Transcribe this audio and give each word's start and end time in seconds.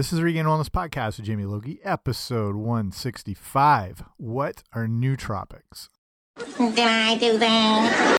This 0.00 0.14
is 0.14 0.22
Regained 0.22 0.48
Wellness 0.48 0.70
Podcast 0.70 1.18
with 1.18 1.26
Jamie 1.26 1.44
Logie, 1.44 1.78
episode 1.84 2.56
165. 2.56 4.02
What 4.16 4.62
are 4.72 4.86
nootropics? 4.86 5.90
Did 6.56 6.78
I 6.78 7.18
do 7.18 7.36
that? 7.36 8.16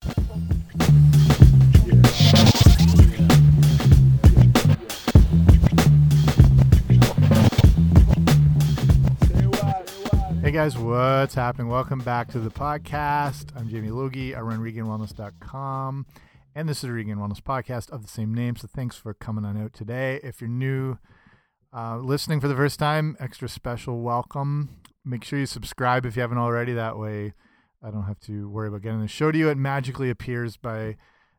Hey 10.43 10.51
guys, 10.51 10.77
what's 10.77 11.33
happening? 11.33 11.67
Welcome 11.67 12.01
back 12.01 12.27
to 12.33 12.39
the 12.39 12.51
podcast. 12.51 13.47
I'm 13.55 13.67
Jamie 13.69 13.89
Logie. 13.89 14.35
I 14.35 14.41
run 14.41 14.59
RegainedWellness.com, 14.59 16.05
and 16.53 16.69
this 16.69 16.77
is 16.77 16.81
the 16.83 16.91
Regained 16.91 17.17
Wellness 17.17 17.41
Podcast 17.41 17.89
of 17.89 18.03
the 18.03 18.07
same 18.07 18.35
name. 18.35 18.55
So 18.55 18.67
thanks 18.67 18.95
for 18.95 19.15
coming 19.15 19.45
on 19.45 19.57
out 19.59 19.73
today. 19.73 20.19
If 20.21 20.41
you're 20.41 20.47
new, 20.47 20.99
uh, 21.73 21.97
listening 21.97 22.39
for 22.39 22.47
the 22.47 22.55
first 22.55 22.79
time, 22.79 23.15
extra 23.19 23.47
special 23.47 24.01
welcome. 24.01 24.81
Make 25.05 25.23
sure 25.23 25.39
you 25.39 25.45
subscribe 25.45 26.05
if 26.05 26.15
you 26.15 26.21
haven't 26.21 26.37
already. 26.37 26.73
That 26.73 26.97
way, 26.97 27.33
I 27.81 27.91
don't 27.91 28.03
have 28.03 28.19
to 28.21 28.49
worry 28.49 28.67
about 28.67 28.81
getting 28.81 29.01
the 29.01 29.07
show 29.07 29.31
to 29.31 29.37
you. 29.37 29.49
It 29.49 29.57
magically 29.57 30.09
appears 30.09 30.57
by 30.57 30.97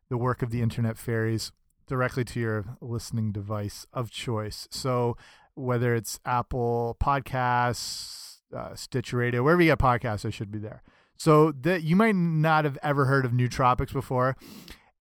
the 0.09 0.17
work 0.17 0.43
of 0.43 0.51
the 0.51 0.63
internet 0.63 0.97
fairies 0.97 1.53
directly 1.87 2.25
to 2.25 2.41
your 2.41 2.77
listening 2.81 3.33
device 3.33 3.87
of 3.93 4.11
choice. 4.11 4.69
So, 4.71 5.17
whether 5.55 5.95
it's 5.95 6.19
Apple 6.25 6.97
Podcasts, 6.99 8.39
uh, 8.57 8.75
Stitcher 8.75 9.19
Radio, 9.19 9.43
wherever 9.43 9.61
you 9.61 9.71
get 9.71 9.79
podcasts, 9.79 10.25
I 10.25 10.31
should 10.31 10.51
be 10.51 10.59
there. 10.59 10.83
So 11.19 11.53
that 11.53 11.83
you 11.83 11.95
might 11.95 12.17
not 12.17 12.65
have 12.65 12.79
ever 12.83 13.05
heard 13.05 13.25
of 13.25 13.33
nootropics 13.33 13.93
before, 13.93 14.37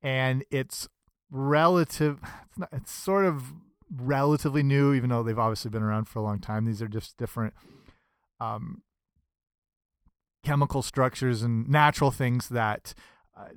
and 0.03 0.43
it's 0.51 0.89
relative. 1.29 2.19
It's, 2.49 2.59
not, 2.59 2.69
it's 2.73 2.91
sort 2.91 3.25
of 3.25 3.53
relatively 3.95 4.63
new, 4.63 4.93
even 4.93 5.09
though 5.09 5.23
they've 5.23 5.37
obviously 5.37 5.69
been 5.69 5.83
around 5.83 6.05
for 6.05 6.19
a 6.19 6.21
long 6.21 6.39
time. 6.39 6.65
These 6.65 6.81
are 6.81 6.87
just 6.87 7.17
different 7.17 7.53
um, 8.39 8.83
chemical 10.43 10.81
structures 10.81 11.41
and 11.41 11.67
natural 11.69 12.11
things 12.11 12.49
that 12.49 12.93
uh, 13.37 13.49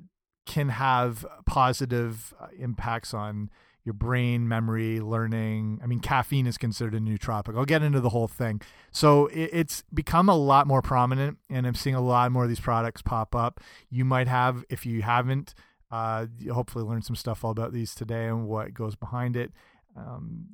can 0.47 0.71
have 0.71 1.25
positive 1.47 2.35
uh, 2.41 2.49
impacts 2.59 3.15
on 3.15 3.51
your 3.85 3.93
brain, 3.93 4.49
memory, 4.49 4.99
learning. 4.99 5.79
I 5.83 5.87
mean, 5.87 6.01
caffeine 6.01 6.47
is 6.47 6.57
considered 6.57 6.95
a 6.95 7.01
nootropic. 7.01 7.57
I'll 7.57 7.67
get 7.67 7.83
into 7.83 8.01
the 8.01 8.09
whole 8.09 8.29
thing. 8.29 8.63
So 8.91 9.27
it, 9.27 9.51
it's 9.53 9.85
become 9.93 10.29
a 10.29 10.35
lot 10.35 10.67
more 10.67 10.81
prominent, 10.81 11.39
and 11.51 11.67
I'm 11.67 11.75
seeing 11.75 11.95
a 11.95 12.01
lot 12.01 12.33
more 12.33 12.45
of 12.45 12.49
these 12.49 12.61
products 12.61 13.03
pop 13.03 13.35
up. 13.35 13.61
You 13.91 14.05
might 14.07 14.27
have, 14.27 14.65
if 14.71 14.87
you 14.87 15.03
haven't, 15.03 15.55
uh, 15.91 16.27
hopefully 16.51 16.85
learn 16.85 17.03
some 17.03 17.15
stuff 17.15 17.45
all 17.45 17.51
about 17.51 17.73
these 17.73 17.95
today 17.95 18.27
and 18.27 18.47
what 18.47 18.73
goes 18.73 18.97
behind 18.97 19.37
it 19.37 19.53
um, 19.97 20.47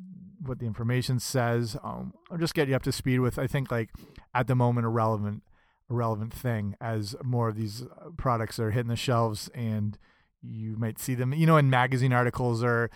what 0.45 0.59
the 0.59 0.67
information 0.67 1.19
says. 1.19 1.77
Um, 1.83 2.15
I'll 2.31 2.39
just 2.39 2.55
get 2.55 2.69
you 2.69 2.77
up 2.77 2.83
to 2.85 2.93
speed 2.93 3.21
with 3.21 3.39
I 3.39 3.47
think 3.47 3.71
like 3.71 3.91
at 4.35 4.47
the 4.47 4.55
moment 4.55 4.87
a 4.87 4.91
relevant 4.91 5.43
relevant 5.89 6.33
thing 6.33 6.77
as 6.81 7.17
more 7.23 7.49
of 7.49 7.57
these 7.57 7.83
uh, 7.83 8.11
products 8.17 8.61
are 8.61 8.71
hitting 8.71 8.89
the 8.89 8.97
shelves 8.97 9.51
and 9.55 9.99
you 10.41 10.77
might 10.77 11.01
see 11.01 11.17
them 11.17 11.35
you 11.35 11.47
know 11.47 11.57
in 11.57 11.69
magazine 11.69 12.13
articles 12.13 12.63
or 12.63 12.91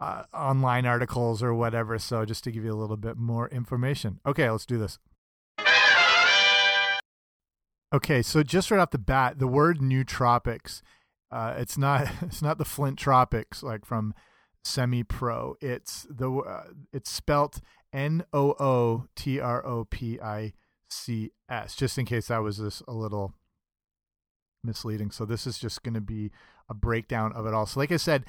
uh, 0.00 0.24
online 0.32 0.86
articles 0.86 1.42
or 1.42 1.54
whatever. 1.54 1.98
So 1.98 2.24
just 2.24 2.44
to 2.44 2.50
give 2.50 2.64
you 2.64 2.72
a 2.72 2.76
little 2.76 2.96
bit 2.96 3.16
more 3.16 3.48
information. 3.48 4.20
Okay, 4.26 4.50
let's 4.50 4.66
do 4.66 4.78
this. 4.78 4.98
Okay, 7.92 8.20
so 8.20 8.42
just 8.42 8.70
right 8.70 8.80
off 8.80 8.90
the 8.90 8.98
bat, 8.98 9.38
the 9.38 9.46
word 9.46 9.78
nootropics, 9.78 10.82
uh, 11.30 11.54
it's 11.56 11.78
not 11.78 12.08
it's 12.22 12.42
not 12.42 12.58
the 12.58 12.64
Flint 12.64 12.98
Tropics 12.98 13.62
like 13.62 13.84
from 13.84 14.14
semi 14.64 15.02
pro. 15.02 15.56
It's 15.60 16.06
the 16.10 16.30
uh, 16.30 16.64
it's 16.92 17.10
spelt 17.10 17.60
N 17.92 18.24
O 18.32 18.52
O 18.58 19.06
T 19.16 19.40
R 19.40 19.64
O 19.64 19.84
P 19.84 20.20
I 20.20 20.52
C 20.90 21.32
S. 21.48 21.74
Just 21.74 21.98
in 21.98 22.04
case 22.04 22.28
that 22.28 22.38
was 22.38 22.58
just 22.58 22.82
a 22.86 22.92
little 22.92 23.34
misleading. 24.64 25.10
So 25.10 25.24
this 25.24 25.46
is 25.46 25.58
just 25.58 25.82
going 25.82 25.94
to 25.94 26.00
be 26.00 26.30
a 26.68 26.74
breakdown 26.74 27.32
of 27.32 27.46
it 27.46 27.54
all. 27.54 27.66
So 27.66 27.80
like 27.80 27.92
I 27.92 27.96
said, 27.96 28.24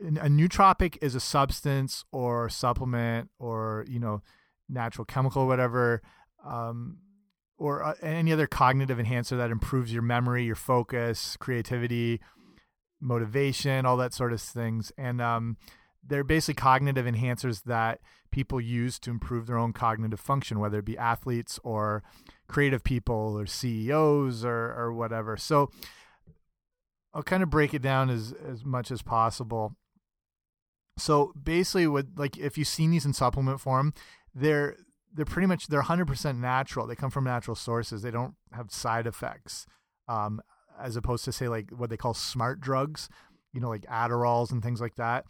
a 0.00 0.28
nootropic 0.28 0.98
is 1.02 1.14
a 1.14 1.20
substance 1.20 2.04
or 2.12 2.48
supplement 2.48 3.30
or 3.38 3.84
you 3.88 4.00
know 4.00 4.22
natural 4.68 5.04
chemical 5.04 5.42
or 5.42 5.46
whatever 5.46 6.02
um, 6.44 6.98
or 7.58 7.82
uh, 7.82 7.94
any 8.02 8.32
other 8.32 8.46
cognitive 8.46 8.98
enhancer 8.98 9.36
that 9.36 9.50
improves 9.50 9.92
your 9.92 10.02
memory, 10.02 10.44
your 10.44 10.56
focus, 10.56 11.36
creativity, 11.38 12.20
motivation, 13.00 13.86
all 13.86 13.96
that 13.98 14.14
sort 14.14 14.32
of 14.32 14.40
things. 14.40 14.92
And 14.96 15.20
um, 15.20 15.56
they're 16.06 16.24
basically 16.24 16.60
cognitive 16.60 17.06
enhancers 17.06 17.64
that 17.64 18.00
people 18.30 18.60
use 18.60 18.98
to 18.98 19.10
improve 19.10 19.46
their 19.46 19.58
own 19.58 19.72
cognitive 19.72 20.20
function, 20.20 20.58
whether 20.58 20.78
it 20.78 20.84
be 20.84 20.98
athletes 20.98 21.60
or 21.62 22.02
creative 22.48 22.82
people 22.82 23.38
or 23.38 23.46
CEOs 23.46 24.44
or, 24.44 24.74
or 24.74 24.92
whatever. 24.92 25.36
So 25.36 25.70
I'll 27.14 27.22
kind 27.22 27.42
of 27.42 27.50
break 27.50 27.72
it 27.74 27.82
down 27.82 28.10
as, 28.10 28.34
as 28.46 28.64
much 28.64 28.90
as 28.90 29.02
possible. 29.02 29.76
So 30.96 31.32
basically, 31.40 31.86
what 31.86 32.06
like 32.16 32.36
if 32.36 32.56
you've 32.56 32.68
seen 32.68 32.90
these 32.90 33.04
in 33.04 33.12
supplement 33.12 33.60
form, 33.60 33.94
they're 34.34 34.76
they're 35.12 35.24
pretty 35.24 35.46
much 35.46 35.68
they're 35.68 35.82
100% 35.82 36.38
natural. 36.38 36.86
They 36.86 36.96
come 36.96 37.10
from 37.10 37.24
natural 37.24 37.54
sources. 37.54 38.02
They 38.02 38.10
don't 38.10 38.34
have 38.52 38.72
side 38.72 39.06
effects. 39.06 39.66
Um, 40.08 40.40
as 40.80 40.96
opposed 40.96 41.24
to 41.24 41.32
say 41.32 41.48
like 41.48 41.70
what 41.70 41.90
they 41.90 41.96
call 41.96 42.14
smart 42.14 42.60
drugs, 42.60 43.08
you 43.52 43.60
know, 43.60 43.68
like 43.68 43.82
Adderalls 43.86 44.50
and 44.50 44.62
things 44.62 44.80
like 44.80 44.96
that. 44.96 45.24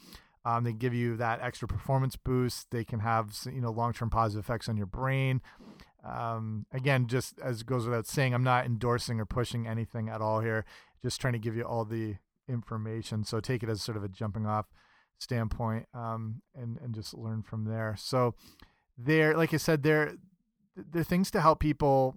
Um, 0.46 0.64
they 0.64 0.72
give 0.72 0.92
you 0.92 1.16
that 1.16 1.40
extra 1.40 1.66
performance 1.66 2.16
boost. 2.16 2.70
They 2.70 2.84
can 2.84 3.00
have 3.00 3.34
you 3.46 3.60
know 3.60 3.70
long 3.70 3.92
term 3.92 4.10
positive 4.10 4.44
effects 4.44 4.68
on 4.68 4.76
your 4.76 4.86
brain. 4.86 5.40
Um, 6.04 6.66
again, 6.72 7.06
just 7.06 7.38
as 7.42 7.62
goes 7.62 7.86
without 7.86 8.06
saying, 8.06 8.34
I'm 8.34 8.44
not 8.44 8.66
endorsing 8.66 9.20
or 9.20 9.24
pushing 9.24 9.66
anything 9.66 10.10
at 10.10 10.20
all 10.20 10.40
here. 10.40 10.66
Just 11.02 11.20
trying 11.20 11.32
to 11.32 11.38
give 11.38 11.56
you 11.56 11.62
all 11.62 11.86
the 11.86 12.16
information. 12.46 13.24
So 13.24 13.40
take 13.40 13.62
it 13.62 13.70
as 13.70 13.80
sort 13.80 13.96
of 13.96 14.04
a 14.04 14.08
jumping 14.08 14.46
off 14.46 14.66
standpoint, 15.18 15.86
um, 15.94 16.42
and 16.54 16.78
and 16.82 16.94
just 16.94 17.14
learn 17.14 17.42
from 17.42 17.64
there. 17.64 17.94
So 17.98 18.34
they're 18.98 19.36
like 19.36 19.54
I 19.54 19.58
said, 19.58 19.82
they're 19.82 20.14
they're 20.76 21.04
things 21.04 21.30
to 21.32 21.40
help 21.40 21.60
people 21.60 22.16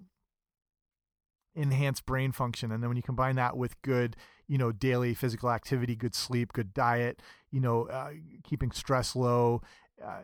enhance 1.57 1.99
brain 1.99 2.31
function. 2.31 2.71
And 2.71 2.81
then 2.81 2.89
when 2.89 2.97
you 2.97 3.03
combine 3.03 3.35
that 3.35 3.57
with 3.57 3.81
good 3.81 4.15
you 4.47 4.57
know 4.57 4.71
daily 4.71 5.13
physical 5.13 5.51
activity 5.51 5.93
good 5.93 6.15
sleep 6.15 6.53
good 6.53 6.73
diet 6.73 7.21
you 7.51 7.59
know 7.59 7.83
uh, 7.89 8.11
keeping 8.45 8.71
stress 8.71 9.13
low 9.13 9.61
uh, 10.01 10.21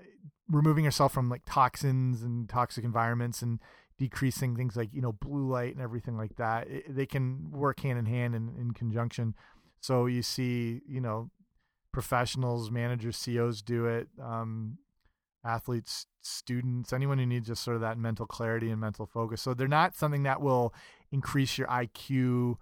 removing 0.50 0.86
yourself 0.86 1.14
from 1.14 1.30
like 1.30 1.42
toxins 1.46 2.22
and 2.22 2.48
toxic 2.50 2.84
environments 2.84 3.42
and 3.42 3.60
decreasing 3.98 4.56
things 4.56 4.76
like 4.76 4.94
you 4.94 5.02
know 5.02 5.12
blue 5.12 5.48
light 5.48 5.74
and 5.74 5.82
everything 5.82 6.18
like 6.18 6.36
that 6.36 6.68
it, 6.68 6.96
they 6.96 7.06
can 7.06 7.52
work 7.52 7.80
hand 7.82 8.00
in 8.00 8.06
hand 8.06 8.36
and 8.36 8.58
in 8.58 8.72
conjunction. 8.72 9.36
So 9.80 10.06
you 10.06 10.22
see 10.22 10.82
you 10.88 11.02
know 11.02 11.30
professionals 11.92 12.72
managers 12.72 13.18
ceos 13.18 13.62
do 13.62 13.86
it 13.86 14.08
um, 14.22 14.78
athletes 15.46 16.08
students 16.22 16.94
anyone 16.94 17.18
who 17.18 17.26
needs 17.26 17.48
just 17.48 17.64
sort 17.64 17.76
of 17.76 17.82
that 17.82 17.98
mental 17.98 18.26
clarity 18.26 18.70
and 18.70 18.80
mental 18.80 19.06
focus. 19.06 19.42
So 19.42 19.54
they're 19.54 19.68
not 19.68 19.96
something 19.96 20.24
that 20.24 20.42
will 20.42 20.74
increase 21.14 21.58
your 21.58 21.68
IQ. 21.68 22.58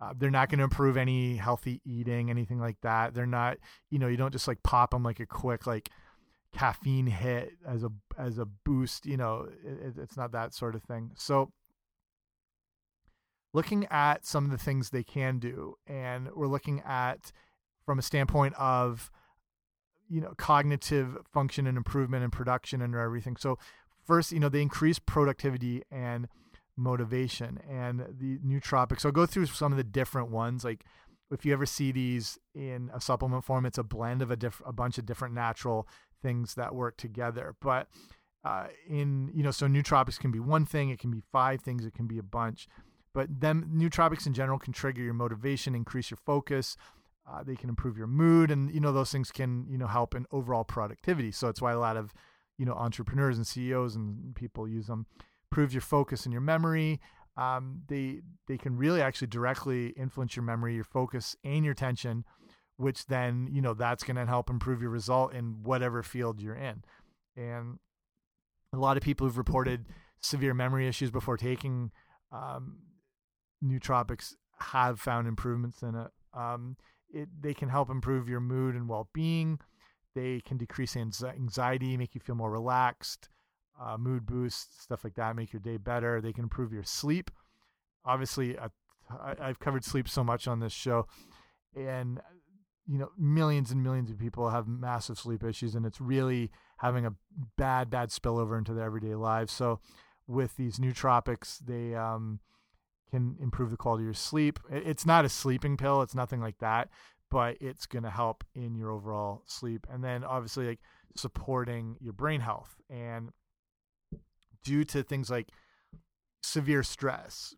Uh, 0.00 0.12
they're 0.18 0.30
not 0.30 0.50
going 0.50 0.58
to 0.58 0.64
improve 0.64 0.96
any 0.96 1.36
healthy 1.36 1.80
eating, 1.84 2.28
anything 2.28 2.58
like 2.58 2.76
that. 2.82 3.14
They're 3.14 3.24
not, 3.24 3.58
you 3.88 3.98
know, 3.98 4.08
you 4.08 4.16
don't 4.16 4.32
just 4.32 4.48
like 4.48 4.62
pop 4.64 4.90
them 4.90 5.04
like 5.04 5.20
a 5.20 5.26
quick 5.26 5.66
like 5.66 5.90
caffeine 6.52 7.06
hit 7.06 7.52
as 7.66 7.84
a 7.84 7.90
as 8.18 8.38
a 8.38 8.44
boost. 8.44 9.06
You 9.06 9.16
know, 9.16 9.48
it, 9.64 9.94
it's 9.96 10.16
not 10.16 10.32
that 10.32 10.52
sort 10.52 10.74
of 10.74 10.82
thing. 10.82 11.12
So, 11.16 11.52
looking 13.54 13.86
at 13.90 14.26
some 14.26 14.44
of 14.44 14.50
the 14.50 14.58
things 14.58 14.90
they 14.90 15.04
can 15.04 15.38
do, 15.38 15.76
and 15.86 16.28
we're 16.34 16.48
looking 16.48 16.82
at 16.84 17.32
from 17.86 18.00
a 18.00 18.02
standpoint 18.02 18.54
of 18.58 19.10
you 20.08 20.20
know 20.20 20.34
cognitive 20.36 21.16
function 21.32 21.68
and 21.68 21.76
improvement 21.76 22.24
and 22.24 22.32
production 22.32 22.82
and 22.82 22.94
everything. 22.96 23.36
So 23.36 23.56
first, 24.04 24.32
you 24.32 24.40
know, 24.40 24.48
they 24.48 24.62
increase 24.62 24.98
productivity 24.98 25.82
and 25.92 26.26
motivation 26.76 27.60
and 27.68 28.00
the 28.18 28.38
nootropics. 28.38 29.00
So 29.00 29.08
I'll 29.08 29.12
go 29.12 29.26
through 29.26 29.46
some 29.46 29.72
of 29.72 29.78
the 29.78 29.84
different 29.84 30.30
ones. 30.30 30.64
Like 30.64 30.84
if 31.30 31.44
you 31.44 31.52
ever 31.52 31.66
see 31.66 31.92
these 31.92 32.38
in 32.54 32.90
a 32.94 33.00
supplement 33.00 33.44
form, 33.44 33.66
it's 33.66 33.78
a 33.78 33.82
blend 33.82 34.22
of 34.22 34.30
a 34.30 34.36
diff- 34.36 34.62
a 34.64 34.72
bunch 34.72 34.98
of 34.98 35.06
different 35.06 35.34
natural 35.34 35.88
things 36.22 36.54
that 36.54 36.74
work 36.74 36.96
together. 36.96 37.54
But 37.60 37.88
uh, 38.44 38.66
in 38.88 39.30
you 39.34 39.42
know, 39.42 39.50
so 39.50 39.66
nootropics 39.66 40.18
can 40.18 40.30
be 40.30 40.40
one 40.40 40.66
thing, 40.66 40.90
it 40.90 40.98
can 40.98 41.10
be 41.10 41.22
five 41.32 41.60
things, 41.60 41.84
it 41.84 41.94
can 41.94 42.06
be 42.06 42.18
a 42.18 42.22
bunch. 42.22 42.68
But 43.14 43.40
them 43.40 43.70
nootropics 43.74 44.26
in 44.26 44.32
general 44.32 44.58
can 44.58 44.72
trigger 44.72 45.02
your 45.02 45.14
motivation, 45.14 45.74
increase 45.74 46.10
your 46.10 46.18
focus. 46.24 46.76
Uh, 47.30 47.42
they 47.44 47.54
can 47.54 47.68
improve 47.68 47.96
your 47.96 48.08
mood, 48.08 48.50
and 48.50 48.70
you 48.72 48.80
know 48.80 48.92
those 48.92 49.12
things 49.12 49.30
can 49.30 49.66
you 49.68 49.78
know 49.78 49.86
help 49.86 50.14
in 50.14 50.26
overall 50.32 50.64
productivity. 50.64 51.30
So 51.30 51.48
it's 51.48 51.62
why 51.62 51.72
a 51.72 51.78
lot 51.78 51.96
of 51.96 52.12
you 52.58 52.66
know 52.66 52.72
entrepreneurs 52.72 53.36
and 53.36 53.46
CEOs 53.46 53.94
and 53.94 54.34
people 54.34 54.66
use 54.66 54.86
them 54.86 55.06
improve 55.52 55.74
your 55.74 55.82
focus 55.82 56.24
and 56.24 56.32
your 56.32 56.40
memory. 56.40 56.98
Um, 57.36 57.82
they 57.88 58.22
they 58.48 58.56
can 58.56 58.76
really 58.76 59.02
actually 59.02 59.28
directly 59.28 59.88
influence 59.88 60.34
your 60.34 60.44
memory, 60.44 60.74
your 60.74 60.84
focus, 60.84 61.36
and 61.44 61.62
your 61.64 61.74
tension, 61.74 62.24
which 62.76 63.06
then 63.06 63.48
you 63.52 63.60
know 63.60 63.74
that's 63.74 64.02
going 64.02 64.16
to 64.16 64.26
help 64.26 64.48
improve 64.48 64.80
your 64.80 64.90
result 64.90 65.34
in 65.34 65.62
whatever 65.62 66.02
field 66.02 66.40
you're 66.40 66.54
in. 66.54 66.82
And 67.36 67.78
a 68.72 68.78
lot 68.78 68.96
of 68.96 69.02
people 69.02 69.26
who've 69.26 69.36
reported 69.36 69.86
severe 70.20 70.54
memory 70.54 70.88
issues 70.88 71.10
before 71.10 71.36
taking 71.36 71.90
um, 72.32 72.78
nootropics 73.62 74.34
have 74.58 75.00
found 75.00 75.28
improvements 75.28 75.82
in 75.82 75.94
it. 75.94 76.10
Um, 76.32 76.76
it 77.12 77.28
they 77.40 77.52
can 77.52 77.68
help 77.68 77.90
improve 77.90 78.28
your 78.28 78.40
mood 78.40 78.74
and 78.74 78.88
well-being. 78.88 79.58
They 80.14 80.40
can 80.40 80.56
decrease 80.56 80.96
anxiety, 80.96 81.96
make 81.96 82.14
you 82.14 82.20
feel 82.20 82.34
more 82.36 82.50
relaxed, 82.50 83.28
uh, 83.80 83.96
mood 83.96 84.26
boost, 84.26 84.82
stuff 84.82 85.04
like 85.04 85.14
that, 85.14 85.36
make 85.36 85.52
your 85.52 85.60
day 85.60 85.76
better. 85.76 86.20
They 86.20 86.32
can 86.32 86.44
improve 86.44 86.72
your 86.72 86.84
sleep. 86.84 87.30
Obviously, 88.04 88.58
I, 88.58 88.68
I've 89.40 89.60
covered 89.60 89.84
sleep 89.84 90.08
so 90.08 90.24
much 90.24 90.48
on 90.48 90.60
this 90.60 90.72
show, 90.72 91.06
and 91.76 92.20
you 92.86 92.98
know 92.98 93.10
millions 93.16 93.70
and 93.70 93.82
millions 93.82 94.10
of 94.10 94.18
people 94.18 94.50
have 94.50 94.66
massive 94.66 95.18
sleep 95.18 95.44
issues, 95.44 95.74
and 95.74 95.86
it's 95.86 96.00
really 96.00 96.50
having 96.78 97.06
a 97.06 97.14
bad, 97.56 97.90
bad 97.90 98.10
spillover 98.10 98.58
into 98.58 98.74
their 98.74 98.84
everyday 98.84 99.14
lives. 99.14 99.52
So, 99.52 99.80
with 100.26 100.56
these 100.56 100.78
nootropics, 100.78 101.58
they 101.58 101.94
um, 101.94 102.40
can 103.10 103.36
improve 103.40 103.70
the 103.70 103.76
quality 103.76 104.02
of 104.02 104.06
your 104.06 104.14
sleep. 104.14 104.58
It's 104.70 105.06
not 105.06 105.24
a 105.24 105.28
sleeping 105.28 105.76
pill, 105.76 106.02
it's 106.02 106.14
nothing 106.14 106.40
like 106.40 106.58
that, 106.58 106.88
but 107.30 107.56
it's 107.60 107.86
going 107.86 108.04
to 108.04 108.10
help 108.10 108.42
in 108.54 108.74
your 108.74 108.90
overall 108.90 109.42
sleep. 109.46 109.86
And 109.90 110.02
then 110.02 110.24
obviously 110.24 110.66
like 110.66 110.80
supporting 111.14 111.96
your 112.00 112.14
brain 112.14 112.40
health 112.40 112.74
and 112.90 113.30
due 114.62 114.84
to 114.84 115.02
things 115.02 115.30
like 115.30 115.48
severe 116.42 116.82
stress, 116.82 117.54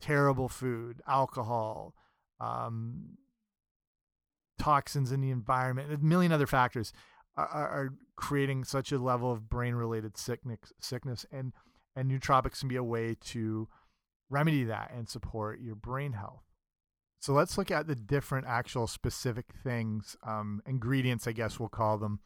terrible 0.00 0.48
food, 0.48 1.00
alcohol, 1.06 1.94
um, 2.40 3.16
toxins 4.58 5.12
in 5.12 5.20
the 5.20 5.30
environment, 5.30 5.92
a 5.92 5.98
million 5.98 6.32
other 6.32 6.46
factors 6.46 6.92
are, 7.36 7.46
are 7.46 7.94
creating 8.16 8.64
such 8.64 8.92
a 8.92 8.98
level 8.98 9.32
of 9.32 9.48
brain 9.48 9.74
related 9.74 10.16
sickness 10.18 10.58
sickness 10.80 11.24
and 11.32 11.52
and 11.96 12.10
nootropics 12.10 12.60
can 12.60 12.68
be 12.68 12.76
a 12.76 12.84
way 12.84 13.16
to 13.20 13.66
remedy 14.28 14.64
that 14.64 14.92
and 14.94 15.08
support 15.08 15.60
your 15.60 15.74
brain 15.74 16.12
health. 16.12 16.44
So 17.18 17.32
let's 17.32 17.58
look 17.58 17.70
at 17.70 17.86
the 17.86 17.96
different 17.96 18.46
actual 18.46 18.86
specific 18.86 19.46
things, 19.62 20.16
um, 20.22 20.62
ingredients, 20.66 21.26
I 21.26 21.32
guess 21.32 21.58
we'll 21.58 21.68
call 21.68 21.98
them. 21.98 22.20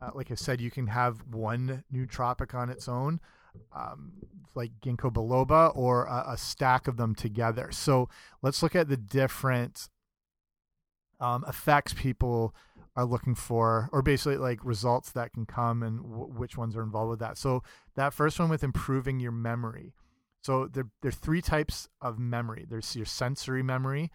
Uh, 0.00 0.10
like 0.14 0.32
I 0.32 0.34
said, 0.34 0.60
you 0.60 0.70
can 0.70 0.88
have 0.88 1.22
one 1.30 1.84
nootropic 1.94 2.54
on 2.54 2.70
its 2.70 2.88
own, 2.88 3.20
um, 3.74 4.12
like 4.54 4.72
ginkgo 4.84 5.12
biloba, 5.12 5.74
or 5.76 6.04
a, 6.04 6.32
a, 6.32 6.36
stack 6.36 6.86
of 6.88 6.96
them 6.96 7.14
together. 7.14 7.70
So 7.72 8.08
let's 8.42 8.62
look 8.62 8.76
at 8.76 8.88
the 8.88 8.96
different 8.96 9.88
um, 11.20 11.44
effects 11.48 11.94
people 11.94 12.54
are 12.94 13.06
looking 13.06 13.34
for, 13.34 13.88
or 13.92 14.02
basically 14.02 14.36
like 14.36 14.64
results 14.64 15.12
that 15.12 15.32
can 15.32 15.46
come 15.46 15.82
and 15.82 16.00
which 16.02 16.58
ones 16.58 16.76
are 16.76 16.82
involved 16.82 17.10
with 17.10 17.20
that. 17.20 17.38
So 17.38 17.62
that 17.96 18.12
first 18.12 18.38
one 18.38 18.50
with 18.50 18.62
improving 18.62 19.20
your 19.20 19.32
memory. 19.32 19.94
So 20.42 20.66
there, 20.66 20.88
there 21.00 21.08
are 21.08 21.12
three 21.12 21.40
types 21.40 21.88
of 22.00 22.18
memory. 22.18 22.66
There's 22.68 22.94
your 22.96 23.06
sensory 23.06 23.62
memory, 23.62 24.10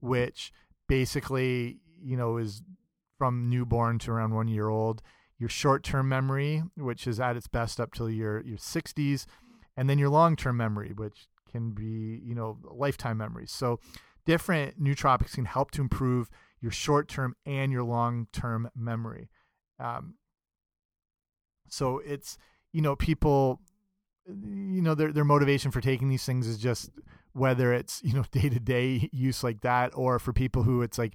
which 0.00 0.50
basically, 0.88 1.78
you 2.02 2.16
know, 2.16 2.38
is 2.38 2.62
from 3.18 3.48
newborn 3.48 3.98
to 4.00 4.10
around 4.10 4.34
one 4.34 4.48
year 4.48 4.68
old. 4.68 5.02
Your 5.38 5.48
short-term 5.48 6.08
memory, 6.08 6.62
which 6.76 7.06
is 7.06 7.20
at 7.20 7.36
its 7.36 7.46
best 7.46 7.78
up 7.80 7.92
till 7.92 8.08
your 8.08 8.40
your 8.42 8.56
60s, 8.56 9.26
and 9.76 9.90
then 9.90 9.98
your 9.98 10.08
long-term 10.08 10.56
memory, 10.56 10.92
which 10.94 11.28
can 11.50 11.72
be, 11.72 12.20
you 12.24 12.34
know, 12.34 12.58
lifetime 12.64 13.18
memories. 13.18 13.52
So 13.52 13.80
different 14.24 14.82
nootropics 14.82 15.34
can 15.34 15.44
help 15.44 15.70
to 15.72 15.82
improve 15.82 16.30
your 16.60 16.72
short-term 16.72 17.36
and 17.44 17.70
your 17.70 17.82
long-term 17.82 18.70
memory. 18.74 19.28
Um, 19.78 20.14
so 21.68 22.00
it's, 22.04 22.38
you 22.72 22.80
know, 22.80 22.96
people 22.96 23.60
you 24.28 24.82
know 24.82 24.94
their 24.94 25.12
their 25.12 25.24
motivation 25.24 25.70
for 25.70 25.80
taking 25.80 26.08
these 26.08 26.24
things 26.24 26.46
is 26.46 26.58
just 26.58 26.90
whether 27.32 27.72
it's 27.72 28.00
you 28.02 28.12
know 28.12 28.24
day 28.32 28.48
to 28.48 28.58
day 28.58 29.08
use 29.12 29.44
like 29.44 29.60
that 29.60 29.92
or 29.94 30.18
for 30.18 30.32
people 30.32 30.62
who 30.62 30.82
it's 30.82 30.98
like 30.98 31.14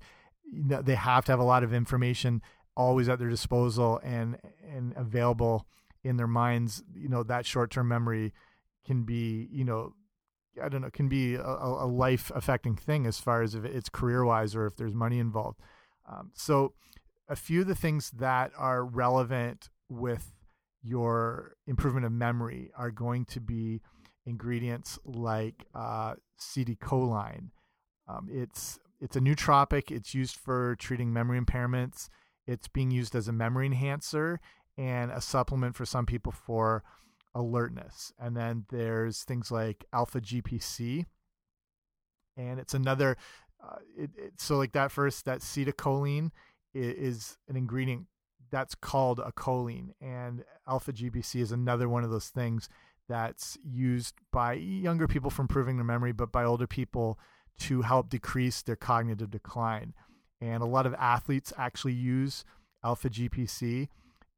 you 0.51 0.63
know, 0.63 0.81
they 0.81 0.95
have 0.95 1.25
to 1.25 1.31
have 1.31 1.39
a 1.39 1.45
lot 1.45 1.63
of 1.63 1.73
information 1.73 2.41
always 2.75 3.09
at 3.09 3.19
their 3.19 3.29
disposal 3.29 3.99
and 4.03 4.37
and 4.67 4.93
available 4.95 5.65
in 6.03 6.17
their 6.17 6.27
minds 6.27 6.83
you 6.95 7.09
know 7.09 7.23
that 7.23 7.45
short 7.45 7.71
term 7.71 7.87
memory 7.87 8.33
can 8.85 9.03
be 9.03 9.47
you 9.51 9.63
know 9.63 9.93
I 10.61 10.69
don't 10.69 10.81
know 10.81 10.89
can 10.89 11.07
be 11.07 11.35
a, 11.35 11.41
a 11.43 11.87
life 11.87 12.31
affecting 12.33 12.75
thing 12.75 13.05
as 13.05 13.19
far 13.19 13.41
as 13.41 13.55
if 13.55 13.65
it's 13.65 13.89
career 13.89 14.25
wise 14.25 14.55
or 14.55 14.65
if 14.65 14.75
there's 14.75 14.93
money 14.93 15.19
involved 15.19 15.59
um, 16.09 16.31
so 16.33 16.73
a 17.29 17.35
few 17.35 17.61
of 17.61 17.67
the 17.67 17.75
things 17.75 18.11
that 18.11 18.51
are 18.57 18.83
relevant 18.83 19.69
with 19.89 20.33
your 20.83 21.55
improvement 21.67 22.05
of 22.05 22.11
memory 22.11 22.71
are 22.75 22.91
going 22.91 23.25
to 23.25 23.39
be 23.39 23.81
ingredients 24.25 24.99
like 25.05 25.65
uh, 25.73 26.15
citicoline. 26.39 27.49
Um, 28.07 28.27
it's 28.31 28.79
it's 28.99 29.15
a 29.15 29.19
nootropic. 29.19 29.91
It's 29.91 30.13
used 30.13 30.35
for 30.35 30.75
treating 30.75 31.13
memory 31.13 31.39
impairments. 31.39 32.09
It's 32.47 32.67
being 32.67 32.91
used 32.91 33.15
as 33.15 33.27
a 33.27 33.33
memory 33.33 33.65
enhancer 33.65 34.39
and 34.77 35.11
a 35.11 35.21
supplement 35.21 35.75
for 35.75 35.85
some 35.85 36.05
people 36.05 36.31
for 36.31 36.83
alertness. 37.35 38.11
And 38.19 38.35
then 38.35 38.65
there's 38.69 39.23
things 39.23 39.51
like 39.51 39.85
alpha 39.93 40.21
GPC, 40.21 41.05
and 42.37 42.59
it's 42.59 42.73
another. 42.73 43.17
Uh, 43.63 43.77
it, 43.95 44.09
it, 44.17 44.33
so 44.37 44.57
like 44.57 44.71
that 44.71 44.91
first 44.91 45.25
that 45.25 45.41
citicoline 45.41 46.31
is, 46.73 46.95
is 46.95 47.37
an 47.47 47.55
ingredient 47.55 48.07
that's 48.51 48.75
called 48.75 49.19
a 49.19 49.31
choline, 49.31 49.89
and 50.01 50.43
alpha 50.67 50.91
GPC 50.91 51.41
is 51.41 51.51
another 51.51 51.87
one 51.87 52.03
of 52.03 52.09
those 52.09 52.29
things 52.29 52.69
that's 53.07 53.57
used 53.63 54.15
by 54.31 54.53
younger 54.53 55.07
people 55.07 55.29
for 55.29 55.41
improving 55.41 55.77
their 55.77 55.85
memory, 55.85 56.11
but 56.11 56.31
by 56.31 56.43
older 56.43 56.67
people 56.67 57.19
to 57.59 57.81
help 57.81 58.09
decrease 58.09 58.61
their 58.61 58.75
cognitive 58.75 59.29
decline. 59.29 59.93
And 60.41 60.63
a 60.63 60.65
lot 60.65 60.85
of 60.85 60.93
athletes 60.95 61.53
actually 61.57 61.93
use 61.93 62.43
alpha 62.83 63.09
GPC, 63.09 63.89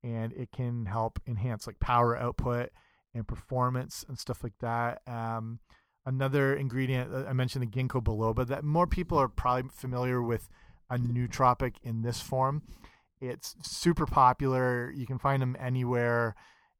and 0.03 0.33
it 0.33 0.51
can 0.51 0.85
help 0.85 1.19
enhance 1.25 1.65
like 1.65 1.79
power 1.79 2.17
output 2.17 2.69
and 3.15 3.27
performance 3.27 4.03
and 4.07 4.19
stuff 4.19 4.43
like 4.43 4.57
that. 4.59 5.01
Um, 5.07 5.59
another 6.05 6.53
ingredient 6.53 7.13
uh, 7.13 7.23
I 7.27 7.33
mentioned 7.33 7.63
the 7.63 7.67
ginkgo 7.67 8.03
biloba 8.03 8.45
that 8.47 8.65
more 8.65 8.87
people 8.87 9.17
are 9.17 9.29
probably 9.29 9.69
familiar 9.73 10.21
with 10.21 10.49
a 10.89 10.97
nootropic 10.97 11.75
in 11.83 12.01
this 12.01 12.19
form 12.19 12.63
it's 13.23 13.55
super 13.61 14.05
popular. 14.05 14.91
You 14.91 15.05
can 15.05 15.17
find 15.17 15.41
them 15.41 15.55
anywhere, 15.57 16.35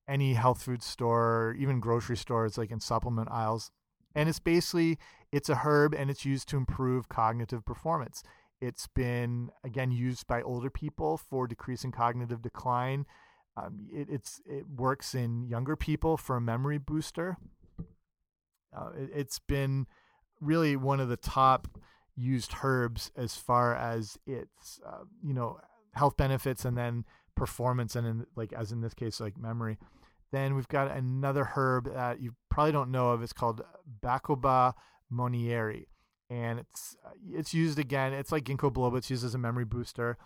any 0.08 0.34
health 0.34 0.62
food 0.62 0.84
store, 0.84 1.56
even 1.58 1.80
grocery 1.80 2.18
stores, 2.18 2.58
like 2.58 2.70
in 2.70 2.82
supplement 2.82 3.32
aisles. 3.32 3.72
And 4.14 4.28
it's 4.28 4.40
basically 4.40 5.00
it's 5.32 5.50
a 5.50 5.56
herb 5.56 5.94
and 5.94 6.10
it's 6.10 6.26
used 6.26 6.50
to 6.50 6.58
improve 6.58 7.08
cognitive 7.08 7.66
performance. 7.66 8.24
It's 8.64 8.88
been 8.88 9.50
again 9.66 9.92
used 9.92 10.26
by 10.26 10.42
older 10.42 10.70
people 10.70 11.18
for 11.18 11.48
decreasing 11.48 11.92
cognitive 11.92 12.42
decline. 12.42 13.06
Um, 13.58 13.88
it, 13.92 14.08
it's 14.10 14.42
it 14.46 14.64
works 14.74 15.14
in 15.14 15.44
younger 15.50 15.76
people 15.76 16.16
for 16.16 16.38
a 16.38 16.42
memory 16.42 16.78
booster. 16.78 17.36
Uh, 18.76 18.92
it, 18.98 19.14
has 19.14 19.40
been 19.48 19.86
really 20.40 20.78
one 20.78 21.02
of 21.02 21.10
the 21.10 21.18
top 21.18 21.68
used 22.16 22.54
herbs 22.64 23.12
as 23.18 23.36
far 23.36 23.76
as 23.76 24.18
its 24.26 24.80
uh, 24.88 25.04
you 25.22 25.34
know 25.34 25.60
health 25.94 26.16
benefits 26.16 26.64
and 26.64 26.78
then 26.78 27.04
performance 27.36 27.98
and 27.98 28.08
in 28.08 28.26
like 28.38 28.54
as 28.54 28.72
in 28.72 28.80
this 28.80 28.94
case 28.94 29.20
like 29.20 29.38
memory 29.38 29.78
then 30.32 30.56
we've 30.56 30.68
got 30.68 30.96
another 30.96 31.44
herb 31.56 31.92
that 31.94 32.22
you 32.22 32.34
probably 32.50 32.72
don't 32.72 32.92
know 32.92 33.10
of 33.10 33.24
it's 33.24 33.34
called 33.34 33.62
bacopa 34.02 34.74
monnieri 35.12 35.88
and 36.34 36.60
it's 36.60 36.96
uh, 37.06 37.12
it's 37.32 37.54
used 37.54 37.78
again 37.78 38.12
it's 38.12 38.32
like 38.32 38.44
ginkgo 38.44 38.72
biloba 38.72 38.98
it's 38.98 39.10
used 39.10 39.24
as 39.24 39.36
a 39.36 39.38
memory 39.38 39.66
booster 39.66 40.18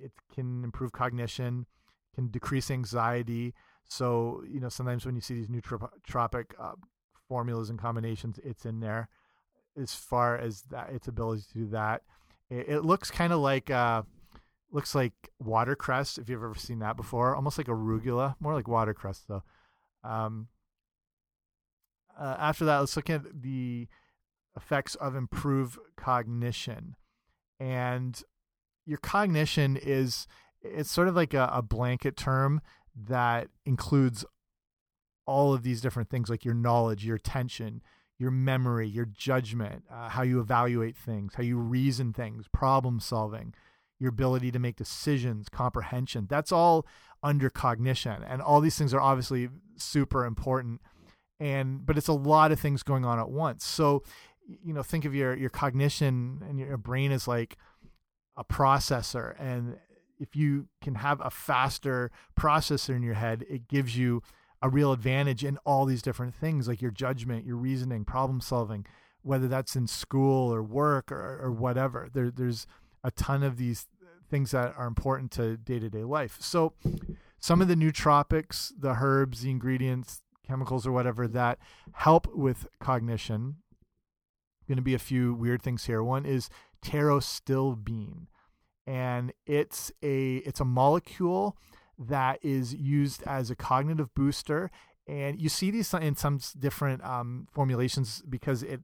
it 0.00 0.12
can 0.32 0.62
improve 0.62 0.92
cognition 0.92 1.66
can 2.14 2.28
decrease 2.28 2.70
anxiety 2.70 3.52
so 3.88 4.42
you 4.48 4.60
know 4.60 4.68
sometimes 4.68 5.04
when 5.04 5.14
you 5.14 5.20
see 5.20 5.34
these 5.34 5.48
nootropic 5.48 6.46
uh, 6.60 6.72
formulas 7.28 7.68
and 7.68 7.78
combinations 7.78 8.38
it's 8.44 8.64
in 8.64 8.80
there 8.80 9.08
as 9.80 9.92
far 9.92 10.38
as 10.38 10.62
that 10.70 10.90
its 10.90 11.08
ability 11.08 11.42
to 11.52 11.58
do 11.58 11.66
that 11.66 12.02
it, 12.48 12.68
it 12.68 12.80
looks 12.84 13.10
kind 13.10 13.32
of 13.32 13.40
like 13.40 13.70
uh, 13.70 14.02
looks 14.70 14.94
like 14.94 15.12
watercress. 15.38 16.18
If 16.18 16.28
you've 16.28 16.42
ever 16.42 16.54
seen 16.56 16.80
that 16.80 16.96
before, 16.96 17.34
almost 17.34 17.56
like 17.56 17.68
arugula, 17.68 18.34
more 18.40 18.54
like 18.54 18.68
watercress 18.68 19.24
though. 19.26 19.42
Um, 20.02 20.48
uh, 22.18 22.36
after 22.38 22.64
that, 22.66 22.80
let's 22.80 22.96
look 22.96 23.08
at 23.08 23.22
the 23.42 23.88
effects 24.56 24.94
of 24.96 25.14
improved 25.14 25.78
cognition, 25.96 26.96
and 27.58 28.22
your 28.86 28.98
cognition 28.98 29.76
is 29.76 30.26
it's 30.62 30.90
sort 30.90 31.08
of 31.08 31.14
like 31.14 31.34
a, 31.34 31.50
a 31.52 31.62
blanket 31.62 32.16
term 32.16 32.60
that 32.96 33.48
includes 33.66 34.24
all 35.26 35.52
of 35.54 35.62
these 35.62 35.80
different 35.80 36.08
things, 36.08 36.28
like 36.28 36.44
your 36.44 36.54
knowledge, 36.54 37.04
your 37.04 37.16
attention, 37.16 37.82
your 38.18 38.30
memory, 38.30 38.86
your 38.86 39.06
judgment, 39.06 39.84
uh, 39.92 40.08
how 40.08 40.22
you 40.22 40.40
evaluate 40.40 40.96
things, 40.96 41.34
how 41.34 41.42
you 41.42 41.58
reason 41.58 42.12
things, 42.12 42.46
problem 42.52 43.00
solving 43.00 43.54
your 43.98 44.10
ability 44.10 44.50
to 44.52 44.58
make 44.58 44.76
decisions, 44.76 45.48
comprehension. 45.48 46.26
That's 46.28 46.52
all 46.52 46.86
under 47.22 47.48
cognition. 47.48 48.22
And 48.22 48.42
all 48.42 48.60
these 48.60 48.76
things 48.76 48.92
are 48.92 49.00
obviously 49.00 49.48
super 49.76 50.24
important. 50.24 50.80
And 51.40 51.84
but 51.84 51.98
it's 51.98 52.08
a 52.08 52.12
lot 52.12 52.52
of 52.52 52.60
things 52.60 52.82
going 52.82 53.04
on 53.04 53.18
at 53.18 53.30
once. 53.30 53.64
So, 53.64 54.02
you 54.46 54.72
know, 54.72 54.82
think 54.82 55.04
of 55.04 55.14
your 55.14 55.34
your 55.36 55.50
cognition 55.50 56.42
and 56.48 56.58
your 56.58 56.76
brain 56.76 57.12
is 57.12 57.26
like 57.28 57.56
a 58.36 58.44
processor 58.44 59.34
and 59.38 59.76
if 60.18 60.36
you 60.36 60.68
can 60.80 60.96
have 60.96 61.20
a 61.20 61.30
faster 61.30 62.10
processor 62.38 62.94
in 62.94 63.02
your 63.02 63.14
head, 63.14 63.44
it 63.48 63.68
gives 63.68 63.96
you 63.96 64.22
a 64.62 64.68
real 64.68 64.92
advantage 64.92 65.44
in 65.44 65.58
all 65.66 65.84
these 65.84 66.02
different 66.02 66.34
things 66.34 66.66
like 66.68 66.80
your 66.80 66.90
judgment, 66.90 67.44
your 67.44 67.56
reasoning, 67.56 68.04
problem 68.04 68.40
solving, 68.40 68.86
whether 69.22 69.48
that's 69.48 69.76
in 69.76 69.86
school 69.86 70.52
or 70.52 70.62
work 70.62 71.12
or, 71.12 71.38
or 71.42 71.50
whatever. 71.50 72.08
There, 72.12 72.30
there's 72.30 72.66
a 73.02 73.10
ton 73.10 73.42
of 73.42 73.58
these 73.58 73.86
things 74.30 74.52
that 74.52 74.74
are 74.76 74.86
important 74.86 75.30
to 75.32 75.56
day 75.56 75.78
to 75.78 75.90
day 75.90 76.04
life. 76.04 76.38
So, 76.40 76.72
some 77.38 77.60
of 77.60 77.68
the 77.68 77.74
nootropics, 77.74 78.72
the 78.78 78.96
herbs, 78.98 79.42
the 79.42 79.50
ingredients, 79.50 80.22
chemicals, 80.46 80.86
or 80.86 80.92
whatever 80.92 81.28
that 81.28 81.58
help 81.92 82.34
with 82.34 82.66
cognition. 82.80 83.56
Going 84.66 84.76
to 84.76 84.82
be 84.82 84.94
a 84.94 84.98
few 84.98 85.34
weird 85.34 85.62
things 85.62 85.84
here. 85.84 86.02
One 86.02 86.24
is 86.24 86.48
pterostilbene, 86.82 88.26
and 88.86 89.32
it's 89.46 89.92
a 90.02 90.36
it's 90.36 90.60
a 90.60 90.64
molecule 90.64 91.56
that 91.98 92.38
is 92.42 92.74
used 92.74 93.22
as 93.24 93.50
a 93.50 93.56
cognitive 93.56 94.14
booster. 94.14 94.70
And 95.06 95.40
you 95.40 95.48
see 95.48 95.70
these 95.70 95.92
in 95.92 96.16
some 96.16 96.40
different 96.58 97.04
um, 97.04 97.46
formulations 97.52 98.22
because 98.28 98.62
it 98.62 98.80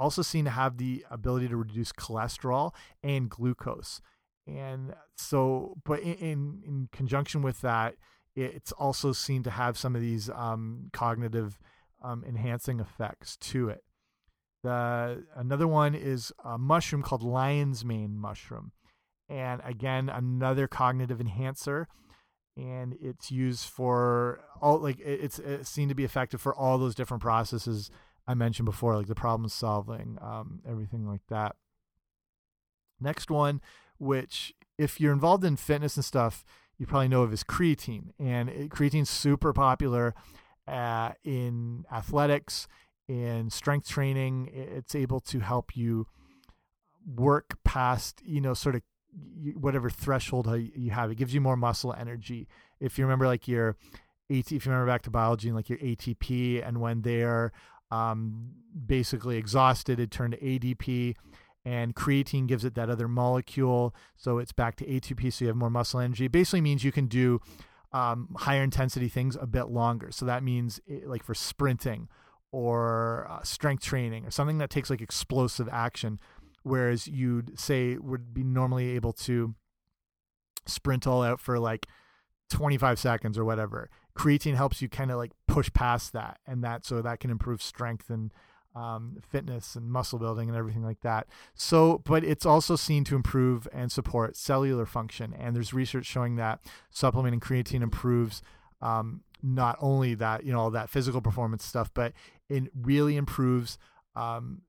also 0.00 0.22
seen 0.22 0.44
to 0.46 0.50
have 0.50 0.78
the 0.78 1.04
ability 1.10 1.46
to 1.48 1.56
reduce 1.56 1.92
cholesterol 1.92 2.72
and 3.02 3.28
glucose. 3.28 4.00
And 4.46 4.94
so, 5.16 5.76
but 5.84 6.00
in, 6.00 6.14
in, 6.14 6.62
in 6.66 6.88
conjunction 6.90 7.42
with 7.42 7.60
that, 7.60 7.94
it's 8.34 8.72
also 8.72 9.12
seen 9.12 9.42
to 9.44 9.50
have 9.50 9.76
some 9.76 9.94
of 9.94 10.00
these 10.00 10.30
um, 10.30 10.88
cognitive 10.92 11.58
um, 12.02 12.24
enhancing 12.26 12.80
effects 12.80 13.36
to 13.36 13.68
it. 13.68 13.84
The 14.62 15.24
another 15.34 15.66
one 15.66 15.94
is 15.94 16.32
a 16.44 16.58
mushroom 16.58 17.02
called 17.02 17.22
lion's 17.22 17.84
mane 17.84 18.18
mushroom, 18.18 18.72
and 19.28 19.60
again 19.64 20.08
another 20.08 20.68
cognitive 20.68 21.20
enhancer. 21.20 21.88
And 22.56 22.96
it's 23.00 23.30
used 23.30 23.68
for 23.68 24.40
all 24.60 24.78
like 24.78 24.98
it's, 25.00 25.38
it's 25.38 25.70
seen 25.70 25.88
to 25.88 25.94
be 25.94 26.04
effective 26.04 26.40
for 26.40 26.54
all 26.54 26.76
those 26.76 26.94
different 26.94 27.22
processes 27.22 27.90
I 28.26 28.34
mentioned 28.34 28.66
before, 28.66 28.96
like 28.96 29.06
the 29.06 29.14
problem 29.14 29.48
solving, 29.48 30.18
um, 30.20 30.60
everything 30.68 31.06
like 31.06 31.22
that. 31.28 31.56
Next 33.00 33.30
one, 33.30 33.62
which 33.98 34.52
if 34.78 35.00
you're 35.00 35.12
involved 35.12 35.44
in 35.44 35.56
fitness 35.56 35.96
and 35.96 36.04
stuff, 36.04 36.44
you 36.76 36.86
probably 36.86 37.08
know 37.08 37.22
of 37.22 37.32
is 37.32 37.44
creatine, 37.44 38.12
and 38.18 38.48
it, 38.48 38.70
creatine's 38.70 39.10
super 39.10 39.52
popular 39.52 40.14
uh, 40.68 41.12
in 41.24 41.84
athletics, 41.92 42.68
in 43.10 43.50
strength 43.50 43.88
training. 43.88 44.48
It's 44.54 44.94
able 44.94 45.18
to 45.20 45.40
help 45.40 45.76
you 45.76 46.06
work 47.04 47.58
past, 47.64 48.22
you 48.24 48.40
know, 48.40 48.54
sort 48.54 48.76
of 48.76 48.82
whatever 49.56 49.90
threshold 49.90 50.48
you 50.76 50.92
have. 50.92 51.10
It 51.10 51.16
gives 51.16 51.34
you 51.34 51.40
more 51.40 51.56
muscle 51.56 51.92
energy. 51.92 52.46
If 52.78 52.98
you 52.98 53.04
remember, 53.04 53.26
like 53.26 53.48
your 53.48 53.70
AT, 54.30 54.52
if 54.52 54.64
you 54.64 54.70
remember 54.70 54.86
back 54.86 55.02
to 55.02 55.10
biology 55.10 55.48
and 55.48 55.56
like 55.56 55.68
your 55.68 55.78
ATP, 55.78 56.66
and 56.66 56.80
when 56.80 57.02
they're 57.02 57.50
um, 57.90 58.52
basically 58.86 59.36
exhausted, 59.36 59.98
it 59.98 60.12
turned 60.12 60.34
to 60.34 60.38
ADP, 60.38 61.16
and 61.64 61.96
creatine 61.96 62.46
gives 62.46 62.64
it 62.64 62.76
that 62.76 62.88
other 62.88 63.08
molecule, 63.08 63.92
so 64.16 64.38
it's 64.38 64.52
back 64.52 64.76
to 64.76 64.86
ATP. 64.86 65.32
So 65.32 65.44
you 65.44 65.48
have 65.48 65.56
more 65.56 65.68
muscle 65.68 65.98
energy. 65.98 66.26
It 66.26 66.32
basically 66.32 66.60
means 66.60 66.84
you 66.84 66.92
can 66.92 67.08
do 67.08 67.40
um, 67.92 68.28
higher 68.38 68.62
intensity 68.62 69.08
things 69.08 69.36
a 69.38 69.48
bit 69.48 69.64
longer. 69.64 70.12
So 70.12 70.24
that 70.26 70.44
means 70.44 70.80
it, 70.86 71.08
like 71.08 71.24
for 71.24 71.34
sprinting 71.34 72.08
or 72.52 73.26
uh, 73.30 73.42
strength 73.42 73.84
training 73.84 74.26
or 74.26 74.30
something 74.30 74.58
that 74.58 74.70
takes 74.70 74.90
like 74.90 75.00
explosive 75.00 75.68
action 75.70 76.18
whereas 76.62 77.06
you'd 77.06 77.58
say 77.58 77.96
would 77.96 78.34
be 78.34 78.42
normally 78.42 78.90
able 78.90 79.12
to 79.12 79.54
sprint 80.66 81.06
all 81.06 81.22
out 81.22 81.40
for 81.40 81.58
like 81.58 81.86
25 82.50 82.98
seconds 82.98 83.38
or 83.38 83.44
whatever. 83.44 83.88
Creatine 84.16 84.56
helps 84.56 84.82
you 84.82 84.88
kind 84.88 85.10
of 85.10 85.16
like 85.16 85.32
push 85.46 85.72
past 85.72 86.12
that, 86.12 86.38
and 86.46 86.62
that 86.64 86.84
so 86.84 87.00
that 87.00 87.20
can 87.20 87.30
improve 87.30 87.62
strength 87.62 88.10
and 88.10 88.32
um, 88.74 89.16
fitness 89.28 89.74
and 89.74 89.90
muscle 89.90 90.18
building 90.18 90.48
and 90.48 90.56
everything 90.56 90.84
like 90.84 91.00
that. 91.00 91.26
So, 91.54 92.02
but 92.04 92.24
it's 92.24 92.46
also 92.46 92.76
seen 92.76 93.04
to 93.04 93.16
improve 93.16 93.66
and 93.72 93.90
support 93.90 94.36
cellular 94.36 94.86
function. 94.86 95.34
And 95.36 95.56
there's 95.56 95.72
research 95.72 96.06
showing 96.06 96.36
that 96.36 96.60
supplementing 96.90 97.40
creatine 97.40 97.82
improves 97.82 98.42
um, 98.80 99.22
not 99.42 99.76
only 99.80 100.14
that, 100.14 100.44
you 100.44 100.52
know, 100.52 100.60
all 100.60 100.70
that 100.70 100.90
physical 100.90 101.20
performance 101.20 101.64
stuff, 101.64 101.90
but 101.94 102.12
it 102.48 102.64
really 102.74 103.16
improves 103.16 103.78
um, 104.14 104.62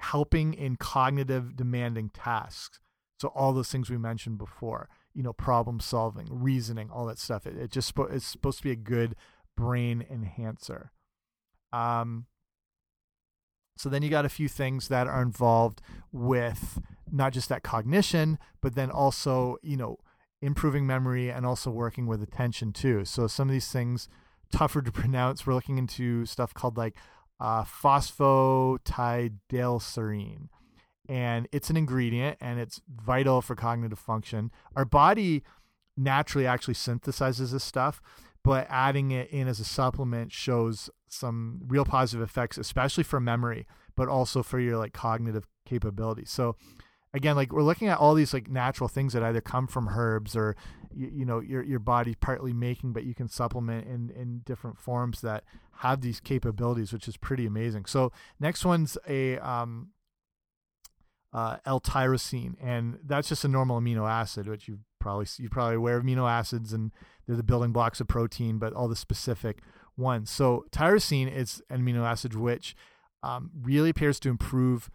helping 0.00 0.54
in 0.54 0.76
cognitive 0.76 1.56
demanding 1.56 2.10
tasks. 2.10 2.80
So 3.20 3.28
all 3.28 3.52
those 3.52 3.70
things 3.70 3.88
we 3.88 3.98
mentioned 3.98 4.38
before, 4.38 4.88
you 5.14 5.22
know, 5.22 5.32
problem 5.32 5.78
solving, 5.78 6.26
reasoning, 6.30 6.90
all 6.90 7.06
that 7.06 7.18
stuff. 7.18 7.46
It, 7.46 7.56
it 7.56 7.70
just 7.70 7.92
it's 8.10 8.26
supposed 8.26 8.58
to 8.58 8.64
be 8.64 8.72
a 8.72 8.76
good 8.76 9.14
brain 9.56 10.04
enhancer. 10.10 10.90
Um, 11.72 12.26
so 13.76 13.88
then 13.88 14.02
you 14.02 14.10
got 14.10 14.24
a 14.24 14.30
few 14.30 14.48
things 14.48 14.88
that 14.88 15.06
are 15.06 15.22
involved 15.22 15.80
with 16.10 16.80
not 17.10 17.32
just 17.32 17.48
that 17.48 17.62
cognition, 17.62 18.38
but 18.60 18.74
then 18.74 18.90
also, 18.90 19.56
you 19.62 19.76
know, 19.76 19.98
improving 20.42 20.86
memory 20.86 21.30
and 21.30 21.46
also 21.46 21.70
working 21.70 22.06
with 22.06 22.22
attention 22.22 22.72
too. 22.72 23.06
So 23.06 23.26
some 23.26 23.48
of 23.48 23.52
these 23.52 23.70
things 23.70 24.08
tougher 24.52 24.82
to 24.82 24.92
pronounce. 24.92 25.46
We're 25.46 25.54
looking 25.54 25.78
into 25.78 26.26
stuff 26.26 26.52
called 26.52 26.76
like 26.76 26.96
uh, 27.40 27.64
phosphatidylserine. 27.64 30.48
And 31.08 31.48
it's 31.50 31.70
an 31.70 31.76
ingredient 31.76 32.38
and 32.40 32.60
it's 32.60 32.80
vital 32.88 33.42
for 33.42 33.56
cognitive 33.56 33.98
function. 33.98 34.52
Our 34.76 34.84
body 34.84 35.42
naturally 35.96 36.46
actually 36.46 36.74
synthesizes 36.74 37.50
this 37.52 37.64
stuff, 37.64 38.00
but 38.44 38.66
adding 38.70 39.10
it 39.10 39.28
in 39.30 39.48
as 39.48 39.58
a 39.60 39.64
supplement 39.64 40.32
shows 40.32 40.90
some 41.08 41.62
real 41.66 41.84
positive 41.84 42.22
effects, 42.22 42.56
especially 42.56 43.04
for 43.04 43.20
memory, 43.20 43.66
but 43.96 44.08
also 44.08 44.42
for 44.42 44.60
your 44.60 44.78
like 44.78 44.92
cognitive 44.92 45.46
capability. 45.66 46.24
So 46.24 46.56
again, 47.14 47.36
like 47.36 47.52
we're 47.52 47.62
looking 47.62 47.88
at 47.88 47.98
all 47.98 48.14
these 48.14 48.32
like 48.32 48.48
natural 48.48 48.88
things 48.88 49.12
that 49.12 49.22
either 49.22 49.40
come 49.40 49.66
from 49.66 49.88
herbs 49.88 50.34
or 50.34 50.56
you, 50.94 51.10
you 51.12 51.24
know 51.24 51.40
your 51.40 51.62
your 51.62 51.78
body 51.78 52.14
partly 52.14 52.52
making, 52.52 52.92
but 52.92 53.04
you 53.04 53.14
can 53.14 53.28
supplement 53.28 53.86
in 53.86 54.10
in 54.10 54.40
different 54.44 54.78
forms 54.78 55.20
that 55.20 55.44
have 55.78 56.00
these 56.00 56.20
capabilities, 56.20 56.92
which 56.92 57.08
is 57.08 57.16
pretty 57.16 57.46
amazing. 57.46 57.86
So 57.86 58.12
next 58.40 58.64
one's 58.64 58.96
a 59.08 59.38
um, 59.38 59.90
uh, 61.32 61.56
L-tyrosine, 61.64 62.54
and 62.60 62.98
that's 63.04 63.28
just 63.28 63.44
a 63.44 63.48
normal 63.48 63.80
amino 63.80 64.08
acid, 64.08 64.46
which 64.46 64.68
you 64.68 64.80
probably 64.98 65.26
you're 65.38 65.50
probably 65.50 65.76
aware 65.76 65.96
of 65.96 66.04
amino 66.04 66.30
acids, 66.30 66.72
and 66.72 66.92
they're 67.26 67.36
the 67.36 67.42
building 67.42 67.72
blocks 67.72 68.00
of 68.00 68.08
protein, 68.08 68.58
but 68.58 68.72
all 68.72 68.88
the 68.88 68.96
specific 68.96 69.58
ones. 69.96 70.30
So 70.30 70.64
tyrosine 70.70 71.30
is 71.34 71.62
an 71.68 71.82
amino 71.82 72.04
acid 72.04 72.34
which 72.34 72.74
um, 73.22 73.50
really 73.60 73.90
appears 73.90 74.18
to 74.20 74.28
improve 74.28 74.90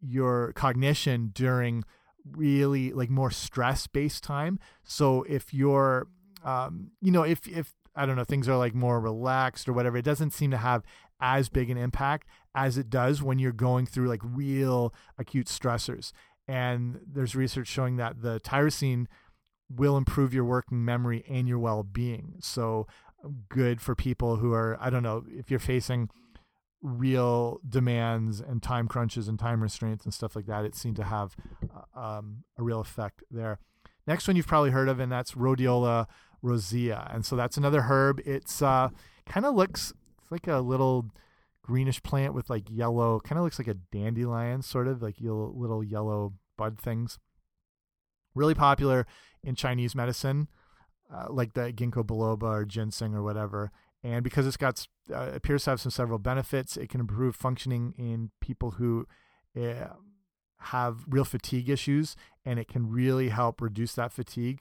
your 0.00 0.52
cognition 0.52 1.30
during 1.34 1.84
really 2.30 2.92
like 2.92 3.10
more 3.10 3.30
stress 3.30 3.86
based 3.86 4.22
time. 4.22 4.58
So 4.84 5.24
if 5.24 5.52
you're, 5.52 6.08
um, 6.44 6.90
you 7.00 7.10
know, 7.10 7.22
if 7.22 7.46
if 7.48 7.74
I 7.94 8.06
don't 8.06 8.16
know 8.16 8.24
things 8.24 8.48
are 8.48 8.56
like 8.56 8.74
more 8.74 9.00
relaxed 9.00 9.68
or 9.68 9.72
whatever, 9.72 9.96
it 9.96 10.04
doesn't 10.04 10.32
seem 10.32 10.50
to 10.50 10.56
have 10.56 10.84
as 11.20 11.48
big 11.48 11.68
an 11.68 11.76
impact 11.76 12.28
as 12.54 12.78
it 12.78 12.90
does 12.90 13.22
when 13.22 13.38
you're 13.38 13.52
going 13.52 13.86
through 13.86 14.08
like 14.08 14.20
real 14.22 14.94
acute 15.18 15.46
stressors. 15.46 16.12
And 16.46 17.00
there's 17.06 17.34
research 17.34 17.66
showing 17.66 17.96
that 17.96 18.22
the 18.22 18.40
tyrosine 18.40 19.06
will 19.68 19.96
improve 19.96 20.32
your 20.32 20.44
working 20.44 20.84
memory 20.84 21.24
and 21.28 21.46
your 21.48 21.58
well 21.58 21.82
being. 21.82 22.36
So 22.40 22.86
good 23.48 23.80
for 23.80 23.94
people 23.94 24.36
who 24.36 24.52
are 24.52 24.76
I 24.80 24.90
don't 24.90 25.02
know 25.02 25.24
if 25.28 25.50
you're 25.50 25.60
facing 25.60 26.08
real 26.82 27.60
demands 27.68 28.40
and 28.40 28.62
time 28.62 28.86
crunches 28.88 29.28
and 29.28 29.38
time 29.38 29.62
restraints 29.62 30.04
and 30.04 30.14
stuff 30.14 30.36
like 30.36 30.46
that, 30.46 30.64
it 30.64 30.74
seemed 30.74 30.96
to 30.96 31.04
have 31.04 31.36
uh, 31.94 31.98
um, 31.98 32.44
a 32.56 32.62
real 32.62 32.80
effect 32.80 33.22
there. 33.30 33.58
Next 34.06 34.26
one 34.26 34.36
you've 34.36 34.46
probably 34.46 34.70
heard 34.70 34.88
of, 34.88 35.00
and 35.00 35.10
that's 35.12 35.32
Rhodiola 35.32 36.06
rosea, 36.40 37.08
and 37.12 37.26
so 37.26 37.36
that's 37.36 37.56
another 37.56 37.82
herb. 37.82 38.20
It's 38.24 38.62
uh, 38.62 38.88
kind 39.26 39.44
of 39.44 39.54
looks 39.54 39.92
it's 40.18 40.32
like 40.32 40.46
a 40.46 40.58
little 40.60 41.06
greenish 41.62 42.02
plant 42.02 42.32
with 42.32 42.48
like 42.48 42.64
yellow, 42.70 43.20
kind 43.20 43.38
of 43.38 43.44
looks 43.44 43.58
like 43.58 43.68
a 43.68 43.74
dandelion, 43.74 44.62
sort 44.62 44.88
of 44.88 45.02
like 45.02 45.16
little 45.20 45.84
yellow 45.84 46.32
bud 46.56 46.78
things. 46.78 47.18
Really 48.34 48.54
popular 48.54 49.06
in 49.42 49.54
Chinese 49.54 49.94
medicine, 49.94 50.48
uh, 51.12 51.26
like 51.28 51.54
the 51.54 51.72
ginkgo 51.72 52.04
biloba 52.04 52.42
or 52.44 52.64
ginseng 52.64 53.14
or 53.14 53.22
whatever 53.22 53.72
and 54.04 54.22
because 54.22 54.46
it's 54.46 54.56
got 54.56 54.86
uh, 55.12 55.30
appears 55.34 55.64
to 55.64 55.70
have 55.70 55.80
some 55.80 55.90
several 55.90 56.18
benefits, 56.18 56.76
it 56.76 56.88
can 56.88 57.00
improve 57.00 57.34
functioning 57.36 57.94
in 57.98 58.30
people 58.40 58.72
who 58.72 59.06
uh, 59.56 59.94
have 60.60 61.04
real 61.08 61.24
fatigue 61.24 61.68
issues, 61.68 62.16
and 62.44 62.58
it 62.58 62.68
can 62.68 62.90
really 62.90 63.28
help 63.30 63.60
reduce 63.60 63.94
that 63.94 64.12
fatigue. 64.12 64.60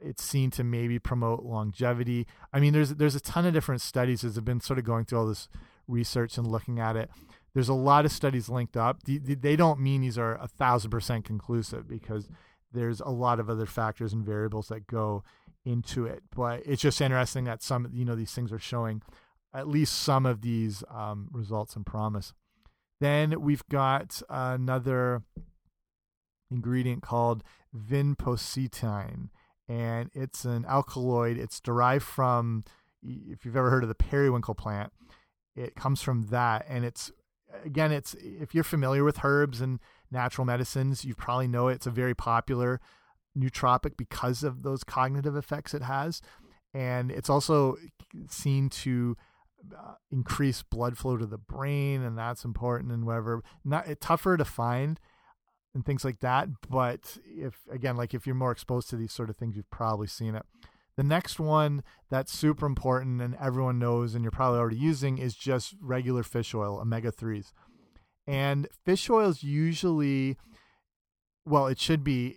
it's 0.00 0.22
seen 0.22 0.50
to 0.52 0.64
maybe 0.64 0.98
promote 0.98 1.44
longevity. 1.44 2.26
I 2.52 2.60
mean, 2.60 2.72
there's 2.72 2.94
there's 2.94 3.14
a 3.14 3.20
ton 3.20 3.46
of 3.46 3.52
different 3.54 3.80
studies 3.80 4.22
that 4.22 4.34
have 4.34 4.44
been 4.44 4.60
sort 4.60 4.78
of 4.78 4.84
going 4.84 5.04
through 5.04 5.18
all 5.18 5.26
this 5.26 5.48
research 5.86 6.38
and 6.38 6.46
looking 6.46 6.78
at 6.78 6.96
it. 6.96 7.10
There's 7.54 7.68
a 7.68 7.74
lot 7.74 8.04
of 8.04 8.12
studies 8.12 8.48
linked 8.48 8.76
up. 8.76 9.02
They 9.04 9.56
don't 9.56 9.80
mean 9.80 10.02
these 10.02 10.18
are 10.18 10.36
a 10.36 10.46
thousand 10.46 10.90
percent 10.90 11.24
conclusive 11.24 11.88
because 11.88 12.28
there's 12.72 13.00
a 13.00 13.08
lot 13.08 13.40
of 13.40 13.48
other 13.48 13.66
factors 13.66 14.12
and 14.12 14.24
variables 14.24 14.68
that 14.68 14.86
go 14.86 15.24
into 15.68 16.06
it. 16.06 16.22
But 16.34 16.62
it's 16.64 16.82
just 16.82 17.00
interesting 17.00 17.44
that 17.44 17.62
some 17.62 17.88
you 17.92 18.04
know 18.04 18.14
these 18.14 18.32
things 18.32 18.52
are 18.52 18.58
showing 18.58 19.02
at 19.54 19.68
least 19.68 19.94
some 19.94 20.26
of 20.26 20.42
these 20.42 20.82
um, 20.90 21.28
results 21.32 21.76
and 21.76 21.84
promise. 21.84 22.32
Then 23.00 23.40
we've 23.40 23.66
got 23.68 24.20
another 24.28 25.22
ingredient 26.50 27.02
called 27.02 27.44
vinpocetine, 27.76 29.28
and 29.68 30.10
it's 30.14 30.44
an 30.44 30.64
alkaloid. 30.66 31.38
It's 31.38 31.60
derived 31.60 32.04
from, 32.04 32.64
if 33.02 33.44
you've 33.44 33.56
ever 33.56 33.70
heard 33.70 33.84
of 33.84 33.88
the 33.88 33.94
periwinkle 33.94 34.54
plant, 34.54 34.92
it 35.54 35.76
comes 35.76 36.02
from 36.02 36.22
that. 36.28 36.66
And 36.68 36.84
it's, 36.84 37.12
again, 37.64 37.92
it's 37.92 38.14
if 38.14 38.54
you're 38.54 38.64
familiar 38.64 39.04
with 39.04 39.24
herbs 39.24 39.60
and 39.60 39.78
natural 40.10 40.44
medicines, 40.44 41.04
you 41.04 41.14
probably 41.14 41.48
know 41.48 41.68
it. 41.68 41.74
it's 41.74 41.86
a 41.86 41.90
very 41.90 42.14
popular 42.14 42.80
nootropic 43.36 43.96
because 43.96 44.42
of 44.42 44.62
those 44.62 44.84
cognitive 44.84 45.36
effects 45.36 45.74
it 45.74 45.82
has. 45.82 46.20
And 46.74 47.10
it's 47.10 47.30
also 47.30 47.76
seen 48.28 48.68
to 48.70 49.16
uh, 49.76 49.94
increase 50.10 50.62
blood 50.62 50.96
flow 50.96 51.16
to 51.16 51.26
the 51.26 51.38
brain, 51.38 52.02
and 52.02 52.16
that's 52.16 52.44
important 52.44 52.92
and 52.92 53.06
whatever. 53.06 53.42
Not 53.64 53.88
it, 53.88 54.00
tougher 54.00 54.36
to 54.36 54.44
find 54.44 55.00
and 55.74 55.84
things 55.84 56.04
like 56.04 56.20
that. 56.20 56.48
But 56.68 57.18
if 57.24 57.60
again, 57.70 57.96
like 57.96 58.14
if 58.14 58.26
you're 58.26 58.34
more 58.34 58.52
exposed 58.52 58.90
to 58.90 58.96
these 58.96 59.12
sort 59.12 59.30
of 59.30 59.36
things, 59.36 59.56
you've 59.56 59.70
probably 59.70 60.06
seen 60.06 60.34
it. 60.34 60.44
The 60.96 61.04
next 61.04 61.38
one 61.38 61.84
that's 62.10 62.32
super 62.32 62.66
important 62.66 63.22
and 63.22 63.36
everyone 63.40 63.78
knows, 63.78 64.14
and 64.14 64.24
you're 64.24 64.32
probably 64.32 64.58
already 64.58 64.78
using, 64.78 65.18
is 65.18 65.34
just 65.34 65.76
regular 65.80 66.24
fish 66.24 66.54
oil, 66.54 66.80
omega 66.80 67.12
threes. 67.12 67.52
And 68.26 68.68
fish 68.84 69.08
oil 69.08 69.28
is 69.28 69.42
usually, 69.44 70.36
well, 71.46 71.68
it 71.68 71.78
should 71.78 72.02
be 72.02 72.36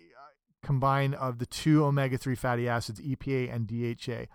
combined 0.62 1.14
of 1.14 1.38
the 1.38 1.46
two 1.46 1.84
omega 1.84 2.18
three 2.18 2.34
fatty 2.34 2.68
acids, 2.68 3.00
EPA 3.00 3.52
and 3.52 3.66
DHA. 3.66 4.26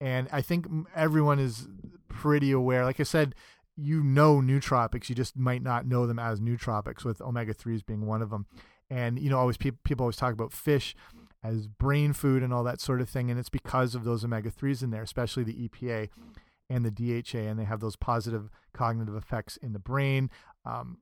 And 0.00 0.28
I 0.32 0.40
think 0.40 0.66
everyone 0.94 1.38
is 1.38 1.68
pretty 2.08 2.52
aware. 2.52 2.84
Like 2.84 3.00
I 3.00 3.04
said, 3.04 3.34
you 3.76 4.02
know 4.02 4.40
nootropics, 4.40 5.08
you 5.08 5.14
just 5.14 5.36
might 5.36 5.62
not 5.62 5.86
know 5.86 6.06
them 6.06 6.18
as 6.18 6.40
nootropics, 6.40 7.04
with 7.04 7.20
omega 7.20 7.54
threes 7.54 7.82
being 7.82 8.06
one 8.06 8.22
of 8.22 8.30
them. 8.30 8.46
And 8.88 9.18
you 9.18 9.30
know, 9.30 9.38
always 9.38 9.56
people 9.56 9.78
people 9.84 10.04
always 10.04 10.16
talk 10.16 10.32
about 10.32 10.52
fish 10.52 10.94
as 11.42 11.66
brain 11.66 12.12
food 12.12 12.42
and 12.42 12.52
all 12.52 12.64
that 12.64 12.80
sort 12.80 13.00
of 13.00 13.08
thing, 13.08 13.30
and 13.30 13.38
it's 13.38 13.48
because 13.48 13.94
of 13.94 14.04
those 14.04 14.24
omega 14.24 14.50
threes 14.50 14.82
in 14.82 14.90
there, 14.90 15.02
especially 15.02 15.44
the 15.44 15.68
EPA 15.68 16.08
and 16.68 16.84
the 16.84 16.90
DHA, 16.90 17.38
and 17.38 17.58
they 17.58 17.64
have 17.64 17.80
those 17.80 17.96
positive 17.96 18.50
cognitive 18.72 19.14
effects 19.14 19.56
in 19.56 19.72
the 19.72 19.78
brain. 19.78 20.30
Um, 20.64 20.98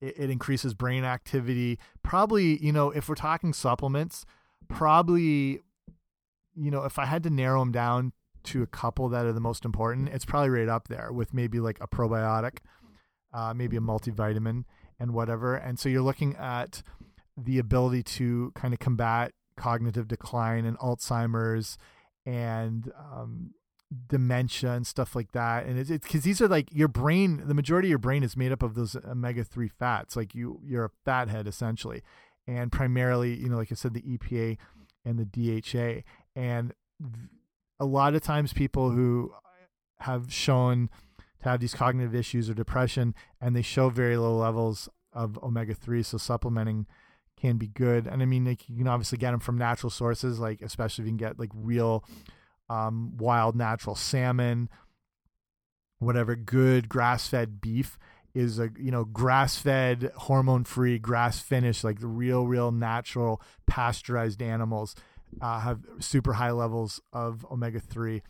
it, 0.00 0.14
it 0.18 0.30
increases 0.30 0.74
brain 0.74 1.04
activity. 1.04 1.78
Probably, 2.02 2.62
you 2.64 2.72
know, 2.72 2.90
if 2.90 3.08
we're 3.08 3.14
talking 3.14 3.52
supplements, 3.52 4.24
probably 4.68 5.60
you 6.54 6.70
know, 6.70 6.84
if 6.84 6.98
I 6.98 7.06
had 7.06 7.22
to 7.24 7.30
narrow 7.30 7.60
them 7.60 7.72
down 7.72 8.12
to 8.42 8.62
a 8.62 8.66
couple 8.66 9.08
that 9.10 9.26
are 9.26 9.32
the 9.32 9.40
most 9.40 9.64
important, 9.64 10.08
it's 10.08 10.24
probably 10.24 10.50
right 10.50 10.68
up 10.68 10.88
there 10.88 11.12
with 11.12 11.32
maybe 11.32 11.60
like 11.60 11.78
a 11.80 11.86
probiotic, 11.86 12.58
uh, 13.32 13.54
maybe 13.54 13.76
a 13.76 13.80
multivitamin 13.80 14.64
and 14.98 15.14
whatever. 15.14 15.54
And 15.54 15.78
so 15.78 15.88
you're 15.88 16.02
looking 16.02 16.36
at 16.36 16.82
the 17.36 17.58
ability 17.58 18.02
to 18.02 18.52
kind 18.54 18.74
of 18.74 18.80
combat 18.80 19.32
cognitive 19.56 20.08
decline 20.08 20.64
and 20.64 20.78
Alzheimer's 20.78 21.78
and 22.26 22.90
um, 22.98 23.52
dementia 24.06 24.72
and 24.72 24.86
stuff 24.86 25.16
like 25.16 25.32
that. 25.32 25.66
And 25.66 25.78
it's 25.78 25.90
because 25.90 26.22
these 26.22 26.40
are 26.40 26.48
like 26.48 26.68
your 26.72 26.88
brain. 26.88 27.42
The 27.46 27.54
majority 27.54 27.88
of 27.88 27.90
your 27.90 27.98
brain 27.98 28.22
is 28.22 28.36
made 28.36 28.52
up 28.52 28.62
of 28.62 28.74
those 28.74 28.96
omega 28.96 29.44
three 29.44 29.68
fats. 29.68 30.16
Like 30.16 30.34
you, 30.34 30.60
you're 30.64 30.84
a 30.86 30.90
fathead 31.04 31.46
essentially, 31.46 32.02
and 32.46 32.70
primarily, 32.70 33.34
you 33.34 33.48
know, 33.48 33.56
like 33.56 33.72
I 33.72 33.74
said, 33.74 33.94
the 33.94 34.02
EPA 34.02 34.58
and 35.04 35.18
the 35.18 35.24
DHA 35.62 36.02
and 36.36 36.72
a 37.78 37.86
lot 37.86 38.14
of 38.14 38.22
times 38.22 38.52
people 38.52 38.90
who 38.90 39.32
have 40.00 40.32
shown 40.32 40.90
to 41.42 41.48
have 41.48 41.60
these 41.60 41.74
cognitive 41.74 42.14
issues 42.14 42.50
or 42.50 42.54
depression 42.54 43.14
and 43.40 43.56
they 43.56 43.62
show 43.62 43.88
very 43.88 44.16
low 44.16 44.36
levels 44.36 44.88
of 45.12 45.38
omega-3 45.42 46.04
so 46.04 46.18
supplementing 46.18 46.86
can 47.36 47.56
be 47.56 47.66
good 47.66 48.06
and 48.06 48.22
i 48.22 48.26
mean 48.26 48.44
like, 48.44 48.68
you 48.68 48.78
can 48.78 48.86
obviously 48.86 49.18
get 49.18 49.30
them 49.30 49.40
from 49.40 49.56
natural 49.56 49.90
sources 49.90 50.38
like 50.38 50.60
especially 50.60 51.02
if 51.02 51.06
you 51.06 51.10
can 51.10 51.16
get 51.16 51.38
like 51.38 51.50
real 51.54 52.04
um, 52.70 53.16
wild 53.18 53.56
natural 53.56 53.96
salmon 53.96 54.68
whatever 55.98 56.34
good 56.36 56.88
grass-fed 56.88 57.60
beef 57.60 57.98
is 58.32 58.58
a 58.58 58.70
you 58.78 58.90
know 58.90 59.04
grass-fed 59.04 60.12
hormone-free 60.16 60.98
grass-finished 60.98 61.82
like 61.82 61.98
the 62.00 62.06
real 62.06 62.46
real 62.46 62.70
natural 62.70 63.42
pasteurized 63.66 64.40
animals 64.40 64.94
uh, 65.42 65.60
have 65.60 65.80
super 65.98 66.34
high 66.34 66.52
levels 66.52 67.00
of 67.12 67.44
omega 67.50 67.80
3 67.80 68.22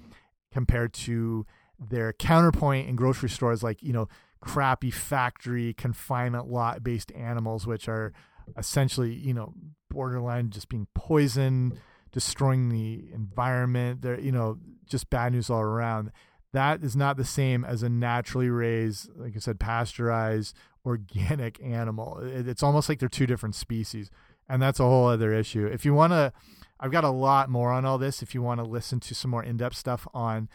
compared 0.52 0.92
to 0.92 1.46
their 1.78 2.12
counterpoint 2.14 2.88
in 2.88 2.96
grocery 2.96 3.28
stores 3.28 3.62
like 3.62 3.82
you 3.82 3.92
know 3.92 4.08
crappy 4.40 4.90
factory 4.90 5.74
confinement 5.74 6.48
lot 6.48 6.82
based 6.82 7.12
animals 7.12 7.66
which 7.66 7.88
are 7.88 8.12
essentially 8.56 9.12
you 9.12 9.34
know 9.34 9.52
borderline 9.90 10.48
just 10.48 10.68
being 10.70 10.86
poisoned 10.94 11.78
destroying 12.12 12.68
the 12.68 13.04
environment. 13.14 14.02
They're 14.02 14.20
you 14.20 14.32
know 14.32 14.58
just 14.86 15.10
bad 15.10 15.32
news 15.32 15.50
all 15.50 15.60
around. 15.60 16.10
That 16.52 16.82
is 16.82 16.96
not 16.96 17.16
the 17.16 17.24
same 17.24 17.64
as 17.64 17.82
a 17.82 17.88
naturally 17.88 18.50
raised 18.50 19.08
like 19.16 19.36
i 19.36 19.38
said 19.38 19.60
pasteurized 19.60 20.56
organic 20.84 21.62
animal. 21.62 22.18
It's 22.22 22.62
almost 22.62 22.88
like 22.88 22.98
they're 22.98 23.08
two 23.08 23.26
different 23.26 23.54
species 23.54 24.10
and 24.48 24.60
that's 24.60 24.80
a 24.80 24.84
whole 24.84 25.06
other 25.06 25.32
issue. 25.32 25.66
If 25.66 25.84
you 25.84 25.94
want 25.94 26.12
to 26.12 26.32
I've 26.80 26.90
got 26.90 27.04
a 27.04 27.10
lot 27.10 27.50
more 27.50 27.70
on 27.70 27.84
all 27.84 27.98
this 27.98 28.22
if 28.22 28.34
you 28.34 28.42
want 28.42 28.58
to 28.58 28.64
listen 28.64 29.00
to 29.00 29.14
some 29.14 29.30
more 29.30 29.44
in 29.44 29.58
depth 29.58 29.76
stuff 29.76 30.08
on, 30.12 30.48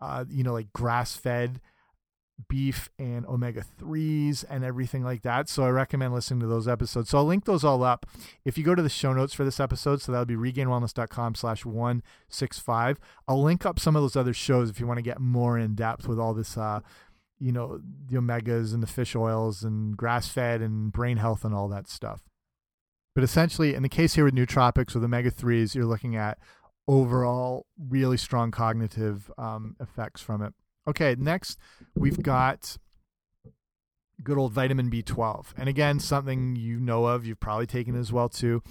uh, 0.00 0.24
you 0.28 0.42
know, 0.42 0.52
like 0.52 0.72
grass 0.72 1.16
fed 1.16 1.60
beef 2.48 2.88
and 2.98 3.26
omega 3.26 3.64
3s 3.80 4.44
and 4.48 4.64
everything 4.64 5.02
like 5.02 5.22
that. 5.22 5.48
So 5.48 5.64
I 5.64 5.70
recommend 5.70 6.14
listening 6.14 6.40
to 6.40 6.46
those 6.46 6.68
episodes. 6.68 7.10
So 7.10 7.18
I'll 7.18 7.24
link 7.24 7.44
those 7.44 7.64
all 7.64 7.82
up. 7.82 8.06
If 8.44 8.56
you 8.56 8.64
go 8.64 8.74
to 8.74 8.82
the 8.82 8.88
show 8.88 9.12
notes 9.12 9.34
for 9.34 9.44
this 9.44 9.58
episode, 9.58 10.00
so 10.00 10.12
that'll 10.12 10.24
be 10.24 10.36
regainedwellness.com 10.36 11.34
slash 11.34 11.64
165. 11.64 12.98
I'll 13.26 13.42
link 13.42 13.66
up 13.66 13.80
some 13.80 13.96
of 13.96 14.02
those 14.02 14.16
other 14.16 14.32
shows 14.32 14.70
if 14.70 14.78
you 14.78 14.86
want 14.86 14.98
to 14.98 15.02
get 15.02 15.20
more 15.20 15.58
in 15.58 15.74
depth 15.74 16.06
with 16.06 16.18
all 16.18 16.34
this, 16.34 16.56
uh, 16.56 16.80
you 17.40 17.52
know, 17.52 17.80
the 18.06 18.16
omegas 18.16 18.72
and 18.72 18.82
the 18.82 18.86
fish 18.86 19.16
oils 19.16 19.62
and 19.62 19.96
grass 19.96 20.28
fed 20.28 20.60
and 20.60 20.92
brain 20.92 21.16
health 21.16 21.44
and 21.44 21.54
all 21.54 21.68
that 21.68 21.88
stuff. 21.88 22.22
But 23.14 23.24
essentially, 23.24 23.74
in 23.74 23.82
the 23.82 23.88
case 23.88 24.14
here 24.14 24.24
with 24.24 24.34
nootropics 24.34 24.94
with 24.94 25.02
omega 25.02 25.30
3s, 25.30 25.74
you're 25.74 25.84
looking 25.84 26.14
at 26.14 26.38
overall 26.86 27.66
really 27.76 28.16
strong 28.16 28.50
cognitive 28.50 29.30
um, 29.36 29.76
effects 29.80 30.20
from 30.20 30.40
it. 30.40 30.54
Okay, 30.86 31.16
next 31.18 31.58
we've 31.94 32.22
got 32.22 32.78
good 34.22 34.38
old 34.38 34.52
vitamin 34.52 34.90
B12. 34.90 35.46
And 35.56 35.68
again, 35.68 36.00
something 36.00 36.56
you 36.56 36.80
know 36.80 37.06
of, 37.06 37.24
you've 37.26 37.40
probably 37.40 37.66
taken 37.66 37.94
as 37.94 38.12
well 38.12 38.28
too. 38.28 38.62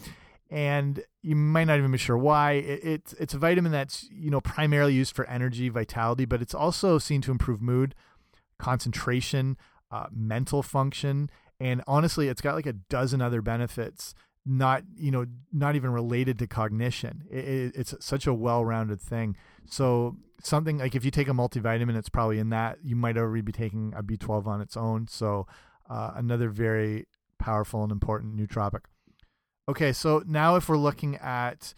And 0.49 1.03
you 1.21 1.35
might 1.35 1.65
not 1.65 1.77
even 1.77 1.91
be 1.91 1.97
sure 1.97 2.17
why. 2.17 2.53
It, 2.53 2.79
it's 2.83 3.13
it's 3.13 3.33
a 3.33 3.37
vitamin 3.37 3.71
that's 3.71 4.07
you 4.09 4.31
know 4.31 4.39
primarily 4.39 4.93
used 4.93 5.13
for 5.13 5.25
energy, 5.25 5.67
vitality, 5.67 6.25
but 6.25 6.41
it's 6.41 6.53
also 6.53 6.97
seen 6.99 7.21
to 7.21 7.31
improve 7.31 7.61
mood, 7.61 7.93
concentration, 8.57 9.57
uh, 9.91 10.05
mental 10.09 10.63
function, 10.63 11.29
and 11.59 11.83
honestly, 11.85 12.29
it's 12.29 12.39
got 12.39 12.55
like 12.55 12.65
a 12.65 12.73
dozen 12.73 13.21
other 13.21 13.41
benefits 13.41 14.15
not 14.47 14.83
you 14.95 15.11
know 15.11 15.25
not 15.51 15.75
even 15.75 15.91
related 15.91 16.39
to 16.39 16.47
cognition 16.47 17.23
it, 17.29 17.45
it, 17.45 17.75
it's 17.75 17.93
such 17.99 18.25
a 18.25 18.33
well-rounded 18.33 19.01
thing 19.01 19.35
so 19.69 20.15
something 20.41 20.77
like 20.77 20.95
if 20.95 21.03
you 21.03 21.11
take 21.11 21.27
a 21.27 21.31
multivitamin 21.31 21.97
it's 21.97 22.09
probably 22.09 22.39
in 22.39 22.49
that 22.49 22.77
you 22.83 22.95
might 22.95 23.17
already 23.17 23.41
be 23.41 23.51
taking 23.51 23.93
a 23.95 24.03
b12 24.03 24.45
on 24.45 24.61
its 24.61 24.77
own 24.77 25.07
so 25.07 25.47
uh, 25.89 26.11
another 26.15 26.49
very 26.49 27.05
powerful 27.39 27.83
and 27.83 27.91
important 27.91 28.35
nootropic 28.35 28.81
okay 29.67 29.91
so 29.91 30.23
now 30.27 30.55
if 30.55 30.69
we're 30.69 30.77
looking 30.77 31.15
at 31.17 31.73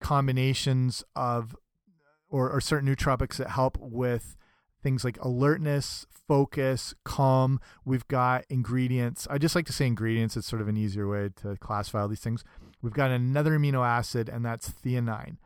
combinations 0.00 1.04
of 1.14 1.56
or, 2.28 2.50
or 2.50 2.60
certain 2.60 2.88
nootropics 2.88 3.36
that 3.36 3.50
help 3.50 3.78
with 3.78 4.36
things 4.82 5.04
like 5.04 5.18
alertness, 5.20 6.06
focus, 6.26 6.94
calm. 7.04 7.60
We've 7.84 8.06
got 8.08 8.44
ingredients. 8.48 9.28
I 9.30 9.38
just 9.38 9.54
like 9.54 9.66
to 9.66 9.72
say 9.72 9.86
ingredients. 9.86 10.36
It's 10.36 10.48
sort 10.48 10.62
of 10.62 10.68
an 10.68 10.76
easier 10.76 11.08
way 11.08 11.30
to 11.42 11.56
classify 11.58 12.00
all 12.00 12.08
these 12.08 12.20
things. 12.20 12.42
We've 12.80 12.92
got 12.92 13.10
another 13.10 13.56
amino 13.56 13.86
acid, 13.86 14.28
and 14.28 14.44
that's 14.44 14.70
theanine. 14.70 15.36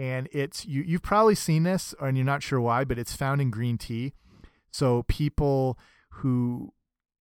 And 0.00 0.30
it's 0.32 0.64
you. 0.64 0.80
You've 0.80 1.02
probably 1.02 1.34
seen 1.34 1.64
this, 1.64 1.94
and 2.00 2.16
you're 2.16 2.24
not 2.24 2.42
sure 2.42 2.58
why, 2.58 2.84
but 2.84 2.98
it's 2.98 3.14
found 3.14 3.42
in 3.42 3.50
green 3.50 3.76
tea. 3.76 4.14
So 4.70 5.02
people 5.08 5.78
who 6.08 6.72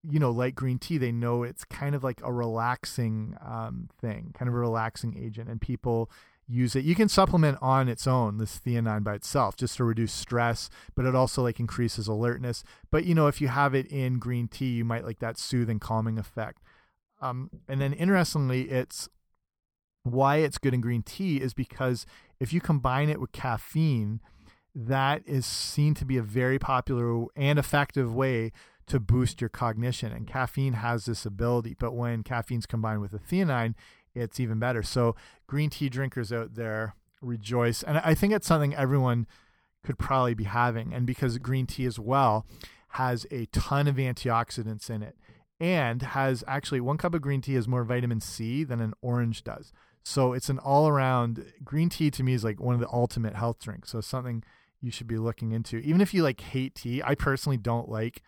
you 0.02 0.18
know 0.18 0.32
like 0.32 0.56
green 0.56 0.80
tea, 0.80 0.98
they 0.98 1.12
know 1.12 1.44
it's 1.44 1.66
kind 1.66 1.94
of 1.94 2.06
like 2.06 2.22
a 2.24 2.32
relaxing 2.32 3.36
um, 3.46 3.90
thing, 4.00 4.34
kind 4.34 4.48
of 4.48 4.56
a 4.56 4.60
relaxing 4.60 5.22
agent, 5.22 5.50
and 5.50 5.60
people 5.60 6.10
use 6.48 6.74
it. 6.74 6.86
You 6.86 6.96
can 6.96 7.10
supplement 7.10 7.58
on 7.62 7.90
its 7.90 8.08
own 8.08 8.38
this 8.38 8.62
theanine 8.66 9.04
by 9.04 9.16
itself 9.16 9.58
just 9.58 9.76
to 9.76 9.84
reduce 9.84 10.14
stress, 10.14 10.70
but 10.96 11.04
it 11.04 11.16
also 11.16 11.44
like 11.44 11.60
increases 11.60 12.08
alertness. 12.08 12.64
But 12.92 13.04
you 13.04 13.14
know, 13.14 13.28
if 13.28 13.42
you 13.42 13.50
have 13.50 13.76
it 13.76 13.88
in 13.88 14.20
green 14.20 14.48
tea, 14.48 14.70
you 14.70 14.86
might 14.86 15.04
like 15.04 15.20
that 15.20 15.38
soothing, 15.38 15.80
calming 15.80 16.18
effect. 16.18 16.64
Um, 17.22 17.50
and 17.68 17.82
then 17.82 17.92
interestingly, 17.92 18.70
it's 18.70 19.10
why 20.04 20.38
it's 20.38 20.58
good 20.58 20.74
in 20.74 20.82
green 20.82 21.04
tea 21.04 21.42
is 21.42 21.54
because 21.54 22.06
if 22.40 22.54
you 22.54 22.62
combine 22.62 23.10
it 23.10 23.20
with 23.20 23.32
caffeine, 23.32 24.22
that 24.76 25.24
is 25.26 25.46
seen 25.46 25.94
to 25.96 26.06
be 26.06 26.18
a 26.18 26.24
very 26.24 26.60
popular 26.60 27.26
and 27.36 27.60
effective 27.60 28.14
way 28.14 28.52
to 28.88 29.00
boost 29.00 29.42
your 29.42 29.50
cognition. 29.50 30.12
And 30.12 30.28
caffeine 30.28 30.74
has 30.74 31.06
this 31.06 31.26
ability, 31.26 31.76
but 31.80 31.94
when 31.94 32.24
caffeine's 32.24 32.66
combined 32.66 33.02
with 33.02 33.14
a 33.14 33.20
theanine, 33.20 33.76
it's 34.16 34.40
even 34.40 34.60
better. 34.60 34.84
So 34.84 35.16
green 35.48 35.70
tea 35.70 35.90
drinkers 35.90 36.32
out 36.32 36.56
there 36.56 36.96
rejoice. 37.22 37.84
And 37.84 38.00
I 38.00 38.16
think 38.16 38.34
it's 38.34 38.48
something 38.48 38.74
everyone 38.74 39.28
could 39.84 39.98
probably 39.98 40.34
be 40.34 40.46
having. 40.46 40.94
And 40.94 41.06
because 41.06 41.38
green 41.38 41.68
tea 41.68 41.86
as 41.86 42.00
well 42.00 42.46
has 42.94 43.26
a 43.32 43.46
ton 43.48 43.88
of 43.88 43.96
antioxidants 43.96 44.90
in 44.90 45.04
it 45.04 45.16
and 45.60 46.02
has 46.02 46.44
actually 46.48 46.82
one 46.82 46.98
cup 46.98 47.14
of 47.14 47.22
green 47.22 47.42
tea 47.42 47.56
has 47.56 47.68
more 47.68 47.84
vitamin 47.84 48.22
C 48.22 48.64
than 48.64 48.80
an 48.80 48.94
orange 49.02 49.44
does. 49.44 49.72
So 50.10 50.34
it's 50.34 50.50
an 50.50 50.58
all 50.58 50.88
around 50.88 51.46
green 51.64 51.88
tea 51.88 52.10
to 52.10 52.24
me 52.24 52.34
is 52.34 52.44
like 52.44 52.60
one 52.60 52.74
of 52.74 52.82
the 52.82 52.90
ultimate 52.92 53.36
health 53.36 53.60
drinks. 53.60 53.92
So 53.92 54.02
something 54.02 54.44
you 54.82 54.90
should 54.90 55.06
be 55.06 55.20
looking 55.20 55.52
into. 55.52 55.78
Even 55.78 56.02
if 56.02 56.16
you 56.16 56.24
like 56.24 56.42
hate 56.42 56.74
tea, 56.74 57.04
I 57.04 57.14
personally 57.14 57.58
don't 57.58 57.88
like 57.88 58.24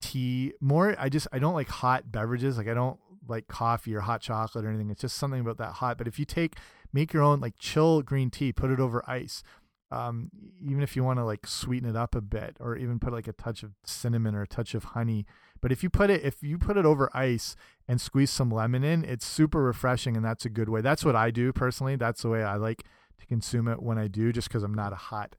tea 0.00 0.54
more. 0.62 0.96
I 0.98 1.10
just 1.10 1.28
I 1.30 1.38
don't 1.38 1.52
like 1.52 1.68
hot 1.68 2.10
beverages. 2.10 2.56
Like 2.56 2.68
I 2.68 2.74
don't 2.74 2.98
like 3.28 3.48
coffee 3.48 3.94
or 3.94 4.00
hot 4.00 4.22
chocolate 4.22 4.64
or 4.64 4.70
anything. 4.70 4.88
It's 4.88 5.02
just 5.02 5.18
something 5.18 5.42
about 5.42 5.58
that 5.58 5.72
hot. 5.74 5.98
But 5.98 6.08
if 6.08 6.18
you 6.18 6.24
take 6.24 6.56
make 6.90 7.12
your 7.12 7.22
own 7.22 7.38
like 7.38 7.58
chill 7.58 8.00
green 8.00 8.30
tea, 8.30 8.54
put 8.54 8.70
it 8.70 8.80
over 8.80 9.04
ice. 9.06 9.42
Um, 9.90 10.30
even 10.66 10.82
if 10.82 10.96
you 10.96 11.04
want 11.04 11.18
to 11.18 11.24
like 11.26 11.46
sweeten 11.46 11.86
it 11.86 11.96
up 11.96 12.14
a 12.14 12.22
bit, 12.22 12.56
or 12.60 12.78
even 12.78 12.98
put 12.98 13.12
like 13.12 13.28
a 13.28 13.34
touch 13.34 13.62
of 13.62 13.72
cinnamon 13.84 14.34
or 14.34 14.40
a 14.40 14.48
touch 14.48 14.74
of 14.74 14.84
honey. 14.84 15.26
But 15.64 15.72
if 15.72 15.82
you 15.82 15.88
put 15.88 16.10
it 16.10 16.22
if 16.22 16.42
you 16.42 16.58
put 16.58 16.76
it 16.76 16.84
over 16.84 17.08
ice 17.16 17.56
and 17.88 17.98
squeeze 17.98 18.30
some 18.30 18.50
lemon 18.50 18.84
in, 18.84 19.02
it's 19.02 19.24
super 19.24 19.62
refreshing, 19.62 20.14
and 20.14 20.22
that's 20.22 20.44
a 20.44 20.50
good 20.50 20.68
way. 20.68 20.82
That's 20.82 21.06
what 21.06 21.16
I 21.16 21.30
do 21.30 21.54
personally. 21.54 21.96
That's 21.96 22.20
the 22.20 22.28
way 22.28 22.42
I 22.42 22.56
like 22.56 22.84
to 23.18 23.24
consume 23.24 23.68
it 23.68 23.82
when 23.82 23.96
I 23.96 24.08
do, 24.08 24.30
just 24.30 24.48
because 24.48 24.62
I'm 24.62 24.74
not 24.74 24.92
a 24.92 24.96
hot 24.96 25.36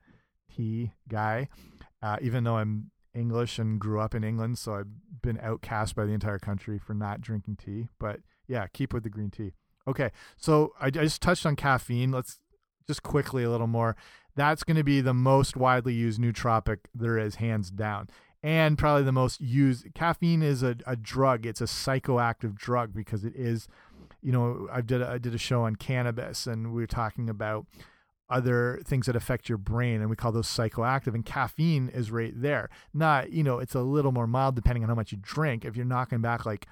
tea 0.52 0.94
guy. 1.08 1.48
Uh, 2.02 2.18
even 2.24 2.44
though 2.44 2.58
I'm 2.58 2.90
English 3.14 3.60
and 3.60 3.80
grew 3.80 4.00
up 4.00 4.16
in 4.16 4.24
England, 4.24 4.58
so 4.58 4.74
I've 4.74 5.22
been 5.22 5.40
outcast 5.44 5.94
by 5.94 6.06
the 6.06 6.14
entire 6.14 6.40
country 6.40 6.80
for 6.80 6.96
not 6.96 7.22
drinking 7.22 7.58
tea. 7.58 7.90
But 8.00 8.22
yeah, 8.48 8.66
keep 8.74 8.96
with 8.96 9.04
the 9.04 9.12
green 9.12 9.30
tea. 9.30 9.52
Okay, 9.88 10.10
so 10.38 10.74
I, 10.82 10.88
I 10.88 10.90
just 10.90 11.22
touched 11.22 11.46
on 11.46 11.56
caffeine. 11.56 12.12
Let's 12.12 12.40
just 12.88 13.04
quickly 13.04 13.44
a 13.44 13.52
little 13.52 13.68
more. 13.68 13.96
That's 14.36 14.64
going 14.64 14.78
to 14.78 14.84
be 14.84 15.02
the 15.02 15.14
most 15.14 15.56
widely 15.56 15.94
used 15.94 16.20
nootropic 16.20 16.80
there 16.96 17.20
is, 17.20 17.36
hands 17.36 17.70
down, 17.70 18.10
and 18.46 18.78
probably 18.78 19.02
the 19.02 19.12
most 19.12 19.42
used. 19.42 19.92
Caffeine 19.96 20.44
is 20.44 20.62
a, 20.62 20.78
a 20.86 20.96
drug. 20.96 21.48
It's 21.48 21.62
a 21.62 21.66
psychoactive 21.66 22.54
drug 22.56 22.94
because 22.94 23.26
it 23.26 23.36
is. 23.36 23.68
You 24.22 24.32
know, 24.32 24.68
I 24.72 24.82
did 24.82 25.02
a, 25.02 25.10
I 25.10 25.18
did 25.18 25.34
a 25.34 25.40
show 25.40 25.64
on 25.64 25.76
cannabis, 25.76 26.46
and 26.46 26.72
we 26.72 26.82
were 26.82 26.88
talking 26.88 27.28
about 27.28 27.66
other 28.30 28.82
things 28.86 29.08
that 29.08 29.16
affect 29.16 29.50
your 29.50 29.58
brain 29.58 30.02
and 30.02 30.10
we 30.10 30.16
call 30.16 30.32
those 30.32 30.48
psychoactive 30.48 31.14
and 31.14 31.28
caffeine 31.28 31.90
is 31.90 32.10
right 32.10 32.34
there 32.42 32.72
not 32.92 33.32
you 33.32 33.44
know 33.44 33.60
it's 33.60 33.76
a 33.76 33.82
little 33.82 34.12
more 34.12 34.26
mild 34.26 34.56
depending 34.56 34.82
on 34.82 34.90
how 34.90 34.96
much 34.96 35.12
you 35.12 35.18
drink 35.22 35.64
if 35.64 35.76
you're 35.76 35.86
knocking 35.86 36.22
back 36.22 36.44
like 36.44 36.66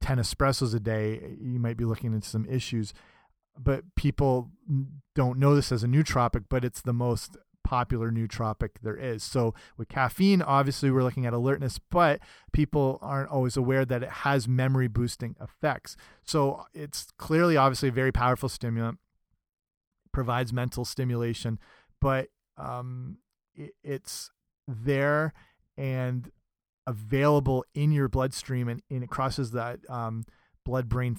10 0.00 0.18
espressos 0.18 0.74
a 0.74 0.80
day 0.80 1.36
you 1.40 1.60
might 1.60 1.76
be 1.76 1.84
looking 1.84 2.12
into 2.12 2.28
some 2.28 2.44
issues 2.46 2.92
but 3.56 3.84
people 3.94 4.50
don't 5.14 5.38
know 5.38 5.54
this 5.54 5.70
as 5.70 5.84
a 5.84 5.86
nootropic 5.86 6.46
but 6.48 6.64
it's 6.64 6.80
the 6.80 6.92
most 6.92 7.36
popular 7.68 8.10
nootropic 8.10 8.70
there 8.82 8.96
is. 8.96 9.22
So 9.22 9.52
with 9.76 9.88
caffeine 9.88 10.40
obviously 10.40 10.90
we're 10.90 11.02
looking 11.02 11.26
at 11.26 11.34
alertness 11.34 11.78
but 11.90 12.20
people 12.50 12.98
aren't 13.02 13.30
always 13.30 13.56
aware 13.58 13.84
that 13.84 14.02
it 14.02 14.08
has 14.24 14.48
memory 14.48 14.88
boosting 14.88 15.36
effects. 15.38 15.94
So 16.24 16.64
it's 16.72 17.08
clearly 17.18 17.56
obviously 17.58 17.90
a 17.90 17.92
very 17.92 18.12
powerful 18.12 18.48
stimulant 18.48 18.98
provides 20.12 20.50
mental 20.52 20.84
stimulation, 20.84 21.58
but 22.00 22.28
um, 22.56 23.18
it, 23.54 23.74
it's 23.84 24.30
there 24.66 25.34
and 25.76 26.30
available 26.86 27.64
in 27.74 27.92
your 27.92 28.08
bloodstream, 28.08 28.66
and, 28.68 28.82
and 28.90 29.04
it 29.04 29.10
crosses 29.10 29.50
that 29.50 29.78
um, 29.90 30.24
blood-brain 30.64 31.18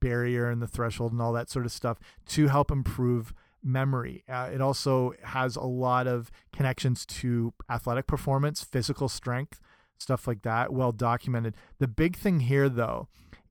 barrier 0.00 0.50
and 0.50 0.62
the 0.62 0.66
threshold 0.66 1.12
and 1.12 1.20
all 1.20 1.34
that 1.34 1.50
sort 1.50 1.66
of 1.66 1.72
stuff 1.72 1.98
to 2.26 2.48
help 2.48 2.70
improve 2.70 3.34
memory. 3.62 4.24
Uh, 4.28 4.50
it 4.52 4.60
also 4.60 5.12
has 5.22 5.56
a 5.56 5.62
lot 5.62 6.06
of 6.06 6.30
connections 6.52 7.04
to 7.06 7.52
athletic 7.68 8.06
performance, 8.06 8.62
physical 8.62 9.08
strength, 9.08 9.60
stuff 9.98 10.26
like 10.26 10.42
that, 10.42 10.72
well 10.72 10.92
documented. 10.92 11.54
The 11.78 11.88
big 11.88 12.16
thing 12.16 12.40
here, 12.40 12.68
though, 12.68 13.08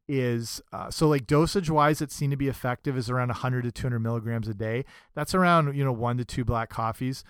is 0.09 0.59
uh, 0.73 0.89
so 0.89 1.07
like 1.07 1.27
dosage 1.27 1.69
wise 1.69 2.01
it's 2.01 2.15
seen 2.15 2.31
to 2.31 2.35
be 2.35 2.47
effective 2.47 2.97
is 2.97 3.11
around 3.11 3.27
100 3.27 3.61
to 3.63 3.71
200 3.71 3.99
milligrams 3.99 4.47
a 4.47 4.55
day 4.55 4.83
that's 5.13 5.35
around 5.35 5.77
you 5.77 5.85
know 5.85 5.91
one 5.91 6.17
to 6.17 6.25
two 6.25 6.43
black 6.43 6.67
coffees 6.67 7.23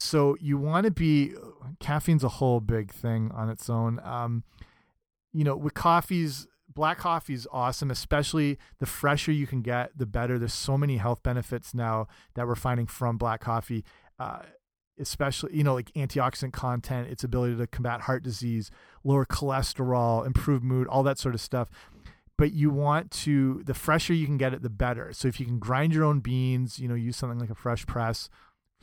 so 0.00 0.36
you 0.40 0.58
want 0.58 0.84
to 0.84 0.90
be 0.90 1.32
caffeine's 1.78 2.24
a 2.24 2.28
whole 2.28 2.58
big 2.58 2.90
thing 2.90 3.30
on 3.32 3.48
its 3.48 3.70
own 3.70 4.00
um, 4.02 4.42
you 5.32 5.44
know 5.44 5.54
with 5.54 5.74
coffees 5.74 6.48
black 6.78 6.98
coffee 6.98 7.34
is 7.34 7.48
awesome 7.50 7.90
especially 7.90 8.56
the 8.78 8.86
fresher 8.86 9.32
you 9.32 9.48
can 9.48 9.62
get 9.62 9.90
the 9.98 10.06
better. 10.06 10.38
There's 10.38 10.54
so 10.54 10.78
many 10.78 10.98
health 10.98 11.24
benefits 11.24 11.74
now 11.74 12.06
that 12.36 12.46
we're 12.46 12.54
finding 12.54 12.86
from 12.86 13.18
black 13.18 13.40
coffee 13.40 13.84
uh, 14.20 14.42
especially 14.96 15.56
you 15.56 15.64
know 15.64 15.74
like 15.74 15.90
antioxidant 15.94 16.52
content 16.52 17.08
its 17.08 17.24
ability 17.24 17.56
to 17.56 17.66
combat 17.66 18.02
heart 18.02 18.22
disease 18.22 18.70
lower 19.02 19.26
cholesterol 19.26 20.24
improve 20.24 20.62
mood 20.62 20.86
all 20.86 21.02
that 21.02 21.18
sort 21.18 21.34
of 21.34 21.40
stuff. 21.40 21.68
But 22.36 22.52
you 22.52 22.70
want 22.70 23.10
to 23.22 23.64
the 23.64 23.74
fresher 23.74 24.14
you 24.14 24.26
can 24.26 24.38
get 24.38 24.54
it 24.54 24.62
the 24.62 24.70
better. 24.70 25.12
So 25.12 25.26
if 25.26 25.40
you 25.40 25.46
can 25.46 25.58
grind 25.58 25.92
your 25.92 26.04
own 26.04 26.20
beans 26.20 26.78
you 26.78 26.86
know 26.86 26.94
use 26.94 27.16
something 27.16 27.40
like 27.40 27.50
a 27.50 27.56
fresh 27.56 27.86
press 27.86 28.30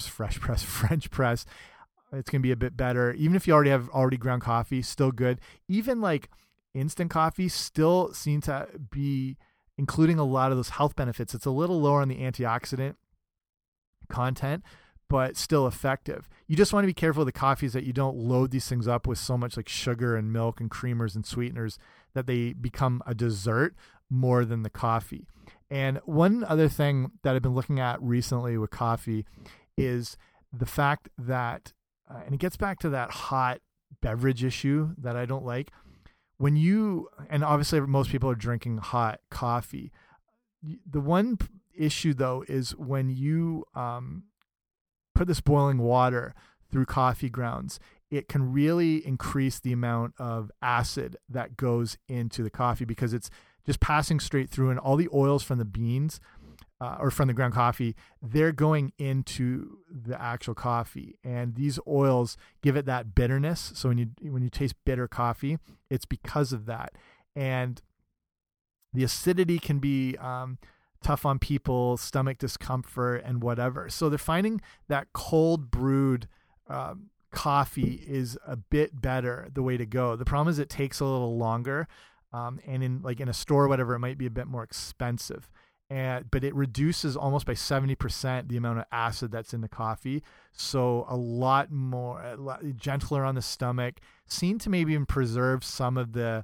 fresh 0.02 0.38
press 0.38 0.64
french 0.80 1.10
press 1.12 1.46
it's 2.12 2.30
going 2.30 2.42
to 2.42 2.46
be 2.46 2.52
a 2.52 2.58
bit 2.58 2.76
better. 2.76 3.14
Even 3.14 3.38
if 3.38 3.48
you 3.48 3.54
already 3.54 3.70
have 3.70 3.88
already 3.90 4.18
ground 4.18 4.42
coffee 4.42 4.82
still 4.82 5.12
good. 5.12 5.40
Even 5.70 6.02
like 6.02 6.30
instant 6.76 7.10
coffee 7.10 7.50
still 7.50 8.14
seem 8.14 8.42
to 8.42 8.68
be 8.92 9.38
including 9.78 10.20
a 10.20 10.24
lot 10.24 10.52
of 10.52 10.58
those 10.58 10.70
health 10.70 10.96
benefits 10.96 11.34
it's 11.34 11.46
a 11.46 11.52
little 11.52 11.82
lower 11.82 12.02
on 12.02 12.08
the 12.08 12.18
antioxidant 12.18 12.96
content 14.10 14.64
but 15.10 15.38
still 15.38 15.68
effective. 15.68 16.28
You 16.48 16.56
just 16.56 16.74
want 16.74 16.84
to 16.84 16.88
be 16.88 16.94
careful 16.94 17.22
of 17.22 17.28
the 17.28 17.32
coffees 17.32 17.74
that 17.74 17.84
you 17.84 17.94
don't 17.94 18.18
load 18.18 18.52
these 18.52 18.68
things 18.68 18.88
up 18.88 19.06
with 19.06 19.18
so 19.18 19.38
much 19.38 19.56
like 19.56 19.70
sugar 19.70 20.16
and 20.16 20.34
milk 20.34 20.60
and 20.60 20.70
creamers 20.70 21.16
and 21.16 21.26
sweeteners 21.26 21.78
that 22.14 22.28
they 22.28 22.54
become 22.54 23.02
a 23.06 23.14
dessert 23.14 23.76
more 24.10 24.46
than 24.46 24.64
the 24.64 24.70
coffee. 24.70 25.28
And 25.70 26.00
one 26.06 26.44
other 26.44 26.70
thing 26.70 27.12
that 27.24 27.36
I've 27.36 27.42
been 27.42 27.56
looking 27.56 27.80
at 27.80 28.02
recently 28.02 28.58
with 28.58 28.72
coffee 28.72 29.26
is 29.78 30.18
the 30.52 30.66
fact 30.66 31.10
that, 31.18 31.74
uh, 32.10 32.22
and 32.26 32.34
it 32.34 32.40
gets 32.40 32.58
back 32.58 32.80
to 32.80 32.90
that 32.90 33.12
hot 33.12 33.60
beverage 34.02 34.44
issue 34.44 34.96
that 34.98 35.16
I 35.16 35.26
don't 35.26 35.46
like. 35.46 35.72
When 36.38 36.56
you, 36.56 37.10
and 37.30 37.43
obviously 37.43 37.80
most 37.82 38.10
people 38.10 38.30
are 38.30 38.36
drinking 38.36 38.78
hot 38.78 39.21
coffee. 39.30 39.91
The 40.89 41.00
one 41.00 41.38
issue 41.78 42.13
though 42.13 42.43
is 42.48 42.76
when 42.76 43.10
you 43.10 43.65
um, 43.74 44.24
put 45.13 45.28
this 45.28 45.41
boiling 45.41 45.78
water 45.78 46.34
through 46.71 46.86
coffee 46.86 47.30
grounds, 47.30 47.80
it 48.12 48.28
can 48.28 48.52
really 48.52 49.06
increase 49.06 49.60
the 49.60 49.71
amount 49.71 50.13
of 50.17 50.52
acid 50.62 51.17
that 51.30 51.58
goes 51.58 51.98
into 52.08 52.43
the 52.43 52.50
coffee 52.50 52.86
because 52.86 53.13
it's 53.13 53.30
just 53.65 53.80
passing 53.80 54.19
straight 54.19 54.50
through, 54.50 54.69
and 54.69 54.80
all 54.80 54.95
the 54.95 55.10
oils 55.13 55.43
from 55.43 55.58
the 55.58 55.65
beans 55.65 56.19
uh, 56.86 56.98
or 57.00 57.10
from 57.10 57.28
the 57.28 57.34
ground 57.34 57.54
coffee, 57.54 57.95
they're 58.21 58.52
going 58.52 58.93
into 59.00 59.80
the 59.89 60.19
actual 60.21 60.54
coffee, 60.54 61.17
and 61.24 61.56
these 61.56 61.80
oils 61.88 62.38
give 62.62 62.76
it 62.76 62.86
that 62.86 63.15
bitterness. 63.15 63.71
So 63.74 63.89
when 63.89 63.98
you 63.98 64.08
when 64.21 64.43
you 64.43 64.50
taste 64.50 64.76
bitter 64.86 65.08
coffee, 65.08 65.58
it's 65.89 66.06
because 66.06 66.54
of 66.54 66.67
that, 66.67 66.93
and 67.36 67.82
the 68.93 69.04
acidity 69.04 69.58
can 69.58 69.80
be 69.80 70.15
um, 70.17 70.60
tough 71.04 71.26
on 71.26 71.39
people, 71.39 71.98
stomach 71.98 72.38
discomfort, 72.38 73.24
and 73.26 73.41
whatever. 73.41 73.89
So 73.89 74.08
they're 74.08 74.19
finding 74.19 74.62
that 74.88 75.08
cold 75.12 75.71
brewed 75.71 76.28
um, 76.67 77.10
coffee 77.32 78.04
is 78.08 78.38
a 78.45 78.56
bit 78.56 79.02
better 79.02 79.50
the 79.52 79.63
way 79.63 79.76
to 79.76 79.88
go. 79.88 80.15
The 80.15 80.26
problem 80.26 80.52
is 80.52 80.60
it 80.60 80.69
takes 80.69 81.00
a 81.00 81.06
little 81.06 81.36
longer, 81.36 81.88
um, 82.32 82.60
and 82.67 82.84
in 82.84 83.02
like 83.02 83.19
in 83.19 83.28
a 83.28 83.34
store 83.34 83.65
or 83.65 83.67
whatever, 83.69 83.95
it 83.95 84.00
might 84.00 84.19
be 84.19 84.28
a 84.28 84.32
bit 84.32 84.45
more 84.45 84.63
expensive. 84.63 85.50
And 85.89 86.32
but 86.32 86.43
it 86.43 86.56
reduces 86.56 87.15
almost 87.15 87.45
by 87.45 87.54
seventy 87.54 87.93
percent 87.93 88.50
the 88.50 88.58
amount 88.58 88.80
of 88.80 88.86
acid 88.91 89.32
that's 89.32 89.54
in 89.54 89.62
the 89.62 89.69
coffee. 89.69 90.24
So 90.52 91.06
a 91.08 91.15
lot 91.15 91.71
more 91.71 92.24
a 92.24 92.36
lot 92.38 92.63
gentler 92.76 93.24
on 93.24 93.36
the 93.36 93.41
stomach, 93.41 94.00
seen 94.26 94.58
to 94.60 94.69
maybe 94.71 94.93
even 94.93 95.06
preserve 95.06 95.63
some 95.63 95.95
of 95.95 96.13
the 96.13 96.43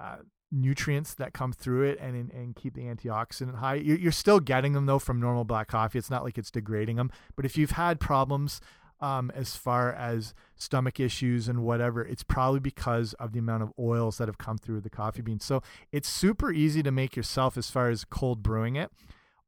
uh, 0.00 0.16
nutrients 0.50 1.12
that 1.14 1.34
come 1.34 1.52
through 1.52 1.82
it 1.82 1.98
and 2.00 2.30
and 2.32 2.56
keep 2.56 2.72
the 2.74 2.82
antioxidant 2.82 3.56
high. 3.56 3.74
You're 3.74 4.10
still 4.10 4.40
getting 4.40 4.72
them 4.72 4.86
though 4.86 4.98
from 4.98 5.20
normal 5.20 5.44
black 5.44 5.68
coffee. 5.68 5.98
It's 5.98 6.10
not 6.10 6.24
like 6.24 6.38
it's 6.38 6.50
degrading 6.50 6.96
them. 6.96 7.10
But 7.34 7.44
if 7.44 7.58
you've 7.58 7.72
had 7.72 8.00
problems 8.00 8.60
um, 9.00 9.30
as 9.34 9.56
far 9.56 9.92
as 9.92 10.34
stomach 10.54 10.98
issues 10.98 11.48
and 11.48 11.62
whatever, 11.62 12.02
it's 12.02 12.22
probably 12.22 12.60
because 12.60 13.12
of 13.14 13.32
the 13.32 13.38
amount 13.38 13.62
of 13.62 13.72
oils 13.78 14.18
that 14.18 14.28
have 14.28 14.38
come 14.38 14.58
through 14.58 14.80
the 14.80 14.90
coffee 14.90 15.22
beans. 15.22 15.44
So 15.44 15.62
it's 15.92 16.08
super 16.08 16.52
easy 16.52 16.82
to 16.82 16.90
make 16.90 17.16
yourself 17.16 17.56
as 17.56 17.70
far 17.70 17.90
as 17.90 18.04
cold 18.04 18.42
brewing 18.42 18.76
it. 18.76 18.90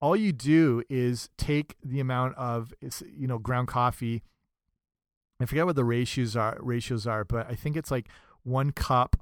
All 0.01 0.15
you 0.15 0.33
do 0.33 0.83
is 0.89 1.29
take 1.37 1.77
the 1.85 2.01
amount 2.01 2.37
of 2.37 2.73
you 2.81 3.27
know 3.27 3.39
ground 3.39 3.69
coffee. 3.69 4.23
I 5.41 5.47
forget 5.47 5.67
what 5.67 5.77
the 5.77 5.85
ratios 5.85 6.37
are 6.37 6.57
ratios 6.61 7.07
are, 7.07 7.25
but 7.25 7.51
I 7.51 7.55
think 7.55 7.77
it's 7.77 7.91
like 7.91 8.09
one 8.45 8.71
cup 8.73 9.17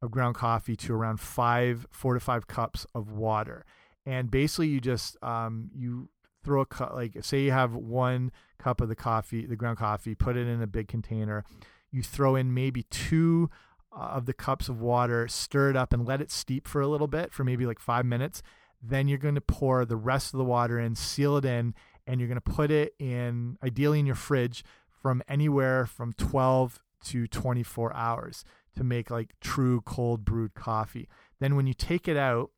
of 0.00 0.10
ground 0.10 0.34
coffee 0.34 0.76
to 0.76 0.94
around 0.94 1.18
five, 1.18 1.86
four 1.90 2.14
to 2.14 2.20
five 2.20 2.46
cups 2.46 2.86
of 2.94 3.10
water. 3.10 3.64
And 4.06 4.30
basically, 4.30 4.68
you 4.68 4.80
just 4.80 5.16
um, 5.22 5.70
you 5.74 6.08
throw 6.44 6.60
a 6.60 6.66
cup, 6.66 6.92
like 6.94 7.16
say 7.22 7.42
you 7.42 7.52
have 7.52 7.74
one 7.74 8.30
cup 8.64 8.80
of 8.80 8.88
the 8.88 8.96
coffee, 8.96 9.44
the 9.44 9.56
ground 9.56 9.76
coffee, 9.76 10.14
put 10.14 10.38
it 10.38 10.48
in 10.48 10.62
a 10.62 10.66
big 10.66 10.88
container. 10.88 11.44
You 11.90 12.02
throw 12.02 12.34
in 12.34 12.54
maybe 12.54 12.84
two 12.84 13.50
uh, 13.94 14.00
of 14.00 14.24
the 14.24 14.32
cups 14.32 14.70
of 14.70 14.80
water, 14.80 15.28
stir 15.28 15.70
it 15.70 15.76
up, 15.76 15.92
and 15.92 16.06
let 16.06 16.22
it 16.22 16.30
steep 16.30 16.66
for 16.66 16.80
a 16.80 16.88
little 16.88 17.06
bit 17.06 17.30
for 17.32 17.44
maybe 17.44 17.66
like 17.66 17.78
five 17.78 18.06
minutes. 18.06 18.42
Then 18.82 19.06
you're 19.06 19.18
going 19.18 19.34
to 19.34 19.42
pour 19.42 19.84
the 19.84 19.96
rest 19.96 20.32
of 20.32 20.38
the 20.38 20.44
water 20.44 20.80
in, 20.80 20.94
seal 20.94 21.36
it 21.36 21.44
in, 21.44 21.74
and 22.06 22.20
you're 22.20 22.28
going 22.28 22.40
to 22.40 22.52
put 22.52 22.70
it 22.70 22.94
in, 22.98 23.58
ideally 23.62 24.00
in 24.00 24.06
your 24.06 24.14
fridge, 24.14 24.64
from 24.88 25.22
anywhere 25.28 25.84
from 25.84 26.14
12 26.14 26.80
to 27.04 27.26
24 27.26 27.94
hours 27.94 28.44
to 28.76 28.82
make 28.82 29.10
like 29.10 29.34
true 29.42 29.82
cold 29.82 30.24
brewed 30.24 30.54
coffee. 30.54 31.06
Then 31.38 31.54
when 31.54 31.66
you 31.66 31.74
take 31.74 32.08
it 32.08 32.16
out, 32.16 32.50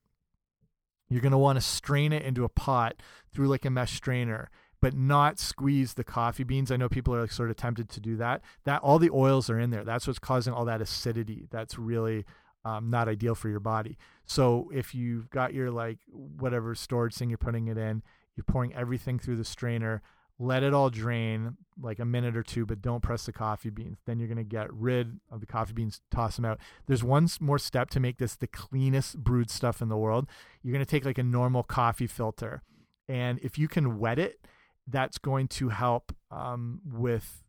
you're 1.08 1.20
going 1.20 1.32
to 1.32 1.38
want 1.38 1.56
to 1.56 1.60
strain 1.60 2.12
it 2.12 2.22
into 2.22 2.44
a 2.44 2.48
pot 2.48 3.02
through 3.32 3.48
like 3.48 3.64
a 3.64 3.70
mesh 3.70 3.94
strainer 3.94 4.50
but 4.86 4.94
not 4.94 5.40
squeeze 5.40 5.94
the 5.94 6.04
coffee 6.04 6.44
beans. 6.44 6.70
I 6.70 6.76
know 6.76 6.88
people 6.88 7.12
are 7.12 7.20
like 7.22 7.32
sort 7.32 7.50
of 7.50 7.56
tempted 7.56 7.88
to 7.88 7.98
do 7.98 8.16
that. 8.18 8.40
That 8.62 8.82
all 8.82 9.00
the 9.00 9.10
oils 9.10 9.50
are 9.50 9.58
in 9.58 9.70
there. 9.70 9.82
That's 9.82 10.06
what's 10.06 10.20
causing 10.20 10.52
all 10.52 10.64
that 10.66 10.80
acidity. 10.80 11.48
That's 11.50 11.76
really 11.76 12.24
um, 12.64 12.88
not 12.88 13.08
ideal 13.08 13.34
for 13.34 13.48
your 13.48 13.58
body. 13.58 13.98
So 14.26 14.70
if 14.72 14.94
you've 14.94 15.28
got 15.30 15.52
your 15.52 15.72
like 15.72 15.98
whatever 16.06 16.72
storage 16.76 17.16
thing 17.16 17.30
you're 17.30 17.36
putting 17.36 17.66
it 17.66 17.76
in, 17.76 18.04
you're 18.36 18.44
pouring 18.44 18.72
everything 18.74 19.18
through 19.18 19.38
the 19.38 19.44
strainer 19.44 20.02
let 20.38 20.62
it 20.62 20.74
all 20.74 20.90
drain 20.90 21.56
like 21.80 21.98
a 21.98 22.04
minute 22.04 22.36
or 22.36 22.42
two, 22.42 22.66
but 22.66 22.82
don't 22.82 23.02
press 23.02 23.24
the 23.24 23.32
coffee 23.32 23.70
beans. 23.70 23.96
Then 24.04 24.18
you're 24.18 24.28
going 24.28 24.36
to 24.36 24.44
get 24.44 24.70
rid 24.70 25.18
of 25.30 25.40
the 25.40 25.46
coffee 25.46 25.72
beans, 25.72 26.02
toss 26.10 26.36
them 26.36 26.44
out. 26.44 26.58
There's 26.86 27.02
one 27.02 27.26
more 27.40 27.58
step 27.58 27.88
to 27.90 28.00
make 28.00 28.18
this 28.18 28.36
the 28.36 28.46
cleanest 28.46 29.16
brewed 29.16 29.50
stuff 29.50 29.80
in 29.80 29.88
the 29.88 29.96
world. 29.96 30.28
You're 30.62 30.74
going 30.74 30.84
to 30.84 30.90
take 30.90 31.06
like 31.06 31.16
a 31.16 31.22
normal 31.22 31.62
coffee 31.62 32.06
filter, 32.06 32.62
and 33.08 33.38
if 33.42 33.58
you 33.58 33.66
can 33.66 33.98
wet 33.98 34.18
it, 34.18 34.46
that's 34.86 35.18
going 35.18 35.48
to 35.48 35.70
help 35.70 36.14
um, 36.30 36.80
with 36.84 37.42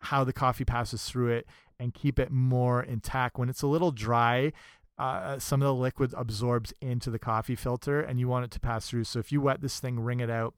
how 0.00 0.24
the 0.24 0.32
coffee 0.32 0.64
passes 0.64 1.04
through 1.04 1.30
it 1.30 1.46
and 1.78 1.94
keep 1.94 2.18
it 2.18 2.30
more 2.30 2.82
intact. 2.82 3.38
When 3.38 3.48
it's 3.48 3.62
a 3.62 3.66
little 3.66 3.90
dry, 3.92 4.52
uh, 4.98 5.38
some 5.38 5.62
of 5.62 5.66
the 5.66 5.74
liquid 5.74 6.14
absorbs 6.16 6.72
into 6.80 7.10
the 7.10 7.18
coffee 7.18 7.56
filter 7.56 8.00
and 8.00 8.18
you 8.18 8.28
want 8.28 8.44
it 8.44 8.50
to 8.52 8.60
pass 8.60 8.88
through. 8.88 9.04
So 9.04 9.18
if 9.18 9.30
you 9.30 9.40
wet 9.40 9.60
this 9.60 9.78
thing, 9.78 10.00
wring 10.00 10.20
it 10.20 10.30
out, 10.30 10.54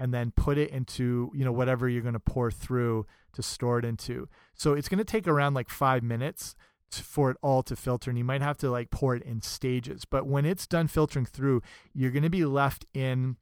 and 0.00 0.12
then 0.12 0.32
put 0.32 0.58
it 0.58 0.70
into 0.70 1.30
you 1.34 1.44
know 1.44 1.52
whatever 1.52 1.88
you're 1.88 2.02
going 2.02 2.14
to 2.14 2.20
pour 2.20 2.50
through 2.50 3.06
to 3.32 3.42
store 3.42 3.78
it 3.78 3.84
into. 3.84 4.28
So 4.54 4.74
it's 4.74 4.88
going 4.88 4.98
to 4.98 5.04
take 5.04 5.28
around 5.28 5.54
like 5.54 5.68
five 5.68 6.02
minutes 6.02 6.54
for 6.90 7.30
it 7.30 7.36
all 7.42 7.62
to 7.64 7.76
filter, 7.76 8.10
and 8.10 8.18
you 8.18 8.24
might 8.24 8.42
have 8.42 8.56
to 8.58 8.70
like 8.70 8.90
pour 8.90 9.14
it 9.14 9.22
in 9.22 9.40
stages. 9.40 10.04
But 10.04 10.26
when 10.26 10.44
it's 10.44 10.66
done 10.66 10.88
filtering 10.88 11.26
through, 11.26 11.62
you're 11.92 12.10
going 12.10 12.22
to 12.22 12.30
be 12.30 12.44
left 12.44 12.86
in 12.94 13.36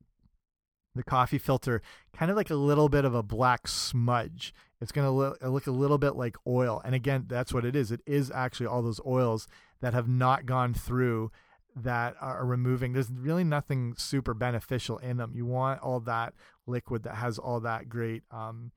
the 0.94 1.02
coffee 1.02 1.38
filter 1.38 1.82
kind 2.12 2.30
of 2.30 2.36
like 2.36 2.50
a 2.50 2.54
little 2.54 2.88
bit 2.88 3.04
of 3.04 3.14
a 3.14 3.22
black 3.22 3.66
smudge. 3.66 4.54
It's 4.80 4.92
going 4.92 5.06
to 5.06 5.10
look, 5.12 5.38
look 5.42 5.66
a 5.66 5.72
little 5.72 5.98
bit 5.98 6.16
like 6.16 6.36
oil. 6.46 6.82
And 6.84 6.94
again, 6.94 7.26
that's 7.28 7.54
what 7.54 7.64
it 7.64 7.76
is. 7.76 7.92
It 7.92 8.00
is 8.06 8.30
actually 8.34 8.66
all 8.66 8.82
those 8.82 9.00
oils 9.06 9.46
that 9.80 9.94
have 9.94 10.08
not 10.08 10.46
gone 10.46 10.74
through 10.74 11.30
that 11.74 12.14
are 12.20 12.44
removing 12.44 12.92
there's 12.92 13.10
really 13.10 13.44
nothing 13.44 13.94
super 13.96 14.34
beneficial 14.34 14.98
in 14.98 15.16
them 15.16 15.32
you 15.34 15.46
want 15.46 15.80
all 15.80 16.00
that 16.00 16.34
liquid 16.66 17.02
that 17.02 17.14
has 17.14 17.38
all 17.38 17.60
that 17.60 17.88
great 17.88 18.22
um, 18.30 18.70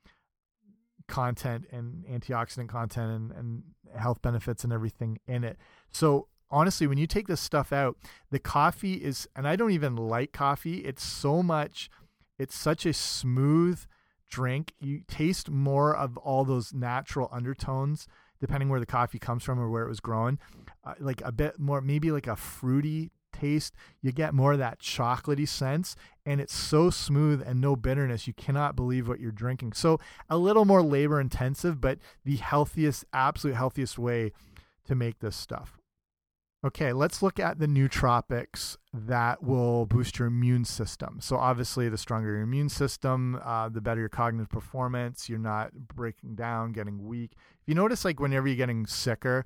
content 1.07 1.65
and 1.71 2.05
antioxidant 2.05 2.69
content 2.69 3.11
and, 3.11 3.31
and 3.31 3.63
health 3.99 4.21
benefits 4.21 4.63
and 4.63 4.71
everything 4.71 5.19
in 5.27 5.43
it 5.43 5.57
so 5.91 6.27
honestly 6.49 6.87
when 6.87 6.97
you 6.97 7.07
take 7.07 7.27
this 7.27 7.41
stuff 7.41 7.73
out 7.73 7.97
the 8.31 8.39
coffee 8.39 8.95
is 8.95 9.27
and 9.35 9.47
i 9.47 9.55
don't 9.55 9.71
even 9.71 9.95
like 9.95 10.31
coffee 10.31 10.79
it's 10.79 11.03
so 11.03 11.43
much 11.43 11.89
it's 12.37 12.55
such 12.55 12.85
a 12.85 12.93
smooth 12.93 13.81
drink 14.29 14.73
you 14.79 15.01
taste 15.07 15.49
more 15.49 15.95
of 15.95 16.17
all 16.17 16.43
those 16.43 16.73
natural 16.73 17.29
undertones 17.31 18.07
depending 18.41 18.69
where 18.69 18.79
the 18.79 18.85
coffee 18.85 19.19
comes 19.19 19.43
from 19.43 19.59
or 19.59 19.69
where 19.69 19.83
it 19.83 19.89
was 19.89 19.99
grown 19.99 20.39
uh, 20.85 20.93
like 20.99 21.21
a 21.25 21.31
bit 21.31 21.59
more, 21.59 21.81
maybe 21.81 22.11
like 22.11 22.27
a 22.27 22.35
fruity 22.35 23.11
taste. 23.33 23.73
You 24.01 24.11
get 24.11 24.33
more 24.33 24.53
of 24.53 24.59
that 24.59 24.79
chocolatey 24.79 25.47
sense, 25.47 25.95
and 26.25 26.39
it's 26.39 26.55
so 26.55 26.89
smooth 26.89 27.43
and 27.45 27.59
no 27.59 27.75
bitterness. 27.75 28.27
You 28.27 28.33
cannot 28.33 28.75
believe 28.75 29.07
what 29.07 29.19
you're 29.19 29.31
drinking. 29.31 29.73
So 29.73 29.99
a 30.29 30.37
little 30.37 30.65
more 30.65 30.83
labor 30.83 31.19
intensive, 31.19 31.81
but 31.81 31.99
the 32.23 32.37
healthiest, 32.37 33.05
absolute 33.13 33.55
healthiest 33.55 33.97
way 33.97 34.31
to 34.85 34.95
make 34.95 35.19
this 35.19 35.35
stuff. 35.35 35.77
Okay, 36.65 36.93
let's 36.93 37.21
look 37.21 37.39
at 37.39 37.59
the 37.59 37.67
nootropics 37.67 38.75
that 38.91 39.43
will 39.43 39.85
boost 39.85 40.17
your 40.17 40.27
immune 40.27 40.65
system. 40.65 41.19
So, 41.21 41.37
obviously, 41.37 41.89
the 41.89 41.97
stronger 41.97 42.31
your 42.31 42.41
immune 42.41 42.69
system, 42.69 43.39
uh, 43.43 43.69
the 43.69 43.81
better 43.81 43.99
your 43.99 44.09
cognitive 44.09 44.49
performance. 44.49 45.29
You're 45.29 45.37
not 45.37 45.73
breaking 45.73 46.33
down, 46.33 46.71
getting 46.71 47.05
weak. 47.05 47.33
If 47.61 47.67
you 47.67 47.75
notice, 47.75 48.03
like, 48.03 48.19
whenever 48.19 48.47
you're 48.47 48.55
getting 48.55 48.87
sicker, 48.87 49.45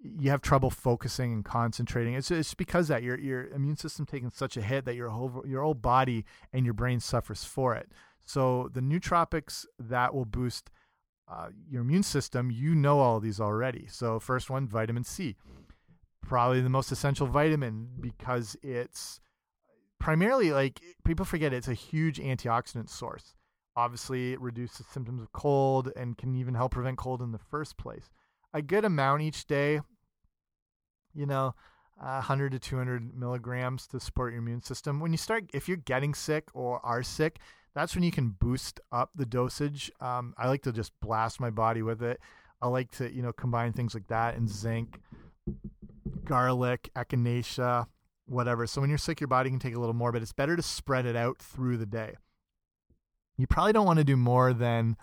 you 0.00 0.30
have 0.30 0.40
trouble 0.40 0.70
focusing 0.70 1.30
and 1.34 1.44
concentrating. 1.44 2.14
It's 2.14 2.30
it's 2.30 2.54
because 2.54 2.88
that 2.88 3.02
your 3.02 3.18
your 3.18 3.48
immune 3.48 3.76
system 3.76 4.06
taking 4.06 4.30
such 4.30 4.56
a 4.56 4.62
hit 4.62 4.86
that 4.86 4.94
your 4.94 5.10
whole 5.10 5.44
your 5.46 5.62
whole 5.62 5.74
body 5.74 6.24
and 6.54 6.64
your 6.64 6.74
brain 6.74 7.00
suffers 7.00 7.44
for 7.44 7.74
it. 7.74 7.92
So 8.24 8.70
the 8.72 8.80
nootropics 8.80 9.66
that 9.78 10.14
will 10.14 10.24
boost 10.24 10.70
uh, 11.28 11.48
your 11.68 11.82
immune 11.82 12.02
system, 12.02 12.50
you 12.50 12.74
know 12.74 13.00
all 13.00 13.20
these 13.20 13.40
already. 13.40 13.86
So 13.90 14.18
first 14.20 14.48
one, 14.48 14.66
vitamin 14.66 15.04
C, 15.04 15.36
probably 16.26 16.60
the 16.60 16.68
most 16.68 16.92
essential 16.92 17.26
vitamin 17.26 17.88
because 18.00 18.56
it's 18.62 19.20
primarily 19.98 20.52
like 20.52 20.80
people 21.04 21.24
forget 21.24 21.52
it's 21.52 21.68
a 21.68 21.74
huge 21.74 22.18
antioxidant 22.18 22.88
source. 22.88 23.34
Obviously, 23.76 24.32
it 24.32 24.40
reduces 24.40 24.86
symptoms 24.86 25.20
of 25.20 25.32
cold 25.32 25.92
and 25.96 26.16
can 26.16 26.34
even 26.34 26.54
help 26.54 26.72
prevent 26.72 26.96
cold 26.96 27.20
in 27.20 27.32
the 27.32 27.38
first 27.38 27.76
place 27.76 28.10
a 28.56 28.62
good 28.62 28.86
amount 28.86 29.20
each 29.20 29.46
day, 29.46 29.80
you 31.14 31.26
know, 31.26 31.54
uh, 32.00 32.20
100 32.24 32.52
to 32.52 32.58
200 32.58 33.14
milligrams 33.14 33.86
to 33.88 34.00
support 34.00 34.32
your 34.32 34.40
immune 34.40 34.62
system. 34.62 34.98
When 34.98 35.12
you 35.12 35.18
start, 35.18 35.44
if 35.52 35.68
you're 35.68 35.76
getting 35.76 36.14
sick 36.14 36.48
or 36.54 36.84
are 36.84 37.02
sick, 37.02 37.38
that's 37.74 37.94
when 37.94 38.02
you 38.02 38.10
can 38.10 38.30
boost 38.30 38.80
up 38.90 39.10
the 39.14 39.26
dosage. 39.26 39.92
Um, 40.00 40.34
I 40.38 40.48
like 40.48 40.62
to 40.62 40.72
just 40.72 40.92
blast 41.00 41.38
my 41.38 41.50
body 41.50 41.82
with 41.82 42.02
it. 42.02 42.18
I 42.62 42.68
like 42.68 42.90
to, 42.92 43.12
you 43.12 43.20
know, 43.20 43.32
combine 43.32 43.74
things 43.74 43.92
like 43.92 44.06
that 44.06 44.36
and 44.36 44.48
zinc, 44.48 45.00
garlic, 46.26 46.90
echinacea, 46.94 47.86
whatever. 48.26 48.66
So 48.66 48.80
when 48.80 48.90
you're 48.90 48.98
sick, 48.98 49.20
your 49.20 49.28
body 49.28 49.50
can 49.50 49.58
take 49.58 49.74
a 49.74 49.80
little 49.80 49.94
more, 49.94 50.12
but 50.12 50.22
it's 50.22 50.32
better 50.32 50.56
to 50.56 50.62
spread 50.62 51.06
it 51.06 51.16
out 51.16 51.38
through 51.38 51.78
the 51.78 51.86
day. 51.86 52.14
You 53.38 53.46
probably 53.46 53.72
don't 53.72 53.86
want 53.86 53.98
to 53.98 54.04
do 54.04 54.16
more 54.16 54.52
than 54.52 54.96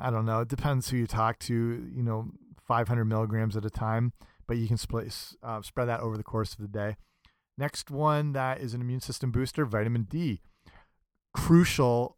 I 0.00 0.10
don't 0.10 0.26
know. 0.26 0.40
It 0.40 0.48
depends 0.48 0.90
who 0.90 0.96
you 0.96 1.06
talk 1.06 1.38
to. 1.40 1.54
You 1.54 2.02
know, 2.02 2.30
500 2.66 3.04
milligrams 3.04 3.56
at 3.56 3.64
a 3.64 3.70
time, 3.70 4.12
but 4.46 4.56
you 4.56 4.68
can 4.68 4.76
split, 4.76 5.14
uh, 5.42 5.62
spread 5.62 5.88
that 5.88 6.00
over 6.00 6.16
the 6.16 6.22
course 6.22 6.52
of 6.52 6.60
the 6.60 6.68
day. 6.68 6.96
Next 7.58 7.90
one 7.90 8.32
that 8.32 8.60
is 8.60 8.74
an 8.74 8.80
immune 8.80 9.00
system 9.00 9.30
booster, 9.30 9.64
vitamin 9.64 10.04
D. 10.04 10.40
Crucial 11.34 12.16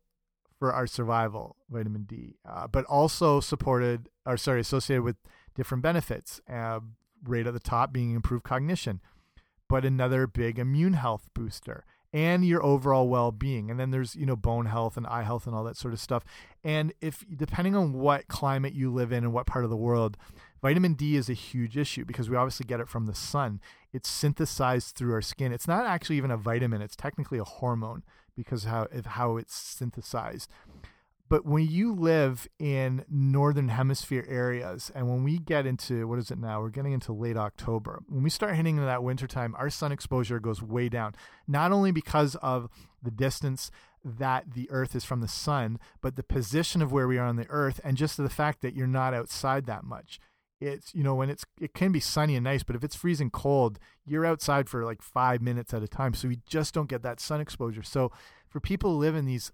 for 0.59 0.73
our 0.73 0.87
survival, 0.87 1.57
vitamin 1.69 2.05
D, 2.05 2.37
uh, 2.49 2.67
but 2.67 2.85
also 2.85 3.41
supported, 3.41 4.09
or 4.25 4.37
sorry, 4.37 4.61
associated 4.61 5.03
with 5.03 5.17
different 5.55 5.83
benefits. 5.83 6.41
Uh, 6.51 6.81
right 7.27 7.47
at 7.47 7.53
the 7.53 7.61
top 7.61 7.93
being 7.93 8.15
improved 8.15 8.45
cognition, 8.45 9.01
but 9.69 9.85
another 9.85 10.27
big 10.27 10.59
immune 10.59 10.95
health 10.95 11.29
booster 11.35 11.85
and 12.13 12.47
your 12.47 12.65
overall 12.65 13.09
well-being. 13.09 13.71
And 13.71 13.79
then 13.79 13.91
there's 13.91 14.15
you 14.15 14.25
know 14.25 14.37
bone 14.37 14.67
health 14.67 14.97
and 14.97 15.07
eye 15.07 15.25
health 15.25 15.47
and 15.47 15.55
all 15.55 15.65
that 15.65 15.77
sort 15.77 15.93
of 15.93 16.01
stuff. 16.01 16.23
And 16.63 16.95
if 17.01 17.25
depending 17.37 17.75
on 17.75 17.93
what 17.93 18.29
climate 18.29 18.73
you 18.73 18.93
live 18.93 19.13
in 19.13 19.25
and 19.25 19.33
what 19.33 19.47
part 19.47 19.65
of 19.65 19.71
the 19.71 19.77
world 19.77 20.17
vitamin 20.63 20.95
d 20.95 21.17
is 21.17 21.29
a 21.29 21.35
huge 21.35 21.77
issue 21.77 22.07
because 22.07 22.31
we 22.31 22.37
obviously 22.37 22.65
get 22.65 22.81
it 22.81 22.89
from 22.89 23.07
the 23.07 23.15
sun. 23.15 23.61
It's 23.93 24.09
synthesized 24.09 24.97
through 24.97 25.13
our 25.13 25.23
skin. 25.23 25.53
It's 25.53 25.69
not 25.69 25.85
actually 25.85 26.17
even 26.17 26.31
a 26.31 26.37
vitamin. 26.37 26.81
It's 26.81 26.97
technically 26.97 27.39
a 27.39 27.45
hormone 27.45 28.03
because 28.37 28.65
how 28.65 28.89
how 29.05 29.37
it's 29.37 29.55
synthesized 29.55 30.51
But 31.29 31.47
when 31.47 31.67
you 31.67 31.95
live 31.95 32.47
in 32.59 33.05
northern 33.09 33.69
hemisphere 33.69 34.27
areas, 34.29 34.91
and 34.95 35.09
when 35.09 35.25
we 35.25 35.39
get 35.39 35.67
into 35.67 36.07
what 36.07 36.19
is 36.19 36.31
it 36.31 36.39
now? 36.39 36.61
We're 36.61 36.69
getting 36.69 36.93
into 36.93 37.13
late 37.13 37.37
October. 37.37 38.03
When 38.09 38.23
we 38.23 38.31
start 38.31 38.57
hitting 38.57 38.77
into 38.77 38.87
that 38.87 39.03
wintertime, 39.03 39.55
our 39.59 39.71
sun 39.71 39.91
exposure 39.91 40.39
goes 40.39 40.63
way 40.63 40.89
down. 40.89 41.15
Not 41.49 41.73
only 41.73 41.93
because 41.93 42.35
of 42.37 42.69
the 43.03 43.11
distance 43.11 43.71
that 44.05 44.53
the 44.55 44.71
earth 44.71 44.95
is 44.95 45.05
from 45.05 45.23
the 45.23 45.29
sun, 45.29 45.79
but 46.03 46.17
the 46.17 46.23
position 46.23 46.83
of 46.83 46.93
where 46.93 47.09
we 47.09 47.17
are 47.17 47.27
on 47.27 47.37
the 47.37 47.49
earth, 47.49 47.81
and 47.83 47.97
just 47.97 48.19
the 48.19 48.29
fact 48.29 48.61
that 48.61 48.75
you're 48.75 48.87
not 48.87 49.15
outside 49.15 49.65
that 49.65 49.83
much. 49.83 50.21
It's, 50.61 50.95
you 50.95 51.03
know, 51.03 51.15
when 51.15 51.31
it's, 51.31 51.45
it 51.61 51.75
can 51.75 51.91
be 51.91 52.01
sunny 52.01 52.37
and 52.37 52.45
nice, 52.45 52.63
but 52.63 52.77
if 52.77 52.85
it's 52.85 52.97
freezing 52.97 53.31
cold, 53.31 53.79
you're 54.05 54.27
outside 54.27 54.69
for 54.69 54.85
like 54.85 55.03
five 55.03 55.43
minutes 55.43 55.75
at 55.75 55.83
a 55.83 55.89
time. 55.89 56.15
So 56.15 56.29
we 56.29 56.41
just 56.47 56.75
don't 56.75 56.89
get 56.89 57.03
that 57.03 57.19
sun 57.19 57.41
exposure. 57.41 57.83
So 57.83 58.13
for 58.47 58.61
people 58.61 58.93
who 58.93 58.99
live 58.99 59.17
in 59.17 59.25
these 59.25 59.53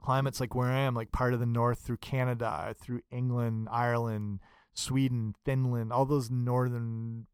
climates 0.00 0.40
like 0.40 0.54
where 0.54 0.68
I 0.68 0.80
am, 0.80 0.94
like 0.94 1.12
part 1.12 1.34
of 1.34 1.40
the 1.40 1.46
north 1.46 1.80
through 1.80 1.98
Canada, 1.98 2.74
through 2.80 3.00
England, 3.10 3.68
Ireland, 3.70 4.40
Sweden, 4.74 5.34
Finland, 5.44 5.92
all 5.92 6.06
those 6.06 6.30
northern 6.30 7.26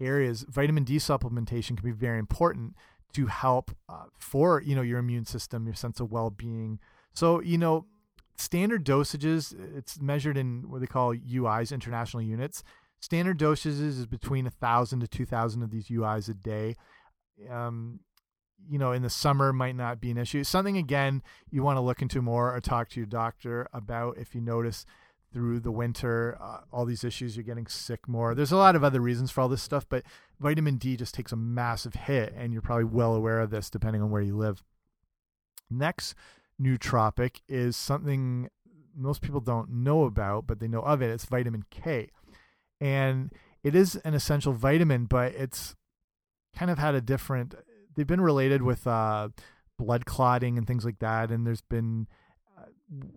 areas, 0.00 0.44
vitamin 0.48 0.84
D 0.84 0.96
supplementation 0.96 1.76
can 1.76 1.84
be 1.84 1.92
very 1.92 2.18
important 2.18 2.74
to 3.14 3.26
help 3.26 3.70
uh, 3.88 4.04
for 4.18 4.60
you 4.62 4.74
know 4.74 4.82
your 4.82 4.98
immune 4.98 5.24
system, 5.24 5.66
your 5.66 5.74
sense 5.74 6.00
of 6.00 6.10
well-being. 6.10 6.78
So 7.14 7.40
you 7.40 7.58
know, 7.58 7.86
standard 8.36 8.84
dosages 8.84 9.54
it's 9.76 10.00
measured 10.00 10.36
in 10.36 10.68
what 10.68 10.80
they 10.80 10.86
call 10.86 11.14
UIs, 11.14 11.72
international 11.72 12.22
units. 12.22 12.62
Standard 13.00 13.38
dosages 13.38 13.80
is 13.80 14.06
between 14.06 14.46
a 14.46 14.50
thousand 14.50 15.00
to 15.00 15.08
two 15.08 15.26
thousand 15.26 15.62
of 15.62 15.70
these 15.70 15.88
UIs 15.88 16.28
a 16.28 16.34
day. 16.34 16.76
Um, 17.50 18.00
you 18.68 18.78
know, 18.78 18.92
in 18.92 19.02
the 19.02 19.10
summer 19.10 19.52
might 19.52 19.76
not 19.76 20.00
be 20.00 20.10
an 20.10 20.18
issue. 20.18 20.44
Something 20.44 20.76
again 20.76 21.22
you 21.50 21.62
want 21.62 21.76
to 21.76 21.80
look 21.80 22.02
into 22.02 22.22
more 22.22 22.54
or 22.54 22.60
talk 22.60 22.88
to 22.90 23.00
your 23.00 23.06
doctor 23.06 23.68
about 23.72 24.18
if 24.18 24.34
you 24.34 24.40
notice 24.40 24.86
through 25.32 25.60
the 25.60 25.70
winter 25.70 26.38
uh, 26.40 26.60
all 26.72 26.84
these 26.84 27.04
issues 27.04 27.36
you're 27.36 27.44
getting 27.44 27.66
sick 27.66 28.08
more. 28.08 28.34
There's 28.34 28.52
a 28.52 28.56
lot 28.56 28.76
of 28.76 28.84
other 28.84 29.00
reasons 29.00 29.30
for 29.30 29.40
all 29.40 29.48
this 29.48 29.62
stuff, 29.62 29.86
but 29.88 30.04
vitamin 30.40 30.76
D 30.76 30.96
just 30.96 31.14
takes 31.14 31.32
a 31.32 31.36
massive 31.36 31.94
hit 31.94 32.32
and 32.36 32.52
you're 32.52 32.62
probably 32.62 32.84
well 32.84 33.14
aware 33.14 33.40
of 33.40 33.50
this 33.50 33.70
depending 33.70 34.02
on 34.02 34.10
where 34.10 34.22
you 34.22 34.36
live. 34.36 34.62
Next 35.70 36.14
nootropic 36.60 37.40
is 37.48 37.76
something 37.76 38.48
most 38.96 39.20
people 39.20 39.40
don't 39.40 39.70
know 39.70 40.04
about, 40.04 40.46
but 40.46 40.58
they 40.58 40.68
know 40.68 40.80
of 40.80 41.02
it. 41.02 41.10
It's 41.10 41.26
vitamin 41.26 41.64
K. 41.70 42.10
And 42.80 43.30
it 43.62 43.74
is 43.74 43.96
an 43.96 44.14
essential 44.14 44.52
vitamin, 44.52 45.04
but 45.04 45.34
it's 45.34 45.74
kind 46.56 46.70
of 46.70 46.78
had 46.78 46.94
a 46.94 47.00
different 47.00 47.54
they've 47.96 48.06
been 48.06 48.20
related 48.20 48.62
with 48.62 48.86
uh, 48.86 49.30
blood 49.78 50.06
clotting 50.06 50.58
and 50.58 50.66
things 50.66 50.84
like 50.84 50.98
that, 51.00 51.30
and 51.30 51.46
there's 51.46 51.62
been 51.62 52.06
uh, 52.56 52.66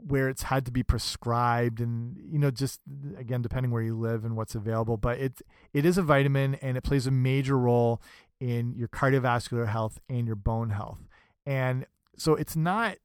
where 0.07 0.29
it's 0.29 0.43
had 0.43 0.65
to 0.65 0.71
be 0.71 0.83
prescribed, 0.83 1.79
and 1.79 2.17
you 2.17 2.39
know, 2.39 2.51
just 2.51 2.79
again 3.17 3.41
depending 3.41 3.71
where 3.71 3.83
you 3.83 3.95
live 3.95 4.25
and 4.25 4.35
what's 4.35 4.55
available. 4.55 4.97
But 4.97 5.19
it 5.19 5.41
it 5.73 5.85
is 5.85 5.97
a 5.97 6.03
vitamin, 6.03 6.55
and 6.55 6.77
it 6.77 6.83
plays 6.83 7.05
a 7.05 7.11
major 7.11 7.57
role 7.57 8.01
in 8.39 8.73
your 8.73 8.87
cardiovascular 8.87 9.67
health 9.67 9.99
and 10.09 10.25
your 10.25 10.35
bone 10.35 10.71
health, 10.71 10.99
and 11.45 11.85
so 12.17 12.35
it's 12.35 12.55
not 12.55 12.97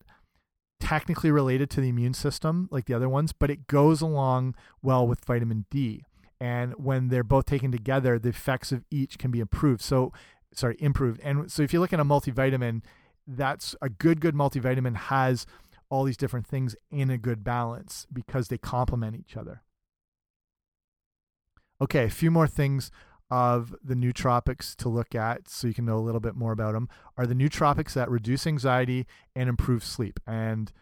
technically 0.80 1.30
related 1.30 1.70
to 1.70 1.80
the 1.80 1.88
immune 1.88 2.12
system 2.14 2.68
like 2.70 2.84
the 2.84 2.94
other 2.94 3.08
ones, 3.08 3.32
but 3.32 3.50
it 3.50 3.66
goes 3.66 4.02
along 4.02 4.54
well 4.82 5.06
with 5.06 5.24
vitamin 5.24 5.64
D. 5.70 6.04
And 6.40 6.74
when 6.74 7.08
they're 7.08 7.24
both 7.24 7.46
taken 7.46 7.72
together, 7.72 8.18
the 8.18 8.28
effects 8.28 8.70
of 8.70 8.84
each 8.90 9.16
can 9.18 9.30
be 9.30 9.40
improved. 9.40 9.80
So 9.80 10.12
sorry, 10.54 10.76
improved. 10.78 11.20
And 11.22 11.50
so 11.50 11.62
if 11.62 11.72
you 11.72 11.80
look 11.80 11.92
at 11.92 12.00
a 12.00 12.04
multivitamin, 12.04 12.82
that's 13.26 13.74
a 13.80 13.88
good, 13.88 14.20
good 14.20 14.34
multivitamin 14.34 14.96
has 14.96 15.46
all 15.90 16.04
these 16.04 16.16
different 16.16 16.46
things 16.46 16.74
in 16.90 17.10
a 17.10 17.18
good 17.18 17.44
balance 17.44 18.06
because 18.12 18.48
they 18.48 18.58
complement 18.58 19.16
each 19.16 19.36
other. 19.36 19.62
Okay, 21.80 22.04
a 22.04 22.10
few 22.10 22.30
more 22.30 22.46
things 22.46 22.90
of 23.30 23.74
the 23.82 23.94
nootropics 23.94 24.76
to 24.76 24.88
look 24.88 25.14
at 25.14 25.48
so 25.48 25.66
you 25.66 25.74
can 25.74 25.84
know 25.84 25.96
a 25.96 26.00
little 26.00 26.20
bit 26.20 26.34
more 26.34 26.52
about 26.52 26.74
them 26.74 26.88
are 27.16 27.26
the 27.26 27.34
nootropics 27.34 27.94
that 27.94 28.10
reduce 28.10 28.46
anxiety 28.46 29.06
and 29.34 29.48
improve 29.48 29.82
sleep. 29.82 30.20
And 30.26 30.72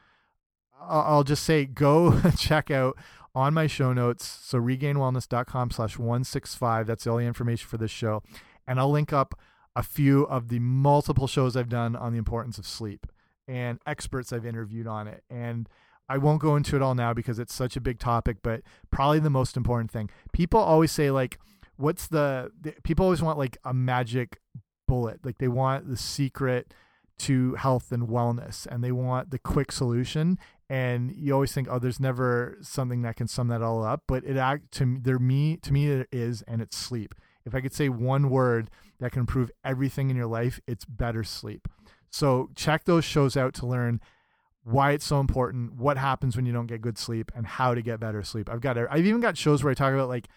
I'll 0.81 1.25
just 1.25 1.45
say 1.45 1.65
go 1.65 2.21
check 2.37 2.71
out 2.71 2.97
on 3.35 3.55
my 3.55 3.67
show 3.67 3.93
notes. 3.93 4.27
So 4.27 4.59
regainedwellness.com 4.59 5.71
slash 5.71 5.99
165. 5.99 6.87
That's 6.87 7.05
the 7.05 7.17
information 7.19 7.69
for 7.69 7.79
this 7.79 7.91
show. 7.91 8.23
And 8.67 8.79
I'll 8.79 8.91
link 8.91 9.13
up 9.13 9.39
a 9.75 9.83
few 9.83 10.25
of 10.25 10.49
the 10.49 10.59
multiple 10.59 11.27
shows 11.27 11.57
I've 11.57 11.69
done 11.69 11.97
on 11.97 12.13
the 12.13 12.19
importance 12.19 12.59
of 12.59 12.67
sleep 12.67 13.07
and 13.49 13.79
experts 13.87 14.33
I've 14.33 14.47
interviewed 14.47 14.87
on 14.87 15.09
it. 15.09 15.25
And 15.31 15.69
I 16.09 16.19
won't 16.19 16.41
go 16.41 16.57
into 16.57 16.77
it 16.77 16.83
all 16.83 16.95
now 16.95 17.15
because 17.15 17.39
it's 17.39 17.55
such 17.55 17.77
a 17.77 17.81
big 17.81 17.99
topic, 17.99 18.39
but 18.43 18.63
probably 18.91 19.19
the 19.19 19.31
most 19.31 19.57
important 19.57 19.91
thing. 19.91 20.11
People 20.33 20.61
always 20.61 20.93
say, 20.93 21.11
like, 21.11 21.39
what's 21.77 22.07
the, 22.07 22.51
the 22.61 22.75
people 22.83 23.05
always 23.05 23.23
want 23.23 23.39
like 23.39 23.57
a 23.65 23.73
magic 23.73 24.39
bullet. 24.87 25.25
Like, 25.25 25.39
they 25.39 25.49
want 25.49 25.89
the 25.89 25.97
secret 25.97 26.75
to 27.21 27.55
health 27.55 27.93
and 27.93 28.09
wellness 28.09 28.67
and 28.67 28.83
they 28.83 28.93
want 28.93 29.31
the 29.31 29.39
quick 29.39 29.71
solution. 29.73 30.39
And 30.69 31.13
you 31.15 31.33
always 31.33 31.53
think, 31.53 31.69
oh, 31.71 31.79
there's 31.79 32.01
never 32.01 32.59
something 32.63 33.03
that 33.03 33.17
can 33.17 33.29
sum 33.29 33.49
that 33.49 33.63
all 33.63 33.85
up. 33.85 34.03
But 34.09 34.25
it 34.25 34.37
act 34.37 34.73
to 34.73 34.99
there 35.01 35.19
me 35.19 35.57
to 35.59 35.73
me 35.73 35.89
it 35.89 36.09
is, 36.11 36.43
and 36.43 36.61
it's 36.63 36.77
sleep. 36.77 37.15
If 37.45 37.55
I 37.55 37.61
could 37.61 37.75
say 37.75 37.89
one 37.89 38.31
word 38.31 38.71
that 39.03 39.12
can 39.12 39.21
improve 39.21 39.51
everything 39.65 40.11
in 40.11 40.17
your 40.17 40.27
life, 40.27 40.61
it's 40.67 40.85
better 40.85 41.25
sleep. 41.25 41.69
So 42.09 42.51
check 42.55 42.85
those 42.85 43.05
shows 43.05 43.37
out 43.37 43.53
to 43.55 43.67
learn 43.67 44.01
why 44.65 44.93
it's 44.93 45.05
so 45.05 45.19
important, 45.19 45.75
what 45.75 45.99
happens 45.99 46.37
when 46.37 46.47
you 46.47 46.53
don't 46.53 46.67
get 46.67 46.81
good 46.81 46.97
sleep, 46.97 47.33
and 47.35 47.45
how 47.45 47.75
to 47.75 47.83
get 47.83 47.99
better 47.99 48.23
sleep. 48.23 48.49
I've 48.49 48.61
got 48.61 48.79
I've 48.79 49.05
even 49.07 49.21
got 49.21 49.37
shows 49.37 49.65
where 49.65 49.73
I 49.73 49.75
talk 49.75 49.93
about 49.93 50.09
like 50.09 50.29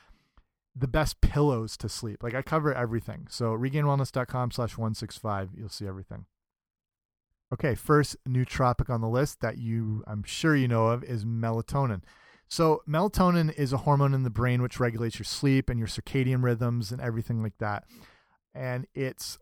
the 0.76 0.88
best 0.88 1.22
pillows 1.22 1.78
to 1.78 1.88
sleep. 1.88 2.24
Like 2.24 2.34
I 2.34 2.42
cover 2.42 2.74
everything. 2.74 3.28
So 3.30 3.52
regainedwellness.com 3.52 4.52
slash 4.52 4.78
165, 4.78 5.52
you'll 5.56 5.70
see 5.70 5.88
everything. 5.88 6.26
Okay, 7.54 7.76
first 7.76 8.18
nootropic 8.28 8.90
on 8.90 9.02
the 9.02 9.08
list 9.08 9.42
that 9.42 9.60
you 9.60 10.04
I'm 10.08 10.24
sure 10.24 10.56
you 10.56 10.68
know 10.68 10.88
of 10.88 11.04
is 11.04 11.24
melatonin. 11.24 12.02
So 12.48 12.82
melatonin 12.90 13.54
is 13.54 13.74
a 13.74 13.78
hormone 13.78 14.14
in 14.14 14.24
the 14.24 14.30
brain 14.32 14.62
which 14.62 14.80
regulates 14.80 15.20
your 15.20 15.26
sleep 15.26 15.70
and 15.70 15.78
your 15.78 15.88
circadian 15.88 16.44
rhythms 16.44 16.92
and 16.92 17.00
everything 17.00 17.44
like 17.44 17.58
that. 17.60 17.84
And 18.56 18.88
it's 18.96 19.38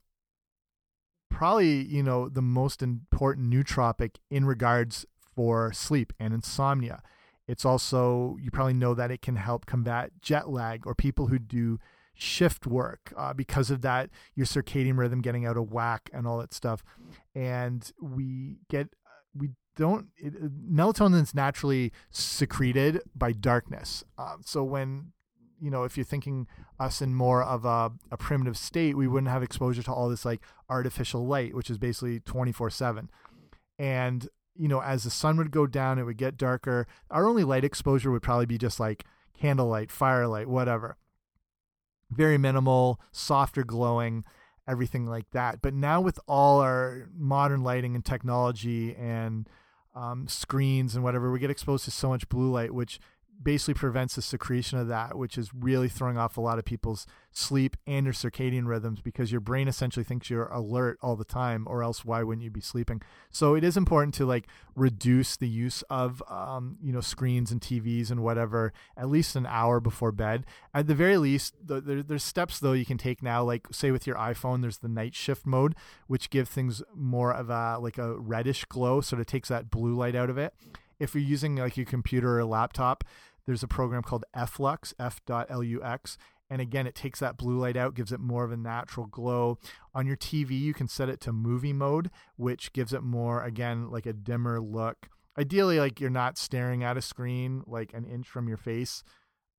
probably, 1.30 1.84
you 1.84 2.04
know, 2.04 2.28
the 2.28 2.42
most 2.42 2.82
important 2.82 3.54
nootropic 3.54 4.16
in 4.30 4.46
regards 4.46 5.06
for 5.36 5.72
sleep 5.72 6.12
and 6.20 6.34
insomnia. 6.34 7.02
It's 7.48 7.66
also, 7.66 8.38
you 8.42 8.52
probably 8.52 8.74
know 8.74 8.94
that 8.94 9.12
it 9.12 9.22
can 9.22 9.36
help 9.36 9.66
combat 9.66 10.12
jet 10.22 10.50
lag 10.50 10.88
or 10.88 10.96
people 10.96 11.28
who 11.28 11.40
do 11.40 11.80
shift 12.16 12.66
work 12.66 13.14
uh, 13.18 13.34
because 13.34 13.70
of 13.72 13.82
that, 13.82 14.10
your 14.36 14.46
circadian 14.46 14.98
rhythm 14.98 15.22
getting 15.22 15.46
out 15.46 15.58
of 15.58 15.72
whack 15.72 16.10
and 16.14 16.28
all 16.28 16.38
that 16.40 16.54
stuff. 16.54 16.84
And 17.36 17.92
we 18.02 18.58
get, 18.70 18.90
we 19.36 19.50
don't 19.76 20.08
it, 20.18 20.34
melatonin 20.72 21.22
is 21.22 21.34
naturally 21.34 21.92
secreted 22.12 23.02
by 23.16 23.32
darkness. 23.32 24.04
Um, 24.18 24.42
so 24.46 24.64
when 24.64 25.12
you 25.64 25.72
know 25.72 25.84
if 25.84 25.98
you're 25.98 26.04
thinking 26.04 26.48
us 26.80 27.02
in 27.02 27.16
more 27.16 27.42
of 27.42 27.64
a, 27.64 27.92
a 28.12 28.18
primitive 28.18 28.58
state, 28.58 28.98
we 28.98 29.08
wouldn't 29.08 29.32
have 29.32 29.42
exposure 29.44 29.84
to 29.84 29.92
all 29.94 30.10
this 30.10 30.26
like 30.26 30.42
artificial 30.70 31.26
light, 31.26 31.56
which 31.56 31.70
is 31.70 31.78
basically 31.78 32.20
24 32.20 32.70
seven. 32.70 33.10
And 33.80 34.28
you 34.56 34.68
know 34.68 34.82
as 34.82 35.04
the 35.04 35.10
sun 35.10 35.38
would 35.38 35.52
go 35.52 35.66
down, 35.66 36.00
it 36.00 36.04
would 36.04 36.18
get 36.18 36.38
darker. 36.38 36.86
Our 37.10 37.26
only 37.26 37.44
light 37.44 37.64
exposure 37.64 38.12
would 38.12 38.22
probably 38.22 38.46
be 38.46 38.58
just 38.58 38.80
like 38.80 39.06
candlelight, 39.34 39.90
firelight, 39.90 40.48
whatever. 40.48 40.98
Very 42.12 42.38
minimal, 42.38 43.00
softer 43.12 43.64
glowing 43.64 44.26
everything 44.68 45.08
like 45.08 45.30
that. 45.32 45.62
But 45.62 45.74
now 45.74 46.02
with 46.02 46.20
all 46.28 46.60
our 46.62 47.10
modern 47.16 47.64
lighting 47.64 47.96
and 47.96 48.06
technology 48.06 48.96
and 48.96 49.50
um, 49.96 50.28
screens 50.28 50.96
and 50.96 51.04
whatever, 51.04 51.32
we 51.32 51.40
get 51.40 51.50
exposed 51.50 51.86
to 51.86 51.92
so 51.92 52.10
much 52.10 52.30
blue 52.30 52.52
light, 52.52 52.74
which 52.74 53.00
basically 53.42 53.74
prevents 53.74 54.16
the 54.16 54.22
secretion 54.22 54.80
of 54.80 54.88
that, 54.88 55.18
which 55.18 55.38
is 55.38 55.54
really 55.54 55.90
throwing 55.90 56.18
off 56.18 56.38
a 56.38 56.42
lot 56.42 56.60
of 56.60 56.66
people's 56.66 57.06
sleep 57.32 57.76
and 57.88 58.06
your 58.06 58.14
circadian 58.14 58.68
rhythms 58.68 59.02
because 59.02 59.32
your 59.32 59.42
brain 59.42 59.68
essentially 59.68 60.04
thinks 60.04 60.30
you're 60.30 60.48
alert 60.48 60.98
all 61.02 61.16
the 61.16 61.26
time, 61.26 61.66
or 61.68 61.84
else 61.84 62.06
why 62.06 62.24
wouldn't 62.24 62.44
you 62.44 62.52
be 62.52 62.62
sleeping? 62.62 63.02
So 63.32 63.56
it 63.56 63.64
is 63.64 63.76
important 63.76 64.14
to 64.16 64.26
like 64.26 64.48
reduce 64.76 65.36
the 65.36 65.48
use 65.48 65.82
of 65.90 66.22
um, 66.30 66.78
you 66.82 66.94
know 66.94 67.02
screens 67.02 67.52
and 67.52 67.60
TVs 67.60 68.12
and 68.12 68.24
whatever 68.24 68.72
at 68.96 69.10
least 69.10 69.36
an 69.36 69.46
hour 69.46 69.80
before 69.80 70.12
bed. 70.12 70.46
At 70.74 70.88
the 70.88 70.96
very 70.96 71.18
least, 71.18 71.56
the, 71.64 71.82
there, 71.82 72.04
there's 72.04 72.24
steps 72.24 72.60
though 72.60 72.74
you 72.74 72.86
can 72.86 72.98
take 72.98 73.24
now, 73.24 73.44
like 73.44 73.68
say 73.72 73.92
with 73.92 74.08
your 74.08 74.16
iPhone, 74.16 74.62
there's 74.62 74.78
the 74.78 74.88
night 74.88 75.16
shift 75.16 75.46
mode, 75.46 75.76
which 76.08 76.30
gives 76.30 76.50
things 76.50 76.82
more 76.96 77.34
of 77.34 77.50
a 77.50 77.78
like 77.80 77.98
a 77.98 78.18
reddish 78.18 78.66
glow, 78.66 79.02
sort 79.02 79.20
of 79.20 79.26
takes 79.26 79.50
that 79.50 79.70
blue 79.70 79.96
light 79.96 80.16
out 80.16 80.30
of 80.30 80.38
it 80.38 80.54
if 81.04 81.14
you're 81.14 81.24
using 81.24 81.58
like 81.58 81.78
your 81.78 81.86
computer 81.86 82.32
or 82.32 82.40
a 82.40 82.46
laptop, 82.46 83.04
there's 83.46 83.64
a 83.64 83.68
program 83.68 84.02
called 84.02 84.24
Flux, 84.48 84.94
f.lux, 84.98 86.18
and 86.50 86.62
again, 86.62 86.88
it 86.88 86.96
takes 86.96 87.20
that 87.20 87.38
blue 87.38 87.58
light 87.58 87.76
out, 87.76 87.96
gives 87.96 88.12
it 88.12 88.20
more 88.20 88.44
of 88.44 88.52
a 88.52 88.58
natural 88.58 89.08
glow. 89.08 89.58
On 89.96 90.06
your 90.06 90.18
TV, 90.18 90.52
you 90.60 90.74
can 90.74 90.88
set 90.88 91.10
it 91.10 91.20
to 91.22 91.34
movie 91.34 91.74
mode, 91.74 92.12
which 92.36 92.74
gives 92.74 92.94
it 92.94 93.02
more, 93.02 93.44
again, 93.44 93.90
like 93.90 94.06
a 94.06 94.14
dimmer 94.14 94.62
look. 94.62 95.10
ideally, 95.38 95.80
like 95.80 96.00
you're 96.00 96.12
not 96.12 96.38
staring 96.38 96.84
at 96.84 96.96
a 96.96 97.02
screen 97.02 97.64
like 97.66 97.92
an 97.94 98.06
inch 98.06 98.28
from 98.28 98.48
your 98.48 98.58
face 98.58 99.04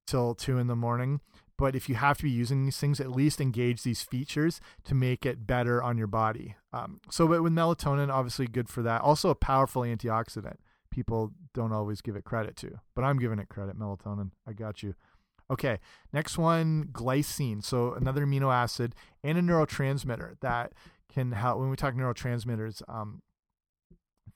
till 0.07 0.35
two 0.35 0.59
in 0.59 0.69
the 0.69 0.77
morning. 0.77 1.21
But 1.59 1.75
if 1.75 1.89
you 1.89 1.97
have 1.97 2.19
to 2.19 2.25
be 2.25 2.31
using 2.31 2.65
these 2.65 2.77
things, 2.77 3.01
at 3.01 3.11
least 3.11 3.41
engage 3.41 3.83
these 3.83 4.03
features 4.03 4.61
to 4.85 4.95
make 4.95 5.27
it 5.27 5.47
better 5.47 5.83
on 5.83 5.99
your 5.99 6.07
body. 6.07 6.57
Um, 6.73 7.01
so, 7.11 7.27
but 7.29 7.43
with 7.43 7.53
melatonin, 7.53 8.13
obviously 8.13 8.47
good 8.47 8.69
for 8.69 8.83
that. 8.83 9.01
Also, 9.01 9.31
a 9.31 9.35
powerful 9.35 9.83
antioxidant. 9.83 10.57
People 10.95 11.33
don't 11.55 11.73
always 11.73 12.01
give 12.01 12.15
it 12.15 12.23
credit 12.23 12.55
to, 12.59 12.79
but 12.95 13.03
I'm 13.03 13.19
giving 13.19 13.41
it 13.41 13.49
credit. 13.49 13.77
Melatonin, 13.77 14.31
I 14.47 14.53
got 14.53 14.81
you. 14.81 14.95
Okay, 15.51 15.81
next 16.13 16.39
one, 16.39 16.91
glycine. 16.93 17.65
So 17.65 17.95
another 17.95 18.25
amino 18.25 18.55
acid 18.55 18.95
and 19.25 19.37
a 19.37 19.41
neurotransmitter 19.43 20.37
that 20.41 20.73
can 21.13 21.33
help. 21.33 21.59
When 21.59 21.69
we 21.69 21.75
talk 21.75 21.95
neurotransmitters, 21.95 22.81
um, 22.89 23.23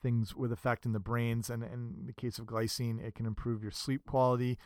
things 0.01 0.35
with 0.35 0.51
effect 0.51 0.85
in 0.85 0.91
the 0.91 0.99
brains, 0.99 1.49
and, 1.49 1.63
and 1.63 1.97
in 1.97 2.05
the 2.07 2.13
case 2.13 2.39
of 2.39 2.45
glycine, 2.45 3.01
it 3.01 3.15
can 3.15 3.25
improve 3.25 3.63
your 3.63 3.71
sleep 3.71 4.01
quality. 4.05 4.57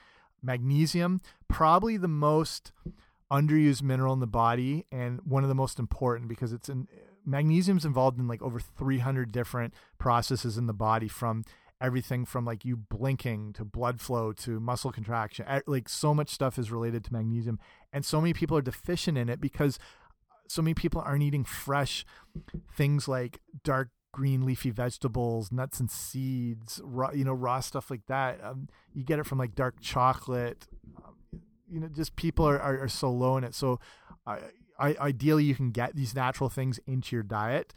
Magnesium, 0.41 1.21
probably 1.47 1.95
the 1.95 2.07
most 2.07 2.71
underused 3.31 3.83
mineral 3.83 4.13
in 4.13 4.19
the 4.19 4.25
body, 4.25 4.87
and 4.91 5.21
one 5.25 5.43
of 5.43 5.49
the 5.49 5.55
most 5.55 5.77
important 5.77 6.27
because 6.27 6.53
it's 6.53 6.69
in 6.69 6.87
magnesium's 7.23 7.85
involved 7.85 8.19
in 8.19 8.27
like 8.27 8.41
over 8.41 8.59
300 8.59 9.31
different 9.31 9.73
processes 9.97 10.57
in 10.57 10.67
the 10.67 10.73
body 10.73 11.07
from 11.07 11.43
everything 11.83 12.25
from 12.25 12.45
like 12.45 12.63
you 12.63 12.77
blinking 12.77 13.53
to 13.53 13.65
blood 13.65 13.99
flow 13.99 14.31
to 14.31 14.59
muscle 14.59 14.91
contraction. 14.91 15.45
Like 15.67 15.89
so 15.89 16.13
much 16.13 16.29
stuff 16.29 16.57
is 16.57 16.71
related 16.71 17.03
to 17.05 17.13
magnesium, 17.13 17.59
and 17.91 18.05
so 18.05 18.21
many 18.21 18.33
people 18.33 18.57
are 18.57 18.61
deficient 18.61 19.17
in 19.17 19.29
it 19.29 19.41
because 19.41 19.77
so 20.47 20.61
many 20.61 20.73
people 20.73 21.01
aren't 21.05 21.23
eating 21.23 21.43
fresh 21.43 22.05
things 22.75 23.07
like 23.07 23.39
dark 23.63 23.89
green 24.13 24.45
leafy 24.45 24.69
vegetables, 24.69 25.51
nuts 25.51 25.79
and 25.79 25.91
seeds, 25.91 26.79
raw, 26.83 27.11
you 27.11 27.25
know, 27.25 27.33
raw 27.33 27.59
stuff 27.59 27.91
like 27.91 28.05
that. 28.07 28.41
Um, 28.43 28.69
you 28.93 29.03
get 29.03 29.19
it 29.19 29.25
from 29.25 29.39
like 29.39 29.55
dark 29.55 29.81
chocolate. 29.81 30.67
Um, 31.03 31.41
you 31.69 31.79
know, 31.79 31.87
just 31.87 32.15
people 32.15 32.47
are, 32.47 32.59
are, 32.59 32.83
are, 32.83 32.87
so 32.87 33.11
low 33.11 33.37
in 33.37 33.43
it. 33.43 33.55
So, 33.55 33.79
uh, 34.27 34.37
I, 34.79 34.95
ideally, 34.99 35.43
you 35.43 35.55
can 35.55 35.71
get 35.71 35.95
these 35.95 36.15
natural 36.15 36.49
things 36.49 36.79
into 36.85 37.15
your 37.15 37.23
diet 37.23 37.73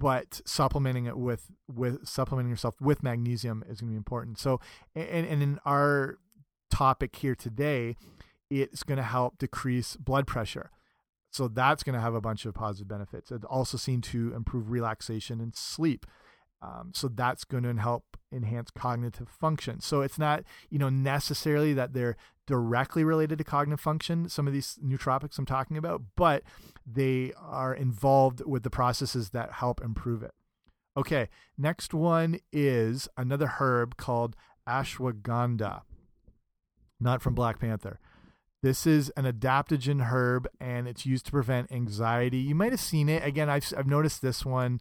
but 0.00 0.40
supplementing 0.46 1.04
it 1.04 1.16
with 1.18 1.50
with 1.68 2.08
supplementing 2.08 2.50
yourself 2.50 2.74
with 2.80 3.02
magnesium 3.02 3.62
is 3.68 3.80
going 3.80 3.90
to 3.90 3.92
be 3.92 3.96
important. 3.96 4.38
So, 4.38 4.60
and, 4.94 5.26
and 5.26 5.42
in 5.42 5.60
our 5.66 6.18
topic 6.70 7.14
here 7.16 7.34
today, 7.34 7.96
it's 8.50 8.82
going 8.82 8.96
to 8.96 9.04
help 9.04 9.38
decrease 9.38 9.96
blood 9.96 10.26
pressure. 10.26 10.70
So 11.30 11.48
that's 11.48 11.82
going 11.82 11.94
to 11.94 12.00
have 12.00 12.14
a 12.14 12.20
bunch 12.20 12.46
of 12.46 12.54
positive 12.54 12.88
benefits. 12.88 13.30
It 13.30 13.44
also 13.44 13.76
seemed 13.76 14.04
to 14.04 14.32
improve 14.34 14.70
relaxation 14.70 15.40
and 15.40 15.54
sleep. 15.54 16.06
Um, 16.62 16.92
so 16.94 17.08
that's 17.08 17.44
going 17.44 17.62
to 17.62 17.74
help 17.74 18.18
enhance 18.32 18.70
cognitive 18.70 19.28
function. 19.28 19.80
So 19.80 20.02
it's 20.02 20.18
not, 20.18 20.44
you 20.68 20.78
know, 20.78 20.90
necessarily 20.90 21.72
that 21.74 21.94
they're 21.94 22.16
directly 22.46 23.04
related 23.04 23.38
to 23.38 23.44
cognitive 23.44 23.80
function, 23.80 24.28
some 24.28 24.46
of 24.46 24.52
these 24.52 24.78
nootropics 24.84 25.38
I'm 25.38 25.46
talking 25.46 25.76
about, 25.76 26.02
but 26.16 26.42
they 26.84 27.32
are 27.40 27.72
involved 27.72 28.42
with 28.44 28.62
the 28.62 28.70
processes 28.70 29.30
that 29.30 29.52
help 29.52 29.80
improve 29.80 30.22
it. 30.22 30.32
Okay, 30.96 31.28
next 31.56 31.94
one 31.94 32.40
is 32.52 33.08
another 33.16 33.54
herb 33.58 33.96
called 33.96 34.34
ashwagandha, 34.68 35.82
not 36.98 37.22
from 37.22 37.34
Black 37.34 37.60
Panther. 37.60 38.00
This 38.62 38.86
is 38.86 39.10
an 39.10 39.24
adaptogen 39.24 40.10
herb 40.10 40.46
and 40.60 40.86
it's 40.86 41.06
used 41.06 41.26
to 41.26 41.32
prevent 41.32 41.72
anxiety. 41.72 42.38
You 42.38 42.54
might 42.54 42.72
have 42.72 42.80
seen 42.80 43.08
it. 43.08 43.24
Again, 43.24 43.48
I've, 43.48 43.72
I've 43.76 43.86
noticed 43.86 44.20
this 44.20 44.44
one 44.44 44.80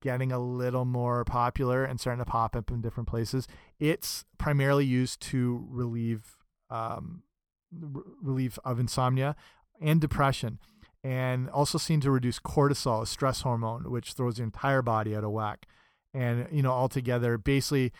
getting 0.00 0.30
a 0.32 0.38
little 0.38 0.84
more 0.84 1.24
popular 1.24 1.84
and 1.84 1.98
starting 1.98 2.24
to 2.24 2.30
pop 2.30 2.54
up 2.54 2.70
in 2.70 2.80
different 2.80 3.08
places. 3.08 3.48
It's 3.78 4.24
primarily 4.38 4.84
used 4.84 5.20
to 5.22 5.66
relieve 5.68 6.36
um, 6.70 7.22
relief 7.72 8.58
of 8.64 8.78
insomnia 8.78 9.36
and 9.80 10.00
depression, 10.00 10.58
and 11.02 11.48
also 11.50 11.78
seen 11.78 12.00
to 12.00 12.10
reduce 12.10 12.38
cortisol, 12.38 13.02
a 13.02 13.06
stress 13.06 13.42
hormone, 13.42 13.90
which 13.90 14.12
throws 14.12 14.36
the 14.36 14.42
entire 14.42 14.82
body 14.82 15.16
out 15.16 15.24
of 15.24 15.30
whack. 15.30 15.66
And 16.12 16.46
you 16.50 16.62
know, 16.62 16.72
altogether, 16.72 17.38
basically, 17.38 17.92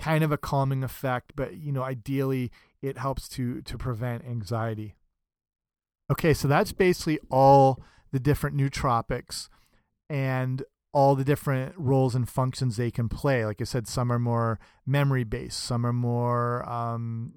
kind 0.00 0.24
of 0.24 0.32
a 0.32 0.38
calming 0.38 0.82
effect, 0.82 1.32
but 1.36 1.56
you 1.56 1.72
know, 1.72 1.82
ideally, 1.82 2.50
it 2.82 2.98
helps 2.98 3.28
to 3.30 3.60
to 3.62 3.78
prevent 3.78 4.24
anxiety. 4.24 4.96
Okay, 6.10 6.34
so 6.34 6.48
that's 6.48 6.72
basically 6.72 7.20
all 7.30 7.80
the 8.12 8.18
different 8.18 8.56
nootropics 8.56 9.48
and 10.10 10.64
all 10.92 11.14
the 11.14 11.24
different 11.24 11.72
roles 11.78 12.16
and 12.16 12.28
functions 12.28 12.76
they 12.76 12.90
can 12.90 13.08
play. 13.08 13.46
Like 13.46 13.60
I 13.60 13.64
said, 13.64 13.86
some 13.86 14.10
are 14.10 14.18
more 14.18 14.58
memory 14.84 15.22
based, 15.22 15.60
some 15.60 15.86
are 15.86 15.92
more 15.92 16.68
um, 16.68 17.32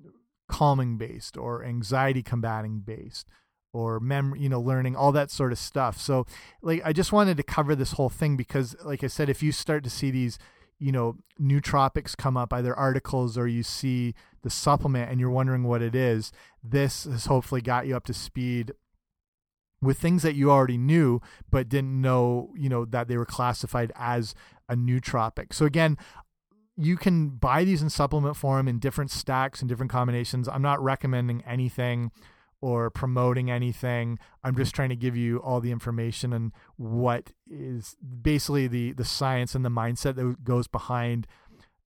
calming 0.50 0.98
based, 0.98 1.38
or 1.38 1.64
anxiety 1.64 2.24
combating 2.24 2.80
based, 2.80 3.30
or 3.72 4.00
memory, 4.00 4.40
you 4.40 4.50
know, 4.50 4.60
learning 4.60 4.96
all 4.96 5.12
that 5.12 5.30
sort 5.30 5.52
of 5.52 5.60
stuff. 5.60 6.00
So, 6.00 6.26
like, 6.64 6.82
I 6.84 6.94
just 6.94 7.14
wanted 7.14 7.38
to 7.38 7.44
cover 7.44 7.76
this 7.76 7.92
whole 7.92 8.10
thing 8.10 8.36
because, 8.36 8.76
like 8.84 9.04
I 9.04 9.08
said, 9.08 9.30
if 9.30 9.44
you 9.44 9.52
start 9.52 9.84
to 9.84 9.90
see 9.90 10.10
these, 10.10 10.40
you 10.80 10.92
know, 10.92 11.18
nootropics 11.40 12.18
come 12.18 12.36
up, 12.36 12.52
either 12.52 12.76
articles 12.76 13.38
or 13.38 13.48
you 13.48 13.62
see 13.62 14.16
the 14.42 14.50
supplement 14.50 15.12
and 15.12 15.20
you're 15.20 15.30
wondering 15.30 15.64
what 15.64 15.84
it 15.84 15.94
is, 15.94 16.32
this 16.64 17.04
has 17.04 17.28
hopefully 17.28 17.62
got 17.62 17.86
you 17.86 17.96
up 17.96 18.06
to 18.06 18.14
speed 18.16 18.74
with 19.84 19.98
things 19.98 20.24
that 20.24 20.36
you 20.36 20.52
already 20.52 20.78
knew 20.78 21.22
but 21.50 21.70
didn't 21.70 22.00
know 22.02 22.54
you 22.56 22.70
know 22.70 22.86
that 22.86 23.08
they 23.08 23.18
were 23.18 23.26
classified 23.26 23.92
as 23.96 24.34
a 24.70 24.76
nootropic. 24.76 25.54
So 25.54 25.66
again 25.66 25.98
you 26.76 26.98
can 26.98 27.30
buy 27.30 27.64
these 27.64 27.82
in 27.82 27.90
supplement 27.90 28.36
form 28.36 28.68
in 28.68 28.80
different 28.80 29.12
stacks 29.12 29.62
and 29.62 29.70
different 29.70 29.92
combinations. 29.92 30.48
I'm 30.48 30.64
not 30.64 30.82
recommending 30.84 31.44
anything 31.44 32.12
or 32.62 32.90
promoting 32.90 33.52
anything. 33.52 34.18
I'm 34.42 34.56
just 34.56 34.74
trying 34.74 34.88
to 34.88 34.96
give 34.96 35.18
you 35.18 35.40
all 35.40 35.60
the 35.60 35.72
information 35.72 36.32
and 36.32 36.54
what 36.78 37.32
is 37.46 37.98
basically 38.22 38.68
the 38.68 38.94
the 38.94 39.04
science 39.04 39.54
and 39.54 39.66
the 39.66 39.70
mindset 39.70 40.16
that 40.16 40.46
goes 40.46 40.68
behind 40.68 41.28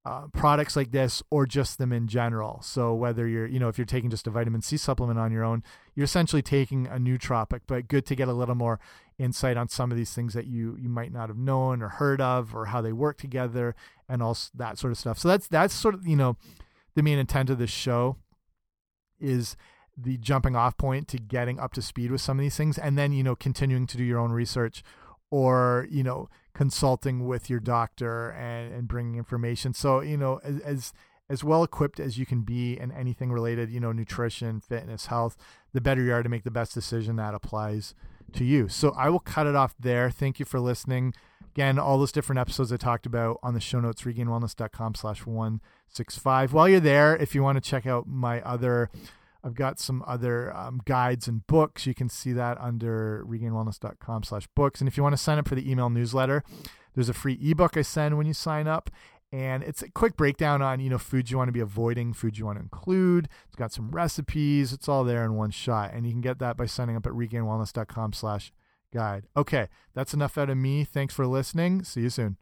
uh, 0.08 0.28
products 0.32 0.78
like 0.78 0.91
this 0.91 1.22
or 1.30 1.45
just 1.45 1.78
them 1.78 1.91
in 1.91 2.08
general. 2.08 2.62
So 2.62 2.93
whether 2.93 3.28
you're, 3.28 3.45
you 3.45 3.60
know, 3.60 3.68
if 3.68 3.78
you're 3.78 3.84
taking 3.84 4.10
just 4.10 4.26
a 4.26 4.30
vitamin 4.30 4.62
C 4.62 4.78
supplement 4.78 5.20
on 5.20 5.34
your 5.34 5.43
own, 5.43 5.64
you're 5.95 6.05
essentially 6.05 6.41
taking 6.41 6.88
a 6.88 6.93
nootropic, 6.93 7.62
but 7.68 7.89
good 7.89 8.05
to 8.05 8.16
get 8.16 8.30
a 8.30 8.34
little 8.34 8.55
more 8.55 8.80
insight 9.20 9.58
on 9.58 9.68
some 9.68 9.91
of 9.91 9.97
these 9.97 10.14
things 10.14 10.34
that 10.34 10.45
you 10.45 10.78
you 10.80 10.88
might 10.88 11.12
not 11.12 11.28
have 11.28 11.38
known 11.38 11.82
or 11.82 11.89
heard 11.89 12.22
of 12.22 12.55
or 12.55 12.68
how 12.68 12.80
they 12.80 12.93
work 12.93 13.18
together 13.18 13.76
and 14.08 14.24
all 14.24 14.38
that 14.55 14.78
sort 14.78 14.91
of 14.91 14.97
stuff. 14.97 15.20
So 15.20 15.28
that's 15.28 15.47
that's 15.47 15.74
sort 15.74 15.93
of, 15.93 16.08
you 16.08 16.16
know, 16.16 16.38
the 16.95 17.03
main 17.03 17.20
intent 17.20 17.49
of 17.49 17.58
this 17.58 17.70
show 17.70 18.16
is 19.20 19.58
the 19.97 20.18
jumping 20.18 20.55
off 20.55 20.78
point 20.78 21.10
to 21.10 21.18
getting 21.18 21.60
up 21.60 21.74
to 21.74 21.82
speed 21.82 22.12
with 22.12 22.22
some 22.22 22.39
of 22.39 22.43
these 22.43 22.55
things 22.55 22.78
and 22.78 22.97
then, 22.97 23.12
you 23.12 23.24
know, 23.24 23.36
continuing 23.36 23.88
to 23.88 23.97
do 23.97 24.05
your 24.05 24.20
own 24.20 24.32
research 24.32 24.84
or, 25.30 25.86
you 25.89 26.03
know, 26.03 26.30
consulting 26.58 27.28
with 27.28 27.51
your 27.51 27.60
doctor 27.60 28.32
and, 28.32 28.74
and 28.74 28.88
bringing 28.88 29.16
information. 29.16 29.76
So, 29.76 30.01
you 30.01 30.18
know, 30.18 30.39
as, 30.43 30.60
as 30.62 30.93
as 31.30 31.43
well 31.43 31.62
equipped 31.62 31.99
as 31.99 32.18
you 32.18 32.26
can 32.26 32.41
be 32.41 32.80
in 32.80 32.91
anything 32.91 33.32
related, 33.32 33.70
you 33.70 33.80
know, 33.80 33.91
nutrition, 33.91 34.60
fitness, 34.62 35.08
health, 35.08 35.38
the 35.74 35.82
better 35.82 36.01
you 36.01 36.14
are 36.14 36.24
to 36.24 36.30
make 36.30 36.43
the 36.43 36.51
best 36.51 36.74
decision 36.74 37.18
that 37.18 37.36
applies 37.36 37.93
to 38.34 38.45
you. 38.45 38.70
So 38.70 38.91
I 38.97 39.10
will 39.10 39.20
cut 39.20 39.45
it 39.45 39.53
off 39.53 39.76
there. 39.78 40.10
Thank 40.10 40.39
you 40.39 40.45
for 40.45 40.60
listening. 40.60 41.14
Again, 41.53 41.78
all 41.78 41.99
those 41.99 42.14
different 42.14 42.39
episodes 42.39 42.72
I 42.72 42.78
talked 42.78 43.05
about 43.05 43.39
on 43.43 43.53
the 43.53 43.60
show 43.60 43.82
notes, 43.82 44.03
regainedwellness.com 44.03 44.95
slash 44.95 45.26
165. 45.26 46.53
While 46.53 46.70
you're 46.70 46.80
there, 46.80 47.18
if 47.18 47.36
you 47.36 47.43
want 47.43 47.62
to 47.62 47.70
check 47.70 47.86
out 47.86 48.08
my 48.08 48.41
other 48.41 48.89
I've 49.47 49.55
got 49.55 49.79
some 49.79 50.03
other 50.05 50.53
um, 50.53 50.81
guides 50.83 51.25
and 51.29 51.47
books. 51.47 51.87
You 51.87 51.93
can 51.93 52.09
see 52.09 52.33
that 52.33 52.59
under 52.59 53.25
regainedwellness.com 53.25 54.23
slash 54.23 54.45
books. 54.55 54.81
And 54.81 54.89
if 54.89 54.97
you 54.97 55.03
want 55.03 55.13
to 55.13 55.17
sign 55.17 55.37
up 55.37 55.47
for 55.47 55.55
the 55.55 55.71
email 55.71 55.89
newsletter, 55.89 56.43
there's 56.93 57.07
a 57.07 57.13
free 57.13 57.39
ebook 57.41 57.77
I 57.77 57.81
send 57.81 58.17
when 58.17 58.27
you 58.27 58.33
sign 58.33 58.67
up. 58.67 58.89
And 59.31 59.63
it's 59.63 59.81
a 59.81 59.89
quick 59.89 60.17
breakdown 60.17 60.61
on, 60.61 60.81
you 60.81 60.89
know, 60.89 60.97
foods 60.97 61.31
you 61.31 61.37
want 61.37 61.47
to 61.47 61.53
be 61.53 61.61
avoiding, 61.61 62.11
foods 62.11 62.37
you 62.37 62.45
want 62.45 62.57
to 62.57 62.63
include. 62.63 63.29
It's 63.45 63.55
got 63.55 63.71
some 63.71 63.91
recipes. 63.91 64.73
It's 64.73 64.89
all 64.89 65.05
there 65.05 65.23
in 65.23 65.35
one 65.35 65.51
shot. 65.51 65.93
And 65.93 66.05
you 66.05 66.11
can 66.11 66.21
get 66.21 66.39
that 66.39 66.57
by 66.57 66.65
signing 66.65 66.97
up 66.97 67.07
at 67.07 67.13
regainedwellness.com 67.13 68.13
slash 68.13 68.51
guide. 68.93 69.27
Okay, 69.37 69.67
that's 69.93 70.13
enough 70.13 70.37
out 70.37 70.49
of 70.49 70.57
me. 70.57 70.83
Thanks 70.83 71.13
for 71.13 71.25
listening. 71.25 71.83
See 71.85 72.01
you 72.01 72.09
soon. 72.09 72.37